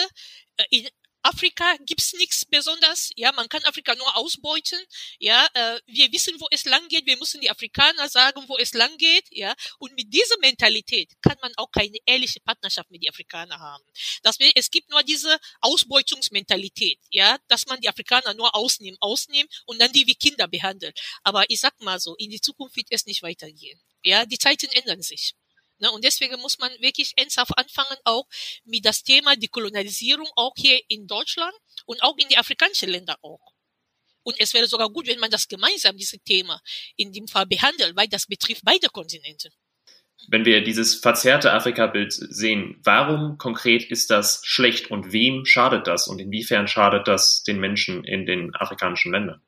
Äh, 0.58 0.66
in 0.70 0.90
Afrika 1.26 1.66
gibt's 1.86 2.14
nichts 2.14 2.46
besonders. 2.46 3.10
Ja, 3.16 3.32
man 3.32 3.50
kann 3.50 3.64
Afrika 3.64 3.96
nur 3.96 4.16
ausbeuten. 4.16 4.80
Ja, 5.18 5.48
äh, 5.56 5.80
wir 5.88 6.12
wissen, 6.12 6.40
wo 6.40 6.48
es 6.52 6.66
lang 6.66 6.88
geht. 6.88 7.08
Wir 7.08 7.18
müssen 7.18 7.42
die 7.42 7.50
Afrikaner 7.50 8.08
sagen, 8.10 8.44
wo 8.48 8.58
es 8.58 8.74
lang 8.74 8.96
geht. 8.98 9.26
Ja, 9.32 9.56
und 9.80 9.96
mit 9.96 10.14
dieser 10.14 10.38
Mentalität 10.40 11.12
kann 11.24 11.38
man 11.42 11.52
auch 11.58 11.72
keine 11.72 11.98
ehrliche 12.06 12.40
Partnerschaft 12.42 12.92
mit 12.92 13.02
den 13.02 13.10
Afrikanern 13.10 13.60
haben. 13.60 13.84
Das, 14.22 14.38
es 14.54 14.70
gibt 14.70 14.90
nur 14.92 15.02
diese 15.02 15.40
Ausbeutungsmentalität. 15.62 17.00
Ja, 17.10 17.38
dass 17.48 17.66
man 17.66 17.82
die 17.82 17.90
Afrikaner 17.90 18.36
nur 18.36 18.54
ausnimmt, 18.54 18.98
ausnimmt 19.02 19.64
und 19.66 19.82
dann 19.82 19.92
die 19.92 20.06
wie 20.06 20.16
Kinder 20.16 20.48
behandelt. 20.48 21.00
Aber 21.24 21.50
ich 21.50 21.60
sag 21.60 21.80
mal 21.82 22.00
so, 22.00 22.16
in 22.18 22.30
die 22.30 22.42
Zukunft 22.42 22.76
wird 22.76 22.88
es 22.92 23.08
nicht 23.08 23.24
weitergehen. 23.24 23.80
Ja, 24.04 24.26
die 24.26 24.38
Zeiten 24.38 24.68
ändern 24.68 25.02
sich. 25.02 25.34
Ne, 25.80 25.92
und 25.92 26.04
deswegen 26.06 26.40
muss 26.40 26.58
man 26.58 26.72
wirklich 26.80 27.14
ernsthaft 27.18 27.52
anfangen, 27.58 27.98
auch 28.06 28.26
mit 28.64 28.86
das 28.86 29.04
Thema 29.04 29.36
Dekolonialisierung 29.36 30.28
auch 30.36 30.54
hier 30.56 30.80
in 30.88 31.06
Deutschland 31.06 31.54
und 31.86 32.02
auch 32.02 32.18
in 32.18 32.30
die 32.30 32.38
afrikanischen 32.38 32.90
Länder 32.90 33.18
auch. 33.22 33.54
Und 34.24 34.40
es 34.40 34.54
wäre 34.54 34.68
sogar 34.68 34.90
gut, 34.90 35.08
wenn 35.08 35.20
man 35.20 35.30
das 35.30 35.48
gemeinsam, 35.48 35.98
dieses 35.98 36.20
Thema 36.24 36.62
in 36.96 37.12
dem 37.12 37.28
Fall 37.28 37.46
behandelt, 37.46 37.96
weil 37.96 38.08
das 38.08 38.26
betrifft 38.26 38.62
beide 38.64 38.88
Kontinente. 38.88 39.50
Wenn 40.30 40.46
wir 40.46 40.64
dieses 40.64 40.96
verzerrte 40.96 41.54
Afrika-Bild 41.54 42.12
sehen, 42.14 42.80
warum 42.84 43.38
konkret 43.38 43.84
ist 43.92 44.10
das 44.10 44.42
schlecht 44.44 44.90
und 44.90 45.12
wem 45.12 45.46
schadet 45.46 45.88
das 45.88 46.08
und 46.08 46.20
inwiefern 46.20 46.68
schadet 46.68 47.08
das 47.08 47.44
den 47.44 47.60
Menschen 47.60 48.04
in 48.04 48.26
den 48.26 48.56
afrikanischen 48.56 49.12
Ländern? 49.12 49.42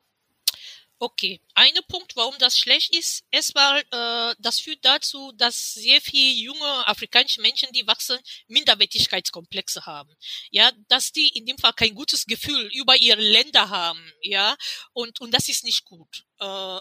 Okay, 1.00 1.40
eine 1.54 1.80
Punkt, 1.82 2.16
warum 2.16 2.36
das 2.38 2.58
schlecht 2.58 2.92
ist, 2.92 3.22
erstmal, 3.30 3.82
äh, 3.92 4.34
das 4.40 4.58
führt 4.58 4.84
dazu, 4.84 5.30
dass 5.36 5.74
sehr 5.74 6.00
viele 6.00 6.32
junge 6.34 6.88
afrikanische 6.88 7.40
Menschen, 7.40 7.72
die 7.72 7.86
wachsen, 7.86 8.18
Minderwertigkeitskomplexe 8.48 9.86
haben. 9.86 10.12
Ja, 10.50 10.72
dass 10.88 11.12
die 11.12 11.28
in 11.28 11.46
dem 11.46 11.56
Fall 11.58 11.72
kein 11.74 11.94
gutes 11.94 12.26
Gefühl 12.26 12.68
über 12.74 12.96
ihre 12.96 13.20
Länder 13.20 13.68
haben. 13.70 14.12
Ja, 14.22 14.56
und 14.92 15.20
und 15.20 15.32
das 15.32 15.48
ist 15.48 15.62
nicht 15.64 15.84
gut. 15.84 16.24
Äh, 16.40 16.78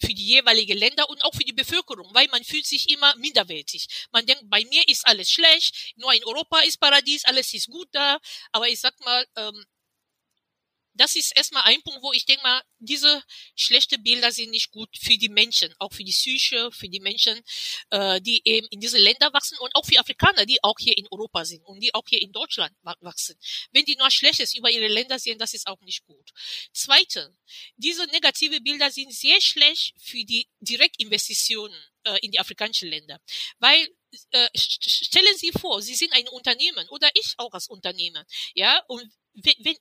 für 0.00 0.12
die 0.14 0.26
jeweiligen 0.26 0.76
Länder 0.76 1.08
und 1.08 1.24
auch 1.24 1.34
für 1.34 1.44
die 1.44 1.52
Bevölkerung, 1.52 2.10
weil 2.12 2.26
man 2.28 2.44
fühlt 2.44 2.66
sich 2.66 2.90
immer 2.90 3.14
minderwertig. 3.16 3.86
Man 4.12 4.26
denkt, 4.26 4.42
bei 4.50 4.64
mir 4.64 4.86
ist 4.88 5.06
alles 5.06 5.30
schlecht, 5.30 5.94
nur 5.96 6.12
in 6.12 6.24
Europa 6.24 6.60
ist 6.60 6.78
Paradies, 6.80 7.24
alles 7.24 7.54
ist 7.54 7.68
gut 7.68 7.88
da. 7.92 8.18
Aber 8.52 8.68
ich 8.68 8.80
sag 8.80 8.98
mal, 9.04 9.24
ähm, 9.36 9.64
das 10.94 11.16
ist 11.16 11.36
erstmal 11.36 11.64
ein 11.64 11.82
Punkt, 11.82 12.02
wo 12.02 12.12
ich 12.12 12.24
denke 12.24 12.42
mal, 12.42 12.62
diese 12.78 13.22
schlechte 13.56 13.98
Bilder 13.98 14.30
sind 14.32 14.50
nicht 14.50 14.70
gut 14.70 14.88
für 14.96 15.16
die 15.16 15.28
Menschen, 15.28 15.74
auch 15.78 15.92
für 15.92 16.04
die 16.04 16.12
Psyche, 16.12 16.70
für 16.72 16.88
die 16.88 17.00
Menschen, 17.00 17.40
äh, 17.90 18.20
die 18.20 18.40
eben 18.44 18.66
in 18.68 18.80
diese 18.80 18.98
Länder 18.98 19.32
wachsen 19.32 19.58
und 19.58 19.74
auch 19.74 19.84
für 19.84 19.98
Afrikaner, 19.98 20.46
die 20.46 20.62
auch 20.62 20.76
hier 20.78 20.96
in 20.96 21.06
Europa 21.10 21.44
sind 21.44 21.64
und 21.64 21.80
die 21.80 21.94
auch 21.94 22.04
hier 22.08 22.22
in 22.22 22.32
Deutschland 22.32 22.72
wachsen. 22.82 23.36
Wenn 23.72 23.84
die 23.84 23.96
nur 23.96 24.10
Schlechtes 24.10 24.54
über 24.54 24.70
ihre 24.70 24.88
Länder 24.88 25.18
sehen, 25.18 25.38
das 25.38 25.54
ist 25.54 25.66
auch 25.66 25.80
nicht 25.80 26.04
gut. 26.06 26.30
Zweite, 26.72 27.34
diese 27.76 28.04
negative 28.06 28.60
Bilder 28.60 28.90
sind 28.90 29.12
sehr 29.12 29.40
schlecht 29.40 29.94
für 30.00 30.24
die 30.24 30.48
Direktinvestitionen 30.60 31.78
äh, 32.04 32.18
in 32.22 32.30
die 32.30 32.38
afrikanischen 32.38 32.88
Länder, 32.88 33.20
weil 33.58 33.88
äh, 34.30 34.48
stellen 34.56 35.36
Sie 35.36 35.50
vor, 35.52 35.82
Sie 35.82 35.94
sind 35.94 36.12
ein 36.12 36.28
Unternehmen 36.28 36.88
oder 36.88 37.10
ich 37.14 37.34
auch 37.38 37.52
als 37.52 37.68
Unternehmen, 37.68 38.24
ja, 38.54 38.80
und 38.86 39.10
wenn, 39.34 39.54
wenn 39.58 39.76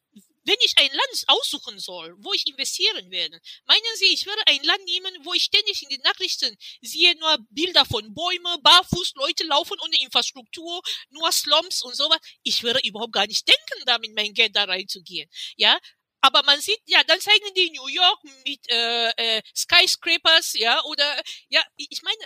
wenn 0.45 0.57
ich 0.65 0.73
ein 0.77 0.91
Land 0.91 1.23
aussuchen 1.27 1.79
soll, 1.79 2.15
wo 2.19 2.33
ich 2.33 2.47
investieren 2.47 3.09
werde, 3.11 3.39
meinen 3.65 3.95
Sie, 3.95 4.13
ich 4.13 4.25
würde 4.25 4.41
ein 4.47 4.63
Land 4.63 4.83
nehmen, 4.85 5.13
wo 5.23 5.33
ich 5.33 5.43
ständig 5.43 5.83
in 5.83 5.89
den 5.89 6.01
Nachrichten 6.01 6.55
sehe 6.81 7.15
nur 7.15 7.37
Bilder 7.49 7.85
von 7.85 8.13
Bäumen, 8.13 8.61
barfuß, 8.61 9.13
Leute 9.15 9.45
laufen 9.45 9.77
ohne 9.83 9.99
Infrastruktur, 10.01 10.81
nur 11.09 11.31
Slums 11.31 11.81
und 11.83 11.95
sowas. 11.95 12.19
Ich 12.43 12.63
würde 12.63 12.79
überhaupt 12.83 13.13
gar 13.13 13.27
nicht 13.27 13.47
denken, 13.47 13.85
da 13.85 13.97
mit 13.99 14.15
meinem 14.15 14.33
Geld 14.33 14.55
da 14.55 14.65
reinzugehen. 14.65 15.29
Ja, 15.55 15.77
aber 16.21 16.43
man 16.43 16.59
sieht, 16.61 16.79
ja, 16.85 17.03
dann 17.03 17.19
zeigen 17.19 17.53
die 17.55 17.71
New 17.71 17.87
York 17.87 18.23
mit 18.45 18.69
äh, 18.69 19.09
äh, 19.09 19.41
Skyscrapers, 19.55 20.53
ja, 20.53 20.81
oder 20.85 21.21
ja, 21.49 21.61
ich 21.75 22.01
meine, 22.01 22.25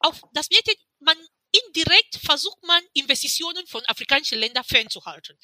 auf 0.00 0.20
das 0.32 0.50
wird 0.50 0.66
man 0.98 1.16
indirekt 1.52 2.18
versucht 2.24 2.62
man 2.64 2.82
Investitionen 2.92 3.66
von 3.66 3.84
afrikanischen 3.86 4.38
Ländern 4.38 4.64
fernzuhalten 4.64 5.38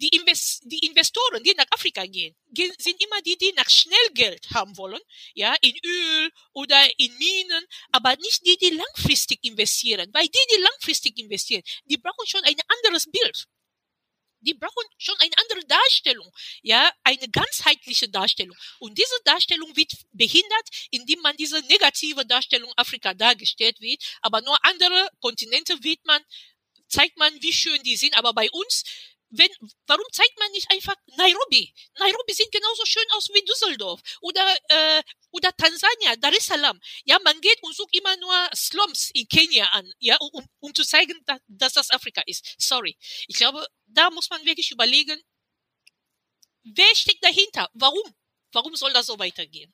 die, 0.00 0.08
Invest 0.08 0.62
die 0.64 0.86
Investoren, 0.86 1.42
die 1.42 1.54
nach 1.54 1.66
Afrika 1.70 2.04
gehen, 2.06 2.34
sind 2.78 3.02
immer 3.02 3.20
die, 3.22 3.36
die 3.36 3.52
nach 3.52 3.68
Schnellgeld 3.68 4.50
haben 4.50 4.76
wollen, 4.76 5.00
ja, 5.34 5.54
in 5.60 5.76
Öl 5.84 6.30
oder 6.52 6.82
in 6.98 7.16
Minen, 7.18 7.64
aber 7.92 8.16
nicht 8.16 8.46
die, 8.46 8.56
die 8.56 8.70
langfristig 8.70 9.38
investieren, 9.42 10.10
weil 10.12 10.26
die, 10.26 10.46
die 10.54 10.60
langfristig 10.62 11.18
investieren, 11.18 11.62
die 11.84 11.98
brauchen 11.98 12.26
schon 12.26 12.42
ein 12.44 12.56
anderes 12.78 13.06
Bild. 13.10 13.46
Die 14.42 14.54
brauchen 14.54 14.86
schon 14.96 15.16
eine 15.18 15.36
andere 15.36 15.66
Darstellung, 15.66 16.34
ja, 16.62 16.90
eine 17.04 17.28
ganzheitliche 17.28 18.08
Darstellung. 18.08 18.56
Und 18.78 18.96
diese 18.96 19.14
Darstellung 19.24 19.76
wird 19.76 19.92
behindert, 20.12 20.66
indem 20.90 21.20
man 21.20 21.36
diese 21.36 21.60
negative 21.66 22.24
Darstellung 22.24 22.72
Afrika 22.76 23.12
dargestellt 23.12 23.78
wird, 23.80 24.02
aber 24.22 24.40
nur 24.40 24.56
andere 24.64 25.10
Kontinente 25.20 25.76
wird 25.82 26.02
man 26.06 26.24
zeigt 26.90 27.16
man, 27.16 27.32
wie 27.40 27.52
schön 27.52 27.82
die 27.84 27.96
sind, 27.96 28.16
aber 28.18 28.34
bei 28.34 28.50
uns 28.50 28.84
wenn, 29.30 29.50
warum 29.86 30.04
zeigt 30.12 30.38
man 30.38 30.50
nicht 30.52 30.70
einfach 30.70 30.94
Nairobi? 31.16 31.72
Nairobi 31.98 32.32
sieht 32.32 32.50
genauso 32.52 32.84
schön 32.84 33.04
aus 33.12 33.28
wie 33.32 33.44
Düsseldorf 33.44 34.00
oder 34.20 34.56
äh, 34.68 35.02
oder 35.30 35.56
Tansania, 35.56 36.16
Dar 36.16 36.32
es 36.32 36.46
Salaam. 36.46 36.80
Ja, 37.04 37.18
man 37.24 37.40
geht 37.40 37.62
und 37.62 37.74
sucht 37.74 37.96
immer 37.96 38.16
nur 38.16 38.50
Slums 38.54 39.10
in 39.14 39.28
Kenia 39.28 39.66
an, 39.66 39.90
ja, 39.98 40.16
um, 40.18 40.44
um 40.60 40.74
zu 40.74 40.84
zeigen, 40.84 41.14
dass, 41.26 41.40
dass 41.46 41.72
das 41.74 41.90
Afrika 41.90 42.22
ist. 42.26 42.56
Sorry, 42.58 42.96
ich 43.28 43.36
glaube, 43.36 43.64
da 43.86 44.10
muss 44.10 44.28
man 44.30 44.44
wirklich 44.44 44.70
überlegen, 44.70 45.20
wer 46.64 46.94
steckt 46.96 47.24
dahinter? 47.24 47.68
Warum? 47.74 48.14
Warum 48.52 48.74
soll 48.74 48.92
das 48.92 49.06
so 49.06 49.18
weitergehen? 49.18 49.72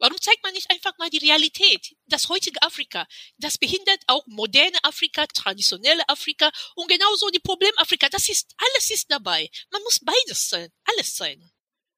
Warum 0.00 0.16
zeigt 0.18 0.42
man 0.42 0.54
nicht 0.54 0.70
einfach 0.70 0.96
mal 0.98 1.10
die 1.10 1.18
Realität? 1.18 1.94
Das 2.06 2.28
heutige 2.30 2.60
Afrika, 2.62 3.06
das 3.36 3.58
behindert 3.58 4.00
auch 4.06 4.26
moderne 4.26 4.78
Afrika, 4.82 5.26
traditionelle 5.26 6.02
Afrika 6.08 6.50
und 6.74 6.90
genauso 6.90 7.28
die 7.28 7.38
Problemafrika. 7.38 8.08
Das 8.10 8.28
ist, 8.28 8.54
alles 8.56 8.90
ist 8.90 9.10
dabei. 9.10 9.50
Man 9.70 9.82
muss 9.82 10.00
beides 10.00 10.48
sein, 10.48 10.70
alles 10.84 11.14
zeigen. 11.14 11.50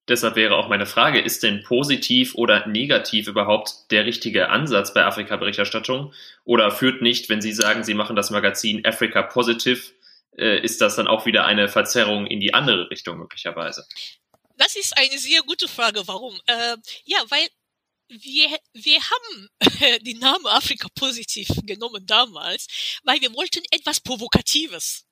Deshalb 0.09 0.35
wäre 0.35 0.57
auch 0.57 0.69
meine 0.69 0.87
Frage, 0.87 1.21
ist 1.21 1.45
denn 1.45 1.63
positiv 1.63 2.35
oder 2.35 2.67
negativ 2.67 3.29
überhaupt 3.29 3.91
der 3.93 4.05
richtige 4.05 4.49
Ansatz 4.49 4.93
bei 4.93 5.05
Afrika-Berichterstattung? 5.05 6.13
Oder 6.45 6.73
führt 6.73 7.03
nicht, 7.03 7.29
wenn 7.29 7.41
Sie 7.41 7.53
sagen, 7.53 7.85
Sie 7.85 7.95
machen 7.95 8.17
das 8.17 8.31
Magazin 8.31 8.85
Africa 8.85 9.23
Positive, 9.23 9.93
äh, 10.37 10.61
ist 10.61 10.81
das 10.81 10.97
dann 10.97 11.07
auch 11.07 11.25
wieder 11.25 11.45
eine 11.45 11.69
Verzerrung 11.69 12.27
in 12.27 12.41
die 12.41 12.53
andere 12.53 12.91
Richtung 12.91 13.19
möglicherweise? 13.19 13.87
Das 14.57 14.75
ist 14.75 14.97
eine 14.99 15.19
sehr 15.19 15.43
gute 15.43 15.69
Frage. 15.69 16.03
Warum? 16.07 16.35
Äh, 16.47 16.77
ja, 17.05 17.19
weil 17.29 17.47
wir, 18.09 18.59
wir 18.75 19.01
haben 19.01 19.49
den 20.05 20.19
Namen 20.19 20.47
Afrika 20.47 20.89
positiv 20.95 21.49
genommen 21.65 22.07
damals, 22.07 22.67
weil 23.05 23.21
wir 23.21 23.33
wollten 23.35 23.63
etwas 23.71 24.01
Provokatives. 24.01 25.05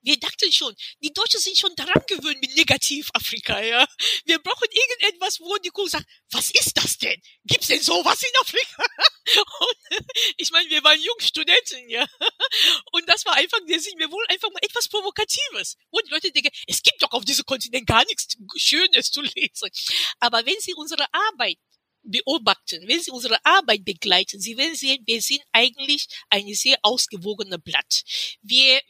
Wir 0.00 0.18
dachten 0.18 0.52
schon, 0.52 0.74
die 1.02 1.12
Deutschen 1.12 1.40
sind 1.40 1.58
schon 1.58 1.74
daran 1.74 2.02
gewöhnt 2.06 2.40
mit 2.40 2.54
Negativ-Afrika, 2.54 3.60
ja. 3.60 3.86
Wir 4.26 4.38
brauchen 4.38 4.68
irgendetwas, 4.70 5.40
wo 5.40 5.56
die 5.56 5.70
Kuh 5.70 5.88
sagt, 5.88 6.06
was 6.30 6.50
ist 6.50 6.76
das 6.76 6.98
denn? 6.98 7.20
Gibt's 7.44 7.66
denn 7.66 7.82
sowas 7.82 8.22
in 8.22 8.30
Afrika? 8.40 8.84
Und 9.60 10.06
ich 10.36 10.50
meine, 10.52 10.70
wir 10.70 10.84
waren 10.84 11.00
junge 11.00 11.22
Studenten, 11.22 11.88
ja. 11.90 12.06
Und 12.92 13.08
das 13.08 13.26
war 13.26 13.34
einfach 13.34 13.58
der 13.68 13.80
Sinn. 13.80 13.98
Wir 13.98 14.10
wollen 14.10 14.26
einfach 14.28 14.50
mal 14.50 14.60
etwas 14.62 14.88
Provokatives. 14.88 15.76
Und 15.90 16.06
die 16.06 16.12
Leute 16.12 16.30
denken, 16.30 16.50
es 16.68 16.82
gibt 16.82 17.02
doch 17.02 17.10
auf 17.10 17.24
diesem 17.24 17.44
Kontinent 17.44 17.86
gar 17.86 18.04
nichts 18.04 18.36
Schönes 18.56 19.10
zu 19.10 19.20
lesen. 19.20 19.68
Aber 20.20 20.46
wenn 20.46 20.60
sie 20.60 20.74
unsere 20.74 21.06
Arbeit 21.12 21.58
beobachten, 22.10 22.86
wenn 22.86 23.00
Sie 23.00 23.10
unsere 23.10 23.44
Arbeit 23.44 23.84
begleiten, 23.84 24.40
Sie 24.40 24.56
werden 24.56 24.74
sehen, 24.74 25.02
wir 25.06 25.22
sind 25.22 25.42
eigentlich 25.52 26.06
eine 26.30 26.54
sehr 26.54 26.78
ausgewogene 26.82 27.58
Blatt. 27.58 28.02
Wir 28.42 28.80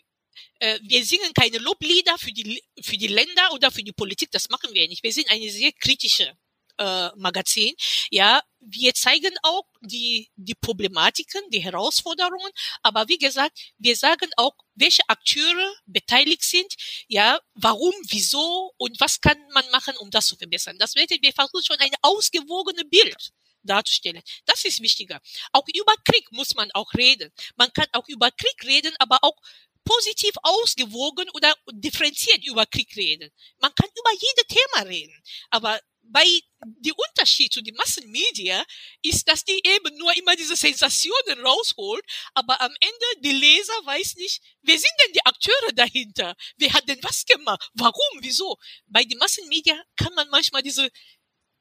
äh, 0.60 0.78
wir 0.82 1.04
singen 1.04 1.32
keine 1.34 1.58
Loblieder 1.58 2.16
für 2.18 2.32
die 2.32 2.62
für 2.82 2.96
die 2.96 3.08
Länder 3.08 3.52
oder 3.52 3.70
für 3.70 3.82
die 3.82 3.92
Politik, 3.92 4.30
das 4.30 4.48
machen 4.48 4.72
wir 4.72 4.88
nicht. 4.88 5.02
Wir 5.02 5.12
sind 5.12 5.30
eine 5.30 5.50
sehr 5.50 5.72
kritische 5.72 6.32
äh, 6.78 7.08
Magazin. 7.16 7.74
Ja, 8.10 8.40
wir 8.60 8.94
zeigen 8.94 9.34
auch 9.42 9.64
die, 9.80 10.30
die 10.36 10.54
Problematiken, 10.54 11.42
die 11.50 11.60
Herausforderungen, 11.60 12.50
aber 12.82 13.08
wie 13.08 13.18
gesagt, 13.18 13.58
wir 13.78 13.96
sagen 13.96 14.30
auch, 14.36 14.54
welche 14.74 15.02
Akteure 15.08 15.74
beteiligt 15.86 16.42
sind, 16.42 16.74
ja, 17.08 17.40
warum, 17.54 17.94
wieso 18.08 18.72
und 18.76 19.00
was 19.00 19.20
kann 19.20 19.38
man 19.54 19.68
machen, 19.70 19.96
um 19.98 20.10
das 20.10 20.26
zu 20.26 20.36
verbessern. 20.36 20.76
Das 20.78 20.94
werden 20.94 21.18
wir 21.20 21.32
versuchen 21.32 21.64
schon 21.64 21.78
ein 21.78 21.94
ausgewogene 22.02 22.84
Bild 22.84 23.30
darzustellen. 23.62 24.22
Das 24.46 24.64
ist 24.64 24.80
wichtiger. 24.80 25.20
Auch 25.52 25.64
über 25.74 25.94
Krieg 26.04 26.30
muss 26.32 26.54
man 26.54 26.70
auch 26.72 26.92
reden. 26.94 27.32
Man 27.56 27.72
kann 27.72 27.86
auch 27.92 28.08
über 28.08 28.30
Krieg 28.30 28.64
reden, 28.64 28.94
aber 28.98 29.18
auch 29.22 29.36
positiv 29.84 30.32
ausgewogen 30.42 31.28
oder 31.32 31.54
differenziert 31.72 32.44
über 32.46 32.66
Krieg 32.66 32.94
reden. 32.96 33.30
Man 33.60 33.74
kann 33.74 33.88
über 33.98 34.10
jedes 34.12 34.46
Thema 34.48 34.88
reden, 34.88 35.22
aber 35.50 35.80
bei 36.10 36.24
die 36.60 36.92
Unterschied 36.92 37.52
zu 37.52 37.62
den 37.62 37.76
Massenmedia 37.76 38.64
ist, 39.02 39.28
dass 39.28 39.44
die 39.44 39.60
eben 39.64 39.96
nur 39.98 40.16
immer 40.16 40.34
diese 40.34 40.56
Sensationen 40.56 41.40
rausholt, 41.44 42.04
aber 42.34 42.60
am 42.60 42.72
Ende 42.80 43.22
die 43.22 43.32
Leser 43.32 43.74
weiß 43.84 44.16
nicht, 44.16 44.42
wer 44.62 44.76
sind 44.76 44.92
denn 45.04 45.12
die 45.12 45.24
Akteure 45.24 45.72
dahinter? 45.74 46.34
Wer 46.56 46.72
hat 46.72 46.88
denn 46.88 46.98
was 47.02 47.24
gemacht? 47.24 47.70
Warum? 47.74 48.18
Wieso? 48.20 48.56
Bei 48.86 49.04
den 49.04 49.18
Massenmedia 49.18 49.80
kann 49.96 50.14
man 50.14 50.28
manchmal 50.30 50.62
diese 50.62 50.88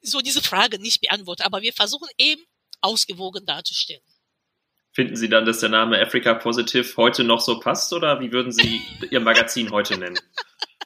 so 0.02 0.22
diese 0.22 0.42
Frage 0.42 0.80
nicht 0.80 1.02
beantworten, 1.02 1.44
aber 1.44 1.62
wir 1.62 1.74
versuchen 1.74 2.08
eben 2.18 2.44
ausgewogen 2.82 3.46
darzustellen. 3.46 4.02
Finden 4.94 5.16
Sie 5.16 5.30
dann, 5.30 5.46
dass 5.46 5.60
der 5.60 5.70
Name 5.70 6.02
Africa 6.02 6.34
Positive 6.34 6.96
heute 6.98 7.24
noch 7.24 7.42
so 7.42 7.60
passt 7.60 7.94
oder 7.94 8.20
wie 8.20 8.32
würden 8.32 8.52
Sie 8.52 8.82
Ihr 9.12 9.20
Magazin 9.20 9.72
heute 9.72 9.98
nennen? 9.98 10.18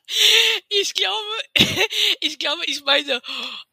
ich 0.70 0.94
glaube, 0.94 1.44
ich 2.22 2.40
glaube, 2.40 2.66
ich 2.66 2.84
meine, 2.84 3.22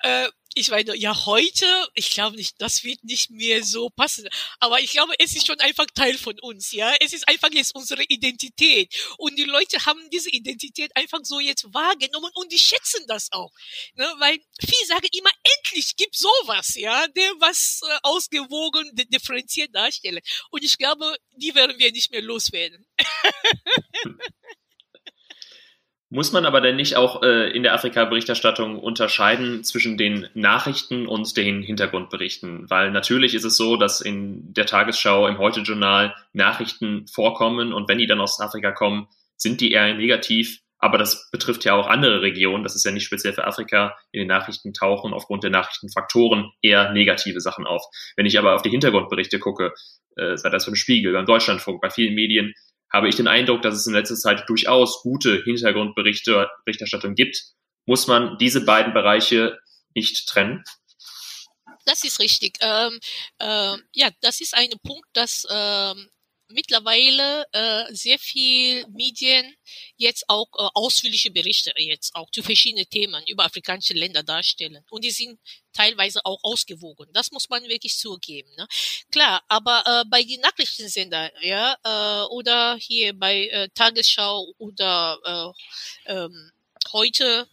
äh, 0.01 0.29
ich 0.55 0.71
meine, 0.71 0.97
ja, 0.97 1.15
heute, 1.27 1.89
ich 1.95 2.11
glaube 2.11 2.37
nicht, 2.37 2.57
das 2.59 2.83
wird 2.83 3.05
nicht 3.05 3.31
mehr 3.31 3.63
so 3.63 3.91
passen. 3.91 4.29
Aber 4.59 4.81
ich 4.81 4.91
glaube, 4.91 5.15
es 5.19 5.37
ist 5.37 5.47
schon 5.47 5.61
einfach 5.61 5.87
Teil 5.95 6.19
von 6.19 6.39
uns, 6.41 6.73
ja. 6.73 6.93
Es 7.01 7.13
ist 7.13 7.29
einfach 7.29 7.51
jetzt 7.53 7.75
unsere 7.75 8.03
Identität. 8.03 8.93
Und 9.19 9.39
die 9.39 9.45
Leute 9.45 9.85
haben 9.87 10.01
diese 10.11 10.31
Identität 10.31 10.91
einfach 10.97 11.21
so 11.23 11.39
jetzt 11.39 11.73
wahrgenommen 11.73 12.31
und 12.35 12.51
die 12.51 12.59
schätzen 12.59 13.05
das 13.07 13.31
auch. 13.31 13.53
Ne? 13.95 14.13
Weil 14.19 14.39
viele 14.61 14.87
sagen 14.87 15.09
immer, 15.13 15.31
endlich 15.59 15.95
gibt 15.97 16.17
sowas, 16.17 16.75
ja, 16.75 17.07
der 17.09 17.31
was 17.39 17.81
äh, 17.89 17.99
ausgewogen, 18.03 18.91
differenziert 18.95 19.75
darstellen. 19.75 20.21
Und 20.51 20.65
ich 20.65 20.77
glaube, 20.77 21.17
die 21.33 21.55
werden 21.55 21.79
wir 21.79 21.93
nicht 21.93 22.11
mehr 22.11 22.23
loswerden. 22.23 22.85
Muss 26.11 26.33
man 26.33 26.47
aber 26.47 26.63
denn 26.63 26.77
nicht 26.77 26.97
auch 26.97 27.23
äh, 27.23 27.51
in 27.51 27.63
der 27.63 27.75
Afrika-Berichterstattung 27.75 28.79
unterscheiden 28.79 29.63
zwischen 29.63 29.99
den 29.99 30.27
Nachrichten 30.33 31.07
und 31.07 31.37
den 31.37 31.63
Hintergrundberichten? 31.63 32.71
Weil 32.71 32.91
natürlich 32.91 33.35
ist 33.35 33.45
es 33.45 33.59
so, 33.59 33.77
dass 33.77 34.01
in 34.01 34.55
der 34.55 34.65
Tagesschau, 34.65 35.27
im 35.27 35.37
Heute-Journal 35.37 36.15
Nachrichten 36.33 37.07
vorkommen 37.09 37.75
und 37.75 37.91
wenn 37.91 37.99
die 37.99 38.07
dann 38.07 38.23
aus 38.23 38.41
Afrika 38.41 38.73
kommen, 38.73 39.09
sind 39.37 39.61
die 39.61 39.73
eher 39.73 39.93
negativ. 39.95 40.61
Aber 40.79 40.97
das 40.97 41.29
betrifft 41.31 41.65
ja 41.67 41.75
auch 41.75 41.89
andere 41.89 42.23
Regionen. 42.23 42.63
Das 42.63 42.75
ist 42.75 42.85
ja 42.85 42.91
nicht 42.93 43.05
speziell 43.05 43.35
für 43.35 43.47
Afrika. 43.47 43.99
In 44.11 44.21
den 44.21 44.29
Nachrichten 44.29 44.73
tauchen 44.73 45.13
aufgrund 45.13 45.43
der 45.43 45.51
Nachrichtenfaktoren 45.51 46.53
eher 46.63 46.93
negative 46.93 47.41
Sachen 47.41 47.67
auf. 47.67 47.83
Wenn 48.17 48.27
ich 48.27 48.39
aber 48.39 48.55
auf 48.55 48.63
die 48.63 48.71
Hintergrundberichte 48.71 49.41
gucke, 49.41 49.75
äh, 50.17 50.37
sei 50.37 50.49
das 50.49 50.65
beim 50.65 50.77
Spiegel, 50.77 51.13
beim 51.13 51.27
Deutschlandfunk, 51.27 51.83
bei 51.83 51.91
vielen 51.91 52.15
Medien, 52.15 52.55
habe 52.93 53.09
ich 53.09 53.17
den 53.17 53.29
Eindruck, 53.29 53.63
dass 53.63 53.75
es 53.75 53.87
in 53.87 53.95
letzter 53.95 54.17
Zeit 54.17 54.49
durchaus 54.49 55.03
gute 55.03 55.43
Hintergrundberichte, 55.43 56.49
Berichterstattung 56.65 57.15
gibt. 57.15 57.43
Muss 57.87 58.07
man 58.07 58.39
diese 58.39 58.65
beiden 58.65 58.93
Bereiche 58.93 59.59
nicht 59.95 60.27
trennen? 60.29 60.65
Das 61.85 62.05
ist 62.05 62.21
richtig. 62.21 62.59
Ähm, 62.61 62.99
äh, 63.39 63.77
ja, 63.95 64.11
das 64.21 64.41
ist 64.41 64.55
ein 64.55 64.71
Punkt, 64.83 65.09
dass 65.15 65.47
ähm, 65.51 66.09
mittlerweile 66.49 67.47
äh, 67.53 67.95
sehr 67.95 68.19
viel 68.19 68.87
Medien 68.89 69.55
jetzt 69.97 70.29
auch 70.29 70.49
äh, 70.55 70.69
ausführliche 70.75 71.31
Berichte 71.31 71.73
jetzt 71.77 72.15
auch 72.15 72.31
zu 72.31 72.43
verschiedenen 72.43 72.89
Themen 72.89 73.23
über 73.27 73.45
afrikanische 73.45 73.95
Länder 73.95 74.23
darstellen. 74.23 74.85
Und 74.91 75.05
die 75.05 75.11
sind 75.11 75.39
teilweise 75.73 76.25
auch 76.25 76.39
ausgewogen. 76.43 77.07
Das 77.13 77.31
muss 77.31 77.49
man 77.49 77.63
wirklich 77.65 77.97
zugeben. 77.99 78.51
Ne? 78.57 78.67
Klar, 79.11 79.43
aber 79.49 79.83
äh, 79.87 80.05
bei 80.09 80.23
den 80.23 80.41
Nachrichtensender, 80.41 81.31
ja, 81.45 81.77
äh, 81.85 82.27
oder 82.29 82.77
hier 82.77 83.13
bei 83.13 83.47
äh, 83.49 83.69
Tagesschau 83.75 84.53
oder 84.59 85.55
äh, 86.07 86.13
ähm, 86.13 86.53
heute, 86.93 87.49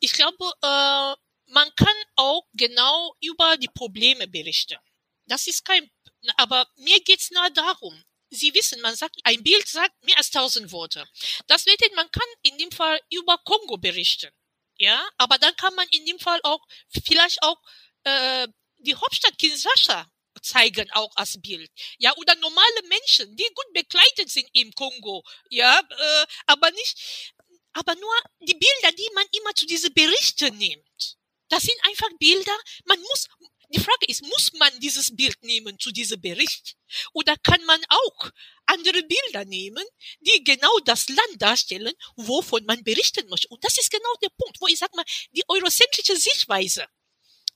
ich 0.00 0.12
glaube, 0.12 0.44
äh, 0.62 1.14
man 1.50 1.68
kann 1.76 1.96
auch 2.16 2.46
genau 2.54 3.14
über 3.20 3.56
die 3.56 3.68
Probleme 3.68 4.26
berichten. 4.26 4.78
Das 5.26 5.46
ist 5.46 5.64
kein, 5.64 5.90
aber 6.36 6.66
mir 6.76 7.00
geht's 7.00 7.30
nur 7.30 7.48
darum, 7.50 8.02
Sie 8.30 8.54
wissen, 8.54 8.80
man 8.80 8.94
sagt, 8.94 9.16
ein 9.24 9.42
Bild 9.42 9.66
sagt 9.66 10.04
mehr 10.04 10.16
als 10.18 10.30
tausend 10.30 10.70
Worte. 10.72 11.06
Das 11.46 11.64
bedeutet, 11.64 11.94
man 11.94 12.10
kann 12.10 12.28
in 12.42 12.58
dem 12.58 12.70
Fall 12.70 13.00
über 13.10 13.38
Kongo 13.38 13.78
berichten. 13.78 14.30
Ja, 14.76 15.08
aber 15.16 15.38
dann 15.38 15.56
kann 15.56 15.74
man 15.74 15.88
in 15.88 16.06
dem 16.06 16.20
Fall 16.20 16.40
auch 16.44 16.64
vielleicht 17.04 17.42
auch 17.42 17.60
äh, 18.04 18.46
die 18.78 18.94
Hauptstadt 18.94 19.36
Kinshasa 19.38 20.06
zeigen 20.42 20.88
auch 20.92 21.14
als 21.16 21.40
Bild. 21.40 21.70
Ja, 21.98 22.14
oder 22.16 22.34
normale 22.36 22.82
Menschen, 22.88 23.34
die 23.36 23.48
gut 23.54 23.72
bekleidet 23.72 24.30
sind 24.30 24.48
im 24.52 24.72
Kongo. 24.72 25.24
Ja, 25.50 25.80
äh, 25.80 26.26
aber 26.46 26.70
nicht, 26.70 27.34
aber 27.72 27.94
nur 27.96 28.14
die 28.40 28.54
Bilder, 28.54 28.92
die 28.92 29.10
man 29.14 29.26
immer 29.32 29.54
zu 29.54 29.66
diese 29.66 29.90
Berichte 29.90 30.50
nimmt. 30.52 31.16
Das 31.48 31.62
sind 31.62 31.76
einfach 31.82 32.08
Bilder, 32.18 32.56
man 32.84 33.00
muss, 33.00 33.26
die 33.68 33.80
Frage 33.80 34.06
ist, 34.06 34.22
muss 34.22 34.52
man 34.54 34.80
dieses 34.80 35.14
Bild 35.14 35.42
nehmen 35.42 35.78
zu 35.78 35.90
diesem 35.90 36.20
Bericht? 36.20 36.76
Oder 37.12 37.36
kann 37.36 37.62
man 37.66 37.80
auch 37.88 38.30
andere 38.66 39.02
Bilder 39.02 39.44
nehmen, 39.44 39.84
die 40.20 40.42
genau 40.42 40.78
das 40.84 41.08
Land 41.08 41.42
darstellen, 41.42 41.92
wovon 42.16 42.64
man 42.64 42.82
berichten 42.82 43.28
möchte? 43.28 43.48
Und 43.48 43.62
das 43.64 43.76
ist 43.78 43.90
genau 43.90 44.12
der 44.22 44.30
Punkt, 44.30 44.60
wo 44.60 44.66
ich 44.66 44.78
sage 44.78 44.96
mal, 44.96 45.04
die 45.32 45.44
eurozentrische 45.48 46.16
Sichtweise, 46.16 46.86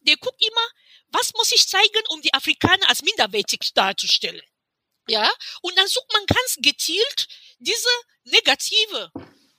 der 0.01 0.17
guckt 0.17 0.45
immer, 0.45 0.69
was 1.09 1.33
muss 1.35 1.53
ich 1.53 1.67
zeigen, 1.67 2.03
um 2.09 2.21
die 2.23 2.35
Afrikaner 2.35 2.89
als 2.89 3.03
minderwertig 3.03 3.73
darzustellen? 3.75 4.43
Ja, 5.09 5.31
und 5.63 5.77
dann 5.77 5.89
sucht 5.89 6.13
man 6.13 6.27
ganz 6.27 6.57
gezielt 6.59 7.27
diese 7.59 7.89
negative 8.25 9.11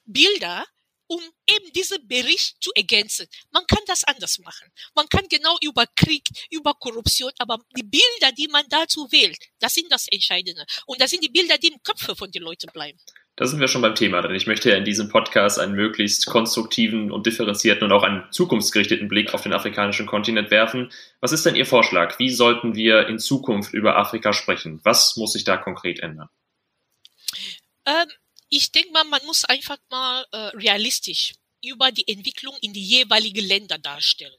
Bilder, 0.06 0.66
um 1.08 1.22
eben 1.48 1.72
diesen 1.74 2.08
Bericht 2.08 2.62
zu 2.62 2.72
ergänzen. 2.76 3.28
Man 3.52 3.66
kann 3.68 3.84
das 3.88 4.04
anders 4.04 4.40
machen. 4.40 4.72
Man 4.96 5.08
kann 5.10 5.28
genau 5.30 5.58
über 5.62 5.86
Krieg, 5.96 6.24
über 6.52 6.74
Korruption, 6.74 7.32
aber 7.40 7.60
die 7.76 7.84
Bilder, 7.84 8.32
die 8.38 8.48
man 8.48 8.66
dazu 8.70 9.12
wählt, 9.12 9.38
das 9.60 9.74
sind 9.74 9.92
das 9.92 10.08
Entscheidende. 10.08 10.66
Und 10.86 11.02
das 11.02 11.12
sind 11.12 11.24
die 11.24 11.30
Bilder, 11.30 11.58
die 11.58 11.68
im 11.68 11.82
Köpfe 11.84 12.16
von 12.16 12.32
den 12.32 12.44
Leuten 12.44 12.70
bleiben. 12.72 13.00
Da 13.36 13.48
sind 13.48 13.60
wir 13.60 13.68
schon 13.68 13.82
beim 13.82 13.96
Thema, 13.96 14.22
denn 14.22 14.36
ich 14.36 14.46
möchte 14.46 14.70
ja 14.70 14.78
in 14.78 14.86
diesem 14.86 15.10
Podcast 15.10 15.60
einen 15.60 15.74
möglichst 15.74 16.28
konstruktiven 16.28 17.12
und 17.12 17.26
differenzierten 17.26 17.86
und 17.86 17.92
auch 17.92 18.04
einen 18.04 18.32
zukunftsgerichteten 18.32 19.08
Blick 19.08 19.34
auf 19.34 19.42
den 19.42 19.54
afrikanischen 19.54 20.06
Kontinent 20.06 20.52
werfen. 20.52 20.92
Was 21.20 21.32
ist 21.32 21.44
denn 21.44 21.56
Ihr 21.56 21.66
Vorschlag? 21.66 22.20
Wie 22.20 22.30
sollten 22.30 22.76
wir 22.76 23.08
in 23.08 23.18
Zukunft 23.18 23.74
über 23.74 23.98
Afrika 23.98 24.34
sprechen? 24.34 24.82
Was 24.84 25.16
muss 25.18 25.34
sich 25.34 25.46
da 25.46 25.58
konkret 25.58 26.00
ändern? 26.00 26.30
Ähm, 27.88 28.08
ich 28.56 28.72
denke 28.72 28.92
mal, 28.92 29.04
man 29.06 29.26
muss 29.26 29.46
einfach 29.46 29.80
mal 29.90 30.28
äh, 30.32 30.38
realistisch 30.58 31.34
über 31.64 31.92
die 31.92 32.08
Entwicklung 32.08 32.56
in 32.62 32.72
die 32.72 32.84
jeweiligen 32.84 33.44
Länder 33.46 33.80
darstellen. 33.80 34.38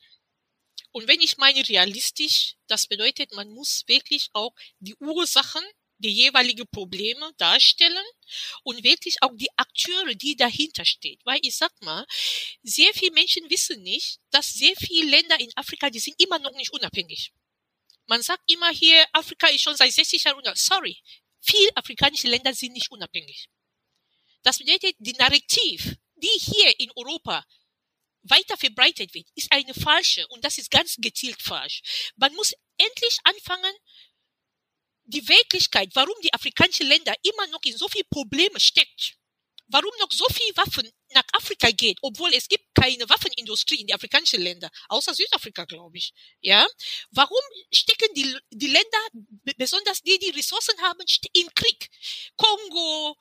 Und 0.92 1.08
wenn 1.08 1.20
ich 1.20 1.36
meine 1.36 1.68
realistisch, 1.68 2.54
das 2.68 2.86
bedeutet, 2.86 3.34
man 3.34 3.48
muss 3.50 3.82
wirklich 3.88 4.28
auch 4.32 4.54
die 4.78 4.94
Ursachen 5.00 5.64
die 5.98 6.10
jeweiligen 6.10 6.66
Probleme 6.68 7.32
darstellen 7.38 8.04
und 8.62 8.84
wirklich 8.84 9.16
auch 9.22 9.30
die 9.34 9.48
Akteure, 9.56 10.14
die 10.14 10.36
dahinter 10.36 10.84
stehen. 10.84 11.18
Weil 11.24 11.40
ich 11.42 11.56
sag 11.56 11.72
mal, 11.82 12.04
sehr 12.62 12.92
viele 12.94 13.12
Menschen 13.12 13.48
wissen 13.48 13.82
nicht, 13.82 14.18
dass 14.30 14.52
sehr 14.52 14.74
viele 14.76 15.10
Länder 15.10 15.40
in 15.40 15.50
Afrika, 15.56 15.90
die 15.90 16.00
sind 16.00 16.20
immer 16.20 16.38
noch 16.38 16.52
nicht 16.52 16.72
unabhängig. 16.72 17.32
Man 18.06 18.22
sagt 18.22 18.48
immer 18.50 18.70
hier, 18.70 19.04
Afrika 19.12 19.48
ist 19.48 19.62
schon 19.62 19.76
seit 19.76 19.92
60 19.92 20.22
Jahren 20.22 20.36
unabhängig. 20.36 20.64
Sorry, 20.64 21.02
viele 21.40 21.76
afrikanische 21.76 22.28
Länder 22.28 22.52
sind 22.54 22.74
nicht 22.74 22.90
unabhängig. 22.90 23.48
Das 24.45 24.59
bedeutet, 24.59 24.95
die 24.99 25.14
Narrativ, 25.14 25.97
die 26.16 26.38
hier 26.38 26.78
in 26.78 26.90
Europa 26.95 27.45
weiter 28.22 28.57
verbreitet 28.57 29.12
wird, 29.14 29.26
ist 29.34 29.51
eine 29.51 29.74
falsche 29.74 30.26
und 30.28 30.45
das 30.45 30.59
ist 30.59 30.70
ganz 30.70 30.97
gezielt 30.99 31.42
falsch. 31.42 31.82
Man 32.16 32.34
muss 32.34 32.53
endlich 32.76 33.18
anfangen, 33.24 33.74
die 35.07 35.26
Wirklichkeit, 35.28 35.90
warum 35.95 36.14
die 36.22 36.32
afrikanischen 36.32 36.86
Länder 36.86 37.14
immer 37.22 37.47
noch 37.49 37.61
in 37.64 37.76
so 37.76 37.88
viel 37.88 38.05
Probleme 38.05 38.59
steckt, 38.59 39.16
warum 39.66 39.90
noch 40.01 40.11
so 40.12 40.26
viel 40.32 40.57
Waffen 40.57 40.90
nach 41.12 41.24
Afrika 41.32 41.70
geht, 41.70 41.99
obwohl 42.03 42.32
es 42.34 42.49
gibt 42.49 42.64
keine 42.74 43.09
Waffenindustrie 43.09 43.80
in 43.80 43.86
die 43.86 43.95
afrikanischen 43.95 44.40
Länder, 44.40 44.70
außer 44.88 45.14
Südafrika, 45.14 45.64
glaube 45.64 45.99
ich. 45.99 46.12
Ja, 46.40 46.66
warum 47.11 47.40
stecken 47.72 48.12
die 48.14 48.36
die 48.51 48.66
Länder, 48.66 48.99
besonders 49.57 50.01
die, 50.03 50.18
die 50.18 50.30
Ressourcen 50.30 50.78
haben, 50.80 51.01
im 51.32 51.49
Krieg? 51.55 51.88
Kongo, 52.36 53.16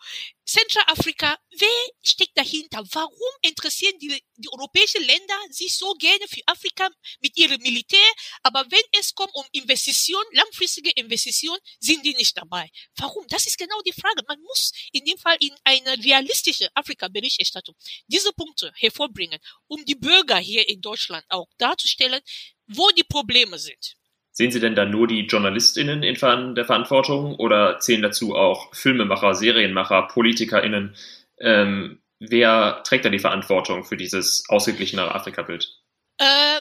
Zentralafrika, 0.46 1.38
wer 1.52 1.88
steckt 2.02 2.38
dahinter? 2.38 2.84
Warum 2.92 3.34
interessieren 3.42 3.98
die, 4.00 4.22
die 4.36 4.52
europäischen 4.52 5.04
Länder 5.04 5.36
sich 5.50 5.76
so 5.78 5.94
gerne 5.94 6.28
für 6.28 6.42
Afrika 6.48 6.90
mit 7.22 7.38
ihrem 7.38 7.62
Militär, 7.62 8.12
aber 8.44 8.66
wenn 8.70 8.84
es 9.00 9.16
kommt 9.16 9.34
um 9.34 9.46
Investitionen, 9.52 10.26
langfristige 10.34 10.92
Investitionen, 10.92 11.60
sind 11.80 12.06
die 12.06 12.14
nicht 12.16 12.38
dabei? 12.38 12.70
Warum? 12.98 13.26
Das 13.30 13.48
ist 13.48 13.58
genau 13.58 13.80
die 13.86 13.94
Frage. 13.94 14.24
Man 14.28 14.42
muss 14.42 14.72
in 14.92 15.06
dem 15.06 15.18
Fall 15.18 15.38
in 15.40 15.56
eine 15.64 15.98
realistische 16.04 16.70
Afrika-Berichterstattung 16.76 17.76
diese 18.08 18.34
Punkte 18.34 18.72
hervorbringen, 18.76 19.40
um 19.68 19.84
die 19.86 19.96
Bürger 19.96 20.38
hier 20.38 20.68
in 20.68 20.82
Deutschland 20.82 21.26
auch 21.30 21.48
darzustellen, 21.58 22.22
wo 22.68 22.90
die 22.90 23.04
Probleme 23.04 23.58
sind. 23.58 23.96
Sehen 24.36 24.52
Sie 24.52 24.60
denn 24.60 24.74
da 24.74 24.84
nur 24.86 25.08
die 25.08 25.28
JournalistInnen 25.28 26.02
in 26.02 26.16
der 26.56 26.66
Verantwortung 26.66 27.36
oder 27.36 27.78
zählen 27.80 28.02
dazu 28.02 28.36
auch 28.36 28.74
Filmemacher, 28.74 29.36
Serienmacher, 29.36 30.08
PolitikerInnen? 30.08 30.96
Ähm, 31.40 32.02
wer 32.18 32.82
trägt 32.84 33.06
da 33.06 33.10
die 33.10 33.20
Verantwortung 33.20 33.84
für 33.84 33.96
dieses 33.96 34.44
ausgeglichene 34.50 35.14
Afrika-Bild? 35.14 35.80
Äh, 36.18 36.60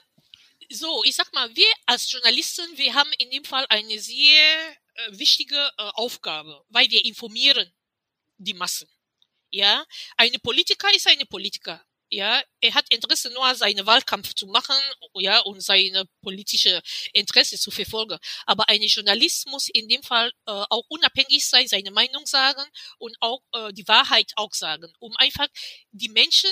so, 0.68 1.02
ich 1.04 1.16
sag 1.16 1.32
mal, 1.32 1.48
wir 1.56 1.72
als 1.86 2.12
Journalisten, 2.12 2.64
wir 2.76 2.92
haben 2.92 3.10
in 3.16 3.30
dem 3.30 3.44
Fall 3.44 3.64
eine 3.70 3.98
sehr 3.98 4.44
äh, 4.94 5.18
wichtige 5.18 5.56
äh, 5.56 5.90
Aufgabe, 5.94 6.62
weil 6.68 6.90
wir 6.90 7.02
informieren 7.06 7.72
die 8.36 8.54
Massen. 8.54 8.88
Ja, 9.50 9.84
eine 10.18 10.38
Politiker 10.38 10.88
ist 10.94 11.06
eine 11.06 11.24
Politiker. 11.24 11.82
Ja, 12.14 12.42
er 12.60 12.74
hat 12.74 12.84
Interesse 12.90 13.30
nur 13.30 13.54
seinen 13.54 13.86
Wahlkampf 13.86 14.34
zu 14.34 14.46
machen, 14.46 14.76
ja, 15.14 15.38
und 15.40 15.62
seine 15.62 16.04
politische 16.20 16.82
Interesse 17.14 17.58
zu 17.58 17.70
verfolgen. 17.70 18.18
Aber 18.44 18.68
ein 18.68 18.82
Journalist 18.82 19.46
muss 19.46 19.70
in 19.70 19.88
dem 19.88 20.02
Fall 20.02 20.28
äh, 20.46 20.50
auch 20.68 20.84
unabhängig 20.90 21.46
sein, 21.46 21.66
seine 21.68 21.90
Meinung 21.90 22.26
sagen 22.26 22.62
und 22.98 23.16
auch 23.20 23.40
äh, 23.54 23.72
die 23.72 23.88
Wahrheit 23.88 24.30
auch 24.36 24.52
sagen, 24.52 24.92
um 24.98 25.16
einfach 25.16 25.48
die 25.92 26.10
Menschen 26.10 26.50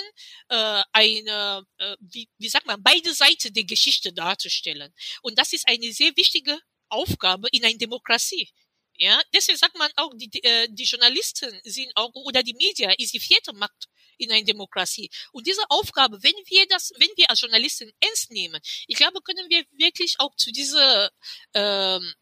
äh, 0.49 0.81
eine, 0.93 1.63
äh, 1.77 1.95
wie, 1.99 2.27
wie 2.39 2.49
sagt 2.49 2.65
man, 2.65 2.81
beide 2.81 3.13
Seiten 3.13 3.53
der 3.53 3.65
Geschichte 3.65 4.11
darzustellen. 4.11 4.91
Und 5.21 5.37
das 5.37 5.53
ist 5.53 5.67
eine 5.67 5.93
sehr 5.93 6.11
wichtige 6.17 6.57
Aufgabe 6.89 7.47
in 7.51 7.63
einer 7.63 7.77
Demokratie. 7.77 8.49
Ja, 8.97 9.21
deswegen 9.33 9.57
sagt 9.57 9.77
man 9.77 9.91
auch, 9.95 10.11
die, 10.15 10.27
die, 10.29 10.43
äh, 10.43 10.67
die 10.69 10.85
Journalisten 10.85 11.59
sind 11.63 11.91
auch, 11.95 12.11
oder 12.13 12.41
die 12.43 12.53
Media 12.55 12.91
ist 12.97 13.13
die 13.13 13.19
vierte 13.19 13.53
Macht 13.53 13.87
in 14.21 14.31
einer 14.31 14.45
Demokratie. 14.45 15.09
Und 15.31 15.47
diese 15.47 15.63
Aufgabe, 15.69 16.21
wenn 16.23 16.35
wir 16.47 16.67
das, 16.67 16.91
wenn 16.97 17.09
wir 17.15 17.29
als 17.29 17.41
Journalisten 17.41 17.91
ernst 17.99 18.31
nehmen, 18.31 18.61
ich 18.87 18.95
glaube, 18.95 19.21
können 19.21 19.49
wir 19.49 19.65
wirklich 19.71 20.15
auch 20.19 20.35
zu 20.35 20.51
dieser 20.51 21.11
ähm, 21.53 22.13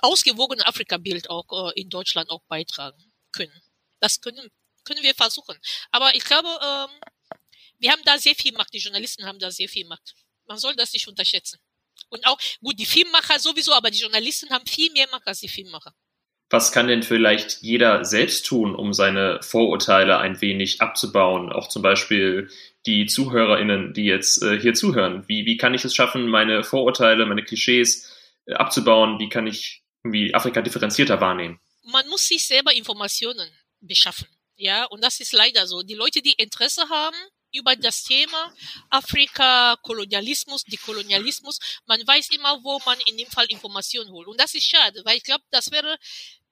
ausgewogenen 0.00 0.64
Afrika-Bild 0.64 1.30
auch 1.30 1.70
äh, 1.70 1.80
in 1.80 1.88
Deutschland 1.88 2.30
auch 2.30 2.42
beitragen 2.48 3.12
können. 3.32 3.62
Das 4.00 4.20
können, 4.20 4.50
können 4.84 5.02
wir 5.02 5.14
versuchen. 5.14 5.58
Aber 5.90 6.14
ich 6.14 6.24
glaube, 6.24 6.48
ähm, 6.48 7.00
wir 7.78 7.92
haben 7.92 8.02
da 8.04 8.18
sehr 8.18 8.34
viel 8.34 8.52
Macht. 8.52 8.72
Die 8.72 8.78
Journalisten 8.78 9.24
haben 9.24 9.38
da 9.38 9.50
sehr 9.50 9.68
viel 9.68 9.86
Macht. 9.86 10.14
Man 10.46 10.58
soll 10.58 10.76
das 10.76 10.92
nicht 10.92 11.08
unterschätzen. 11.08 11.58
Und 12.08 12.26
auch, 12.26 12.38
gut, 12.60 12.78
die 12.78 12.86
Filmmacher 12.86 13.38
sowieso, 13.40 13.72
aber 13.72 13.90
die 13.90 13.98
Journalisten 13.98 14.50
haben 14.50 14.66
viel 14.66 14.92
mehr 14.92 15.08
Macht 15.08 15.26
als 15.26 15.40
die 15.40 15.48
Filmmacher. 15.48 15.94
Was 16.48 16.70
kann 16.70 16.86
denn 16.86 17.02
vielleicht 17.02 17.62
jeder 17.62 18.04
selbst 18.04 18.46
tun, 18.46 18.74
um 18.74 18.92
seine 18.92 19.40
Vorurteile 19.42 20.18
ein 20.18 20.40
wenig 20.40 20.80
abzubauen? 20.80 21.50
Auch 21.50 21.68
zum 21.68 21.82
Beispiel 21.82 22.48
die 22.86 23.06
ZuhörerInnen, 23.06 23.92
die 23.94 24.04
jetzt 24.04 24.42
äh, 24.42 24.58
hier 24.58 24.74
zuhören. 24.74 25.24
Wie, 25.26 25.44
wie 25.44 25.56
kann 25.56 25.74
ich 25.74 25.84
es 25.84 25.94
schaffen, 25.94 26.28
meine 26.28 26.62
Vorurteile, 26.62 27.26
meine 27.26 27.42
Klischees 27.42 28.12
äh, 28.46 28.54
abzubauen? 28.54 29.18
Wie 29.18 29.28
kann 29.28 29.48
ich 29.48 29.82
irgendwie 30.04 30.34
Afrika 30.34 30.62
differenzierter 30.62 31.20
wahrnehmen? 31.20 31.58
Man 31.82 32.08
muss 32.08 32.28
sich 32.28 32.46
selber 32.46 32.72
Informationen 32.72 33.48
beschaffen. 33.80 34.28
Ja, 34.54 34.84
und 34.84 35.02
das 35.02 35.20
ist 35.20 35.32
leider 35.32 35.66
so. 35.66 35.82
Die 35.82 35.94
Leute, 35.94 36.22
die 36.22 36.32
Interesse 36.32 36.88
haben, 36.88 37.16
über 37.56 37.76
das 37.76 38.04
Thema 38.04 38.54
Afrika, 38.90 39.76
Kolonialismus, 39.82 40.64
Dekolonialismus. 40.64 41.58
Man 41.86 42.00
weiß 42.06 42.30
immer, 42.30 42.62
wo 42.62 42.80
man 42.84 42.98
in 43.06 43.16
dem 43.16 43.28
Fall 43.28 43.46
Informationen 43.46 44.10
holt. 44.10 44.28
Und 44.28 44.40
das 44.40 44.54
ist 44.54 44.66
schade, 44.66 45.02
weil 45.04 45.16
ich 45.16 45.24
glaube, 45.24 45.44
das 45.50 45.70
wäre 45.70 45.98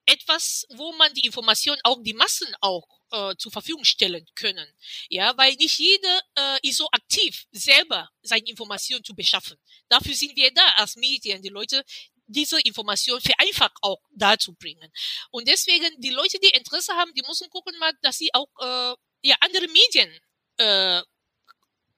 etwas, 0.05 0.65
wo 0.75 0.91
man 0.93 1.13
die 1.13 1.25
Information 1.25 1.77
auch 1.83 1.97
die 2.01 2.13
Massen 2.13 2.47
auch 2.61 2.87
äh, 3.11 3.35
zur 3.37 3.51
Verfügung 3.51 3.83
stellen 3.83 4.25
können. 4.35 4.67
Ja, 5.09 5.35
weil 5.37 5.55
nicht 5.55 5.79
jeder 5.79 6.21
äh, 6.37 6.67
ist 6.67 6.77
so 6.77 6.87
aktiv, 6.91 7.45
selber 7.51 8.09
seine 8.21 8.47
Informationen 8.47 9.03
zu 9.03 9.15
beschaffen. 9.15 9.57
Dafür 9.89 10.13
sind 10.13 10.35
wir 10.35 10.51
da 10.53 10.67
als 10.75 10.95
Medien, 10.95 11.41
die 11.41 11.49
Leute 11.49 11.83
diese 12.27 12.59
Information 12.61 13.21
vereinfacht 13.21 13.77
auch 13.81 14.01
dazu 14.11 14.53
bringen. 14.53 14.91
Und 15.31 15.47
deswegen, 15.47 15.89
die 16.01 16.09
Leute, 16.09 16.39
die 16.39 16.49
Interesse 16.49 16.93
haben, 16.93 17.13
die 17.13 17.23
müssen 17.27 17.49
gucken 17.49 17.77
mal, 17.79 17.93
dass 18.01 18.17
sie 18.17 18.33
auch 18.33 18.49
äh, 18.59 18.95
ja, 19.21 19.35
andere 19.41 19.67
Medien 19.67 20.19
äh, 20.57 21.01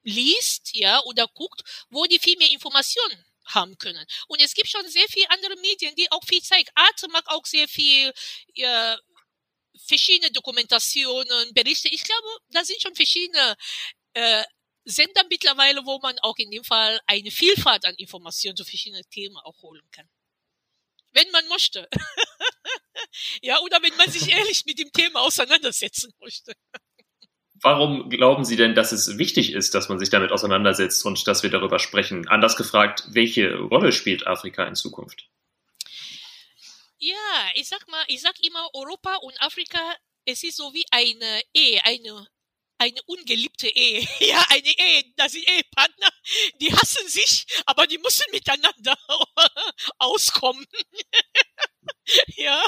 liest, 0.03 0.76
ja, 0.76 1.01
oder 1.03 1.28
guckt, 1.28 1.62
wo 1.89 2.05
die 2.05 2.20
viel 2.20 2.38
mehr 2.38 2.51
Informationen 2.51 3.26
haben 3.45 3.78
können. 3.78 4.05
Und 4.28 4.41
es 4.41 4.53
gibt 4.53 4.70
schon 4.70 4.88
sehr 4.88 5.08
viele 5.10 5.30
andere 5.30 5.55
Medien, 5.58 5.95
die 5.95 6.12
auch 6.12 6.24
viel 6.26 6.41
zeigen. 6.41 6.70
Arte 6.76 7.08
mag 7.10 7.24
auch 7.28 7.45
sehr 7.45 7.68
viel 7.68 8.14
äh, 8.55 8.97
verschiedene 9.86 10.32
Dokumentationen, 10.32 11.53
Berichte. 11.53 11.88
Ich 11.89 12.03
glaube, 12.03 12.28
da 12.49 12.64
sind 12.64 12.82
schon 12.82 12.95
verschiedene 12.95 13.55
äh, 14.14 14.43
Sender 14.86 15.24
mittlerweile, 15.30 15.86
wo 15.86 15.99
man 15.99 16.18
auch 16.20 16.38
in 16.38 16.49
dem 16.49 16.64
Fall 16.64 16.99
eine 17.08 17.30
Vielfalt 17.30 17.86
an 17.86 17.95
Informationen 17.95 18.55
zu 18.55 18.64
verschiedenen 18.64 19.03
Themen 19.10 19.36
auch 19.38 19.62
holen 19.62 19.86
kann. 19.91 20.10
Wenn 21.12 21.30
man 21.32 21.47
möchte. 21.49 21.89
ja, 23.41 23.60
oder 23.60 23.82
wenn 23.82 23.95
man 23.97 24.10
sich 24.10 24.30
ehrlich 24.30 24.66
mit 24.66 24.80
dem 24.80 24.91
Thema 24.91 25.22
auseinandersetzen 25.22 26.14
möchte. 26.20 26.53
Warum 27.62 28.10
glauben 28.10 28.45
Sie 28.45 28.55
denn, 28.55 28.76
dass 28.76 28.91
es 28.91 29.18
wichtig 29.18 29.53
ist, 29.53 29.74
dass 29.74 29.89
man 29.89 29.99
sich 29.99 30.10
damit 30.10 30.32
auseinandersetzt 30.32 31.05
und 31.05 31.28
dass 31.28 31.43
wir 31.43 31.49
darüber 31.49 31.80
sprechen? 31.80 32.28
Anders 32.28 32.55
gefragt, 32.55 33.05
welche 33.10 33.55
Rolle 33.55 33.91
spielt 33.91 34.28
Afrika 34.28 34.66
in 34.66 34.76
Zukunft? 34.76 35.30
Ja, 36.99 37.16
ich 37.55 37.68
sag 37.68 37.88
mal, 37.89 38.03
ich 38.08 38.22
sag 38.22 38.34
immer, 38.45 38.70
Europa 38.74 39.16
und 39.18 39.41
Afrika, 39.41 39.80
es 40.26 40.43
ist 40.43 40.58
so 40.58 40.74
wie 40.74 40.86
eine 40.91 41.41
Ehe, 41.53 41.84
eine 41.86 42.28
eine 42.80 43.01
ungeliebte 43.05 43.68
Ehe. 43.68 44.08
Ja, 44.20 44.45
eine 44.49 44.68
Ehe, 44.68 45.03
da 45.16 45.30
sind 45.30 45.47
Ehepartner, 45.47 46.10
die 46.62 46.74
hassen 46.74 47.08
sich, 47.08 47.45
aber 47.66 47.88
die 47.88 47.97
müssen 47.97 48.26
miteinander 48.32 48.97
auskommen. 49.97 50.66
ja, 52.36 52.64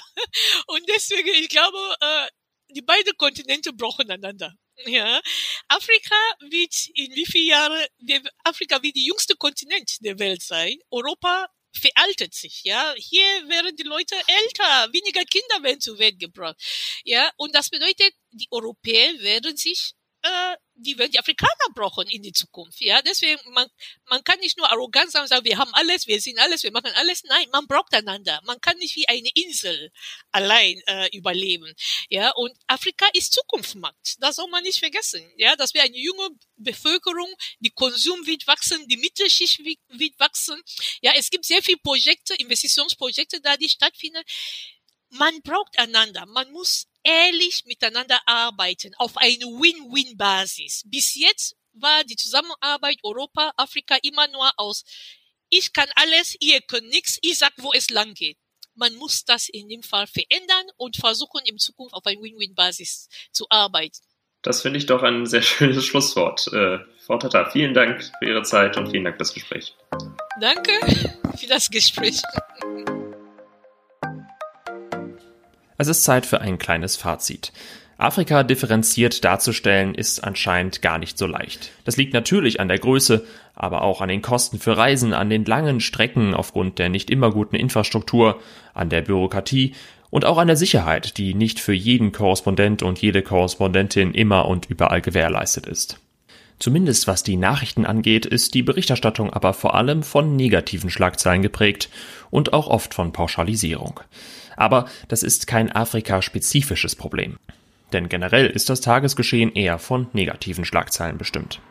und 0.67 0.87
deswegen, 0.89 1.29
ich 1.29 1.49
glaube, 1.49 1.77
äh, 1.99 2.27
die 2.69 2.81
beiden 2.81 3.15
Kontinente 3.17 3.73
brauchen 3.73 4.09
einander. 4.09 4.53
Ja, 4.85 5.21
Afrika 5.67 6.15
wird 6.49 6.73
in 6.93 7.13
wie 7.13 7.25
vielen 7.25 7.47
Jahren, 7.47 7.85
Afrika 8.43 8.81
wird 8.81 8.95
die 8.95 9.05
jüngste 9.05 9.35
Kontinent 9.35 9.97
der 10.01 10.17
Welt 10.19 10.41
sein. 10.41 10.77
Europa 10.89 11.47
veraltet 11.73 12.33
sich, 12.33 12.63
ja. 12.63 12.93
Hier 12.97 13.49
werden 13.49 13.75
die 13.75 13.83
Leute 13.83 14.15
älter, 14.15 14.93
weniger 14.93 15.23
Kinder 15.25 15.63
werden 15.63 15.81
zur 15.81 15.99
Welt 15.99 16.19
gebracht, 16.19 16.55
ja. 17.03 17.29
Und 17.37 17.53
das 17.55 17.69
bedeutet, 17.69 18.13
die 18.31 18.47
Europäer 18.51 19.19
werden 19.19 19.57
sich 19.57 19.93
äh, 20.23 20.55
die 20.79 20.97
werden 20.97 21.11
die 21.11 21.19
Afrikaner 21.19 21.73
brauchen 21.73 22.07
in 22.07 22.21
die 22.21 22.31
Zukunft. 22.31 22.79
Ja, 22.81 23.01
deswegen 23.01 23.39
man 23.53 23.67
man 24.05 24.23
kann 24.23 24.39
nicht 24.39 24.57
nur 24.57 24.71
arrogant 24.71 25.11
sein 25.11 25.23
und 25.23 25.27
sagen, 25.27 25.45
wir 25.45 25.57
haben 25.57 25.73
alles, 25.73 26.07
wir 26.07 26.19
sind 26.21 26.39
alles, 26.39 26.63
wir 26.63 26.71
machen 26.71 26.91
alles. 26.95 27.23
Nein, 27.23 27.47
man 27.51 27.67
braucht 27.67 27.93
einander. 27.93 28.39
Man 28.45 28.59
kann 28.61 28.77
nicht 28.77 28.95
wie 28.95 29.07
eine 29.07 29.29
Insel 29.33 29.91
allein 30.31 30.81
äh, 30.87 31.09
überleben. 31.15 31.73
Ja, 32.09 32.31
und 32.31 32.53
Afrika 32.67 33.07
ist 33.13 33.33
Zukunftsmarkt. 33.33 34.15
Das 34.19 34.37
soll 34.37 34.49
man 34.49 34.63
nicht 34.63 34.79
vergessen. 34.79 35.21
Ja, 35.37 35.55
dass 35.55 35.73
wir 35.73 35.83
eine 35.83 35.97
junge 35.97 36.29
Bevölkerung, 36.57 37.33
die 37.59 37.71
Konsum 37.71 38.25
wird 38.25 38.47
wachsen, 38.47 38.87
die 38.87 38.97
Mittelschicht 38.97 39.59
wird 39.59 40.19
wachsen. 40.19 40.61
Ja, 41.01 41.13
es 41.15 41.29
gibt 41.29 41.45
sehr 41.45 41.61
viele 41.61 41.77
Projekte, 41.77 42.35
Investitionsprojekte 42.35 43.41
da, 43.41 43.57
die 43.57 43.69
stattfinden 43.69 44.23
man 45.11 45.41
braucht 45.41 45.77
einander. 45.79 46.25
Man 46.27 46.51
muss 46.51 46.87
ehrlich 47.03 47.63
miteinander 47.65 48.19
arbeiten 48.25 48.93
auf 48.95 49.17
eine 49.17 49.45
Win-Win-Basis. 49.45 50.83
Bis 50.85 51.15
jetzt 51.15 51.55
war 51.73 52.03
die 52.03 52.15
Zusammenarbeit 52.15 52.97
Europa, 53.03 53.53
Afrika 53.55 53.97
immer 54.01 54.27
nur 54.27 54.51
aus 54.57 54.83
ich 55.49 55.73
kann 55.73 55.87
alles, 55.95 56.35
ihr 56.39 56.61
könnt 56.61 56.89
nichts, 56.89 57.17
ich 57.21 57.37
sag, 57.37 57.53
wo 57.57 57.73
es 57.73 57.89
lang 57.89 58.13
geht. 58.13 58.37
Man 58.75 58.95
muss 58.95 59.25
das 59.25 59.49
in 59.49 59.67
dem 59.67 59.83
Fall 59.83 60.07
verändern 60.07 60.65
und 60.77 60.95
versuchen, 60.95 61.41
in 61.45 61.57
Zukunft 61.57 61.93
auf 61.93 62.05
eine 62.05 62.21
Win-Win-Basis 62.21 63.09
zu 63.31 63.45
arbeiten. 63.49 63.97
Das 64.41 64.61
finde 64.61 64.77
ich 64.77 64.85
doch 64.85 65.03
ein 65.03 65.25
sehr 65.25 65.41
schönes 65.41 65.85
Schlusswort. 65.85 66.47
Äh, 66.53 66.79
Frau 67.05 67.17
Tata, 67.17 67.49
vielen 67.49 67.73
Dank 67.73 68.03
für 68.19 68.29
Ihre 68.29 68.43
Zeit 68.43 68.77
und 68.77 68.89
vielen 68.89 69.03
Dank 69.03 69.15
für 69.17 69.19
das 69.19 69.33
Gespräch. 69.33 69.75
Danke 70.39 70.71
für 71.37 71.47
das 71.47 71.69
Gespräch. 71.69 72.21
Es 75.81 75.87
ist 75.87 76.03
Zeit 76.03 76.25
für 76.25 76.41
ein 76.41 76.59
kleines 76.59 76.97
Fazit. 76.97 77.53
Afrika 77.97 78.43
differenziert 78.43 79.23
darzustellen 79.23 79.95
ist 79.95 80.21
anscheinend 80.21 80.81
gar 80.81 80.97
nicht 80.97 81.17
so 81.17 81.25
leicht. 81.25 81.71
Das 81.85 81.95
liegt 81.95 82.13
natürlich 82.13 82.59
an 82.59 82.67
der 82.67 82.79
Größe, 82.79 83.25
aber 83.55 83.81
auch 83.83 84.01
an 84.01 84.09
den 84.09 84.21
Kosten 84.21 84.59
für 84.59 84.75
Reisen, 84.75 85.13
an 85.13 85.29
den 85.29 85.45
langen 85.45 85.79
Strecken 85.79 86.33
aufgrund 86.33 86.79
der 86.79 86.89
nicht 86.89 87.09
immer 87.09 87.31
guten 87.31 87.55
Infrastruktur, 87.55 88.41
an 88.73 88.89
der 88.89 89.03
Bürokratie 89.03 89.73
und 90.09 90.25
auch 90.25 90.37
an 90.37 90.47
der 90.47 90.57
Sicherheit, 90.57 91.17
die 91.17 91.33
nicht 91.33 91.61
für 91.61 91.73
jeden 91.73 92.11
Korrespondent 92.11 92.83
und 92.83 92.99
jede 92.99 93.21
Korrespondentin 93.21 94.13
immer 94.13 94.49
und 94.49 94.69
überall 94.69 94.99
gewährleistet 94.99 95.65
ist. 95.65 95.97
Zumindest 96.59 97.07
was 97.07 97.23
die 97.23 97.37
Nachrichten 97.37 97.85
angeht, 97.85 98.25
ist 98.25 98.53
die 98.53 98.63
Berichterstattung 98.63 99.31
aber 99.31 99.53
vor 99.53 99.75
allem 99.75 100.03
von 100.03 100.35
negativen 100.35 100.89
Schlagzeilen 100.89 101.41
geprägt 101.41 101.89
und 102.29 102.51
auch 102.51 102.67
oft 102.67 102.93
von 102.93 103.13
Pauschalisierung. 103.13 104.01
Aber 104.57 104.85
das 105.07 105.23
ist 105.23 105.47
kein 105.47 105.71
Afrika-spezifisches 105.71 106.95
Problem. 106.95 107.37
Denn 107.93 108.09
generell 108.09 108.47
ist 108.47 108.69
das 108.69 108.81
Tagesgeschehen 108.81 109.53
eher 109.53 109.79
von 109.79 110.07
negativen 110.11 110.65
Schlagzeilen 110.65 111.17
bestimmt. 111.17 111.61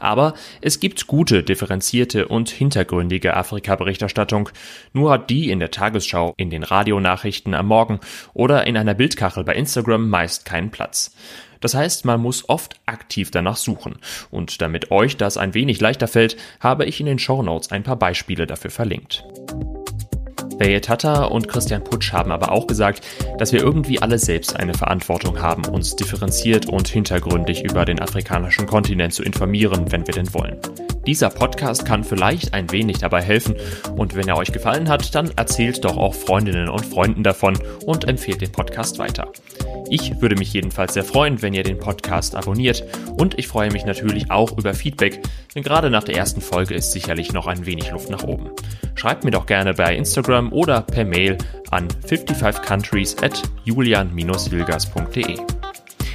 Aber 0.00 0.34
es 0.60 0.80
gibt 0.80 1.06
gute, 1.06 1.42
differenzierte 1.42 2.26
und 2.26 2.50
hintergründige 2.50 3.36
Afrika-Berichterstattung, 3.36 4.48
nur 4.92 5.12
hat 5.12 5.30
die 5.30 5.50
in 5.50 5.60
der 5.60 5.70
Tagesschau, 5.70 6.34
in 6.36 6.50
den 6.50 6.64
Radionachrichten 6.64 7.54
am 7.54 7.66
Morgen 7.66 8.00
oder 8.34 8.66
in 8.66 8.76
einer 8.76 8.94
Bildkachel 8.94 9.44
bei 9.44 9.54
Instagram 9.54 10.08
meist 10.08 10.44
keinen 10.44 10.70
Platz. 10.70 11.14
Das 11.62 11.74
heißt, 11.74 12.04
man 12.04 12.20
muss 12.20 12.48
oft 12.50 12.78
aktiv 12.84 13.30
danach 13.30 13.56
suchen. 13.56 13.96
Und 14.30 14.60
damit 14.60 14.90
euch 14.90 15.16
das 15.16 15.38
ein 15.38 15.54
wenig 15.54 15.80
leichter 15.80 16.08
fällt, 16.08 16.36
habe 16.60 16.84
ich 16.84 17.00
in 17.00 17.06
den 17.06 17.18
Show 17.18 17.42
Notes 17.42 17.70
ein 17.70 17.84
paar 17.84 17.96
Beispiele 17.96 18.46
dafür 18.46 18.70
verlinkt. 18.70 19.24
Beye 20.58 20.80
Tata 20.80 21.24
und 21.24 21.48
Christian 21.48 21.82
Putsch 21.82 22.12
haben 22.12 22.30
aber 22.30 22.52
auch 22.52 22.66
gesagt, 22.66 23.04
dass 23.38 23.52
wir 23.52 23.60
irgendwie 23.60 24.00
alle 24.02 24.18
selbst 24.18 24.56
eine 24.56 24.74
Verantwortung 24.74 25.40
haben, 25.40 25.64
uns 25.64 25.96
differenziert 25.96 26.66
und 26.66 26.88
hintergründig 26.88 27.64
über 27.64 27.84
den 27.84 28.00
afrikanischen 28.00 28.66
Kontinent 28.66 29.14
zu 29.14 29.22
informieren, 29.22 29.90
wenn 29.90 30.06
wir 30.06 30.14
denn 30.14 30.32
wollen. 30.34 30.58
Dieser 31.06 31.30
Podcast 31.30 31.84
kann 31.84 32.04
vielleicht 32.04 32.54
ein 32.54 32.70
wenig 32.70 32.98
dabei 32.98 33.22
helfen 33.22 33.56
und 33.96 34.14
wenn 34.14 34.28
er 34.28 34.36
euch 34.36 34.52
gefallen 34.52 34.88
hat, 34.88 35.14
dann 35.14 35.32
erzählt 35.36 35.84
doch 35.84 35.96
auch 35.96 36.14
Freundinnen 36.14 36.68
und 36.68 36.86
Freunden 36.86 37.24
davon 37.24 37.58
und 37.86 38.08
empfehlt 38.08 38.40
den 38.40 38.52
Podcast 38.52 38.98
weiter. 38.98 39.32
Ich 39.90 40.20
würde 40.20 40.36
mich 40.36 40.52
jedenfalls 40.52 40.94
sehr 40.94 41.04
freuen, 41.04 41.42
wenn 41.42 41.54
ihr 41.54 41.64
den 41.64 41.78
Podcast 41.78 42.36
abonniert 42.36 42.84
und 43.18 43.38
ich 43.38 43.48
freue 43.48 43.72
mich 43.72 43.84
natürlich 43.84 44.30
auch 44.30 44.56
über 44.56 44.74
Feedback, 44.74 45.20
denn 45.54 45.64
gerade 45.64 45.90
nach 45.90 46.04
der 46.04 46.16
ersten 46.16 46.40
Folge 46.40 46.74
ist 46.74 46.92
sicherlich 46.92 47.32
noch 47.32 47.48
ein 47.48 47.66
wenig 47.66 47.90
Luft 47.90 48.08
nach 48.08 48.22
oben. 48.22 48.50
Schreibt 48.94 49.24
mir 49.24 49.32
doch 49.32 49.46
gerne 49.46 49.74
bei 49.74 49.96
Instagram 49.96 50.52
oder 50.52 50.82
per 50.82 51.04
Mail 51.04 51.36
an 51.70 51.88
55countries 52.06 53.22
at 53.22 53.42
julian-hilgers.de. 53.64 55.38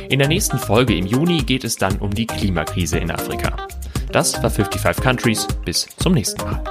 In 0.10 0.20
der 0.20 0.28
nächsten 0.30 0.58
Folge 0.58 0.96
im 0.96 1.06
Juni 1.06 1.40
geht 1.40 1.66
es 1.66 1.76
dann 1.76 1.98
um 1.98 2.12
die 2.12 2.28
Klimakrise 2.28 2.98
in 2.98 3.12
Afrika. 3.12 3.68
Das 4.12 4.42
war 4.42 4.50
55 4.50 5.04
Countries. 5.04 5.48
Bis 5.66 5.88
zum 5.98 6.14
nächsten 6.14 6.42
Mal. 6.42 6.64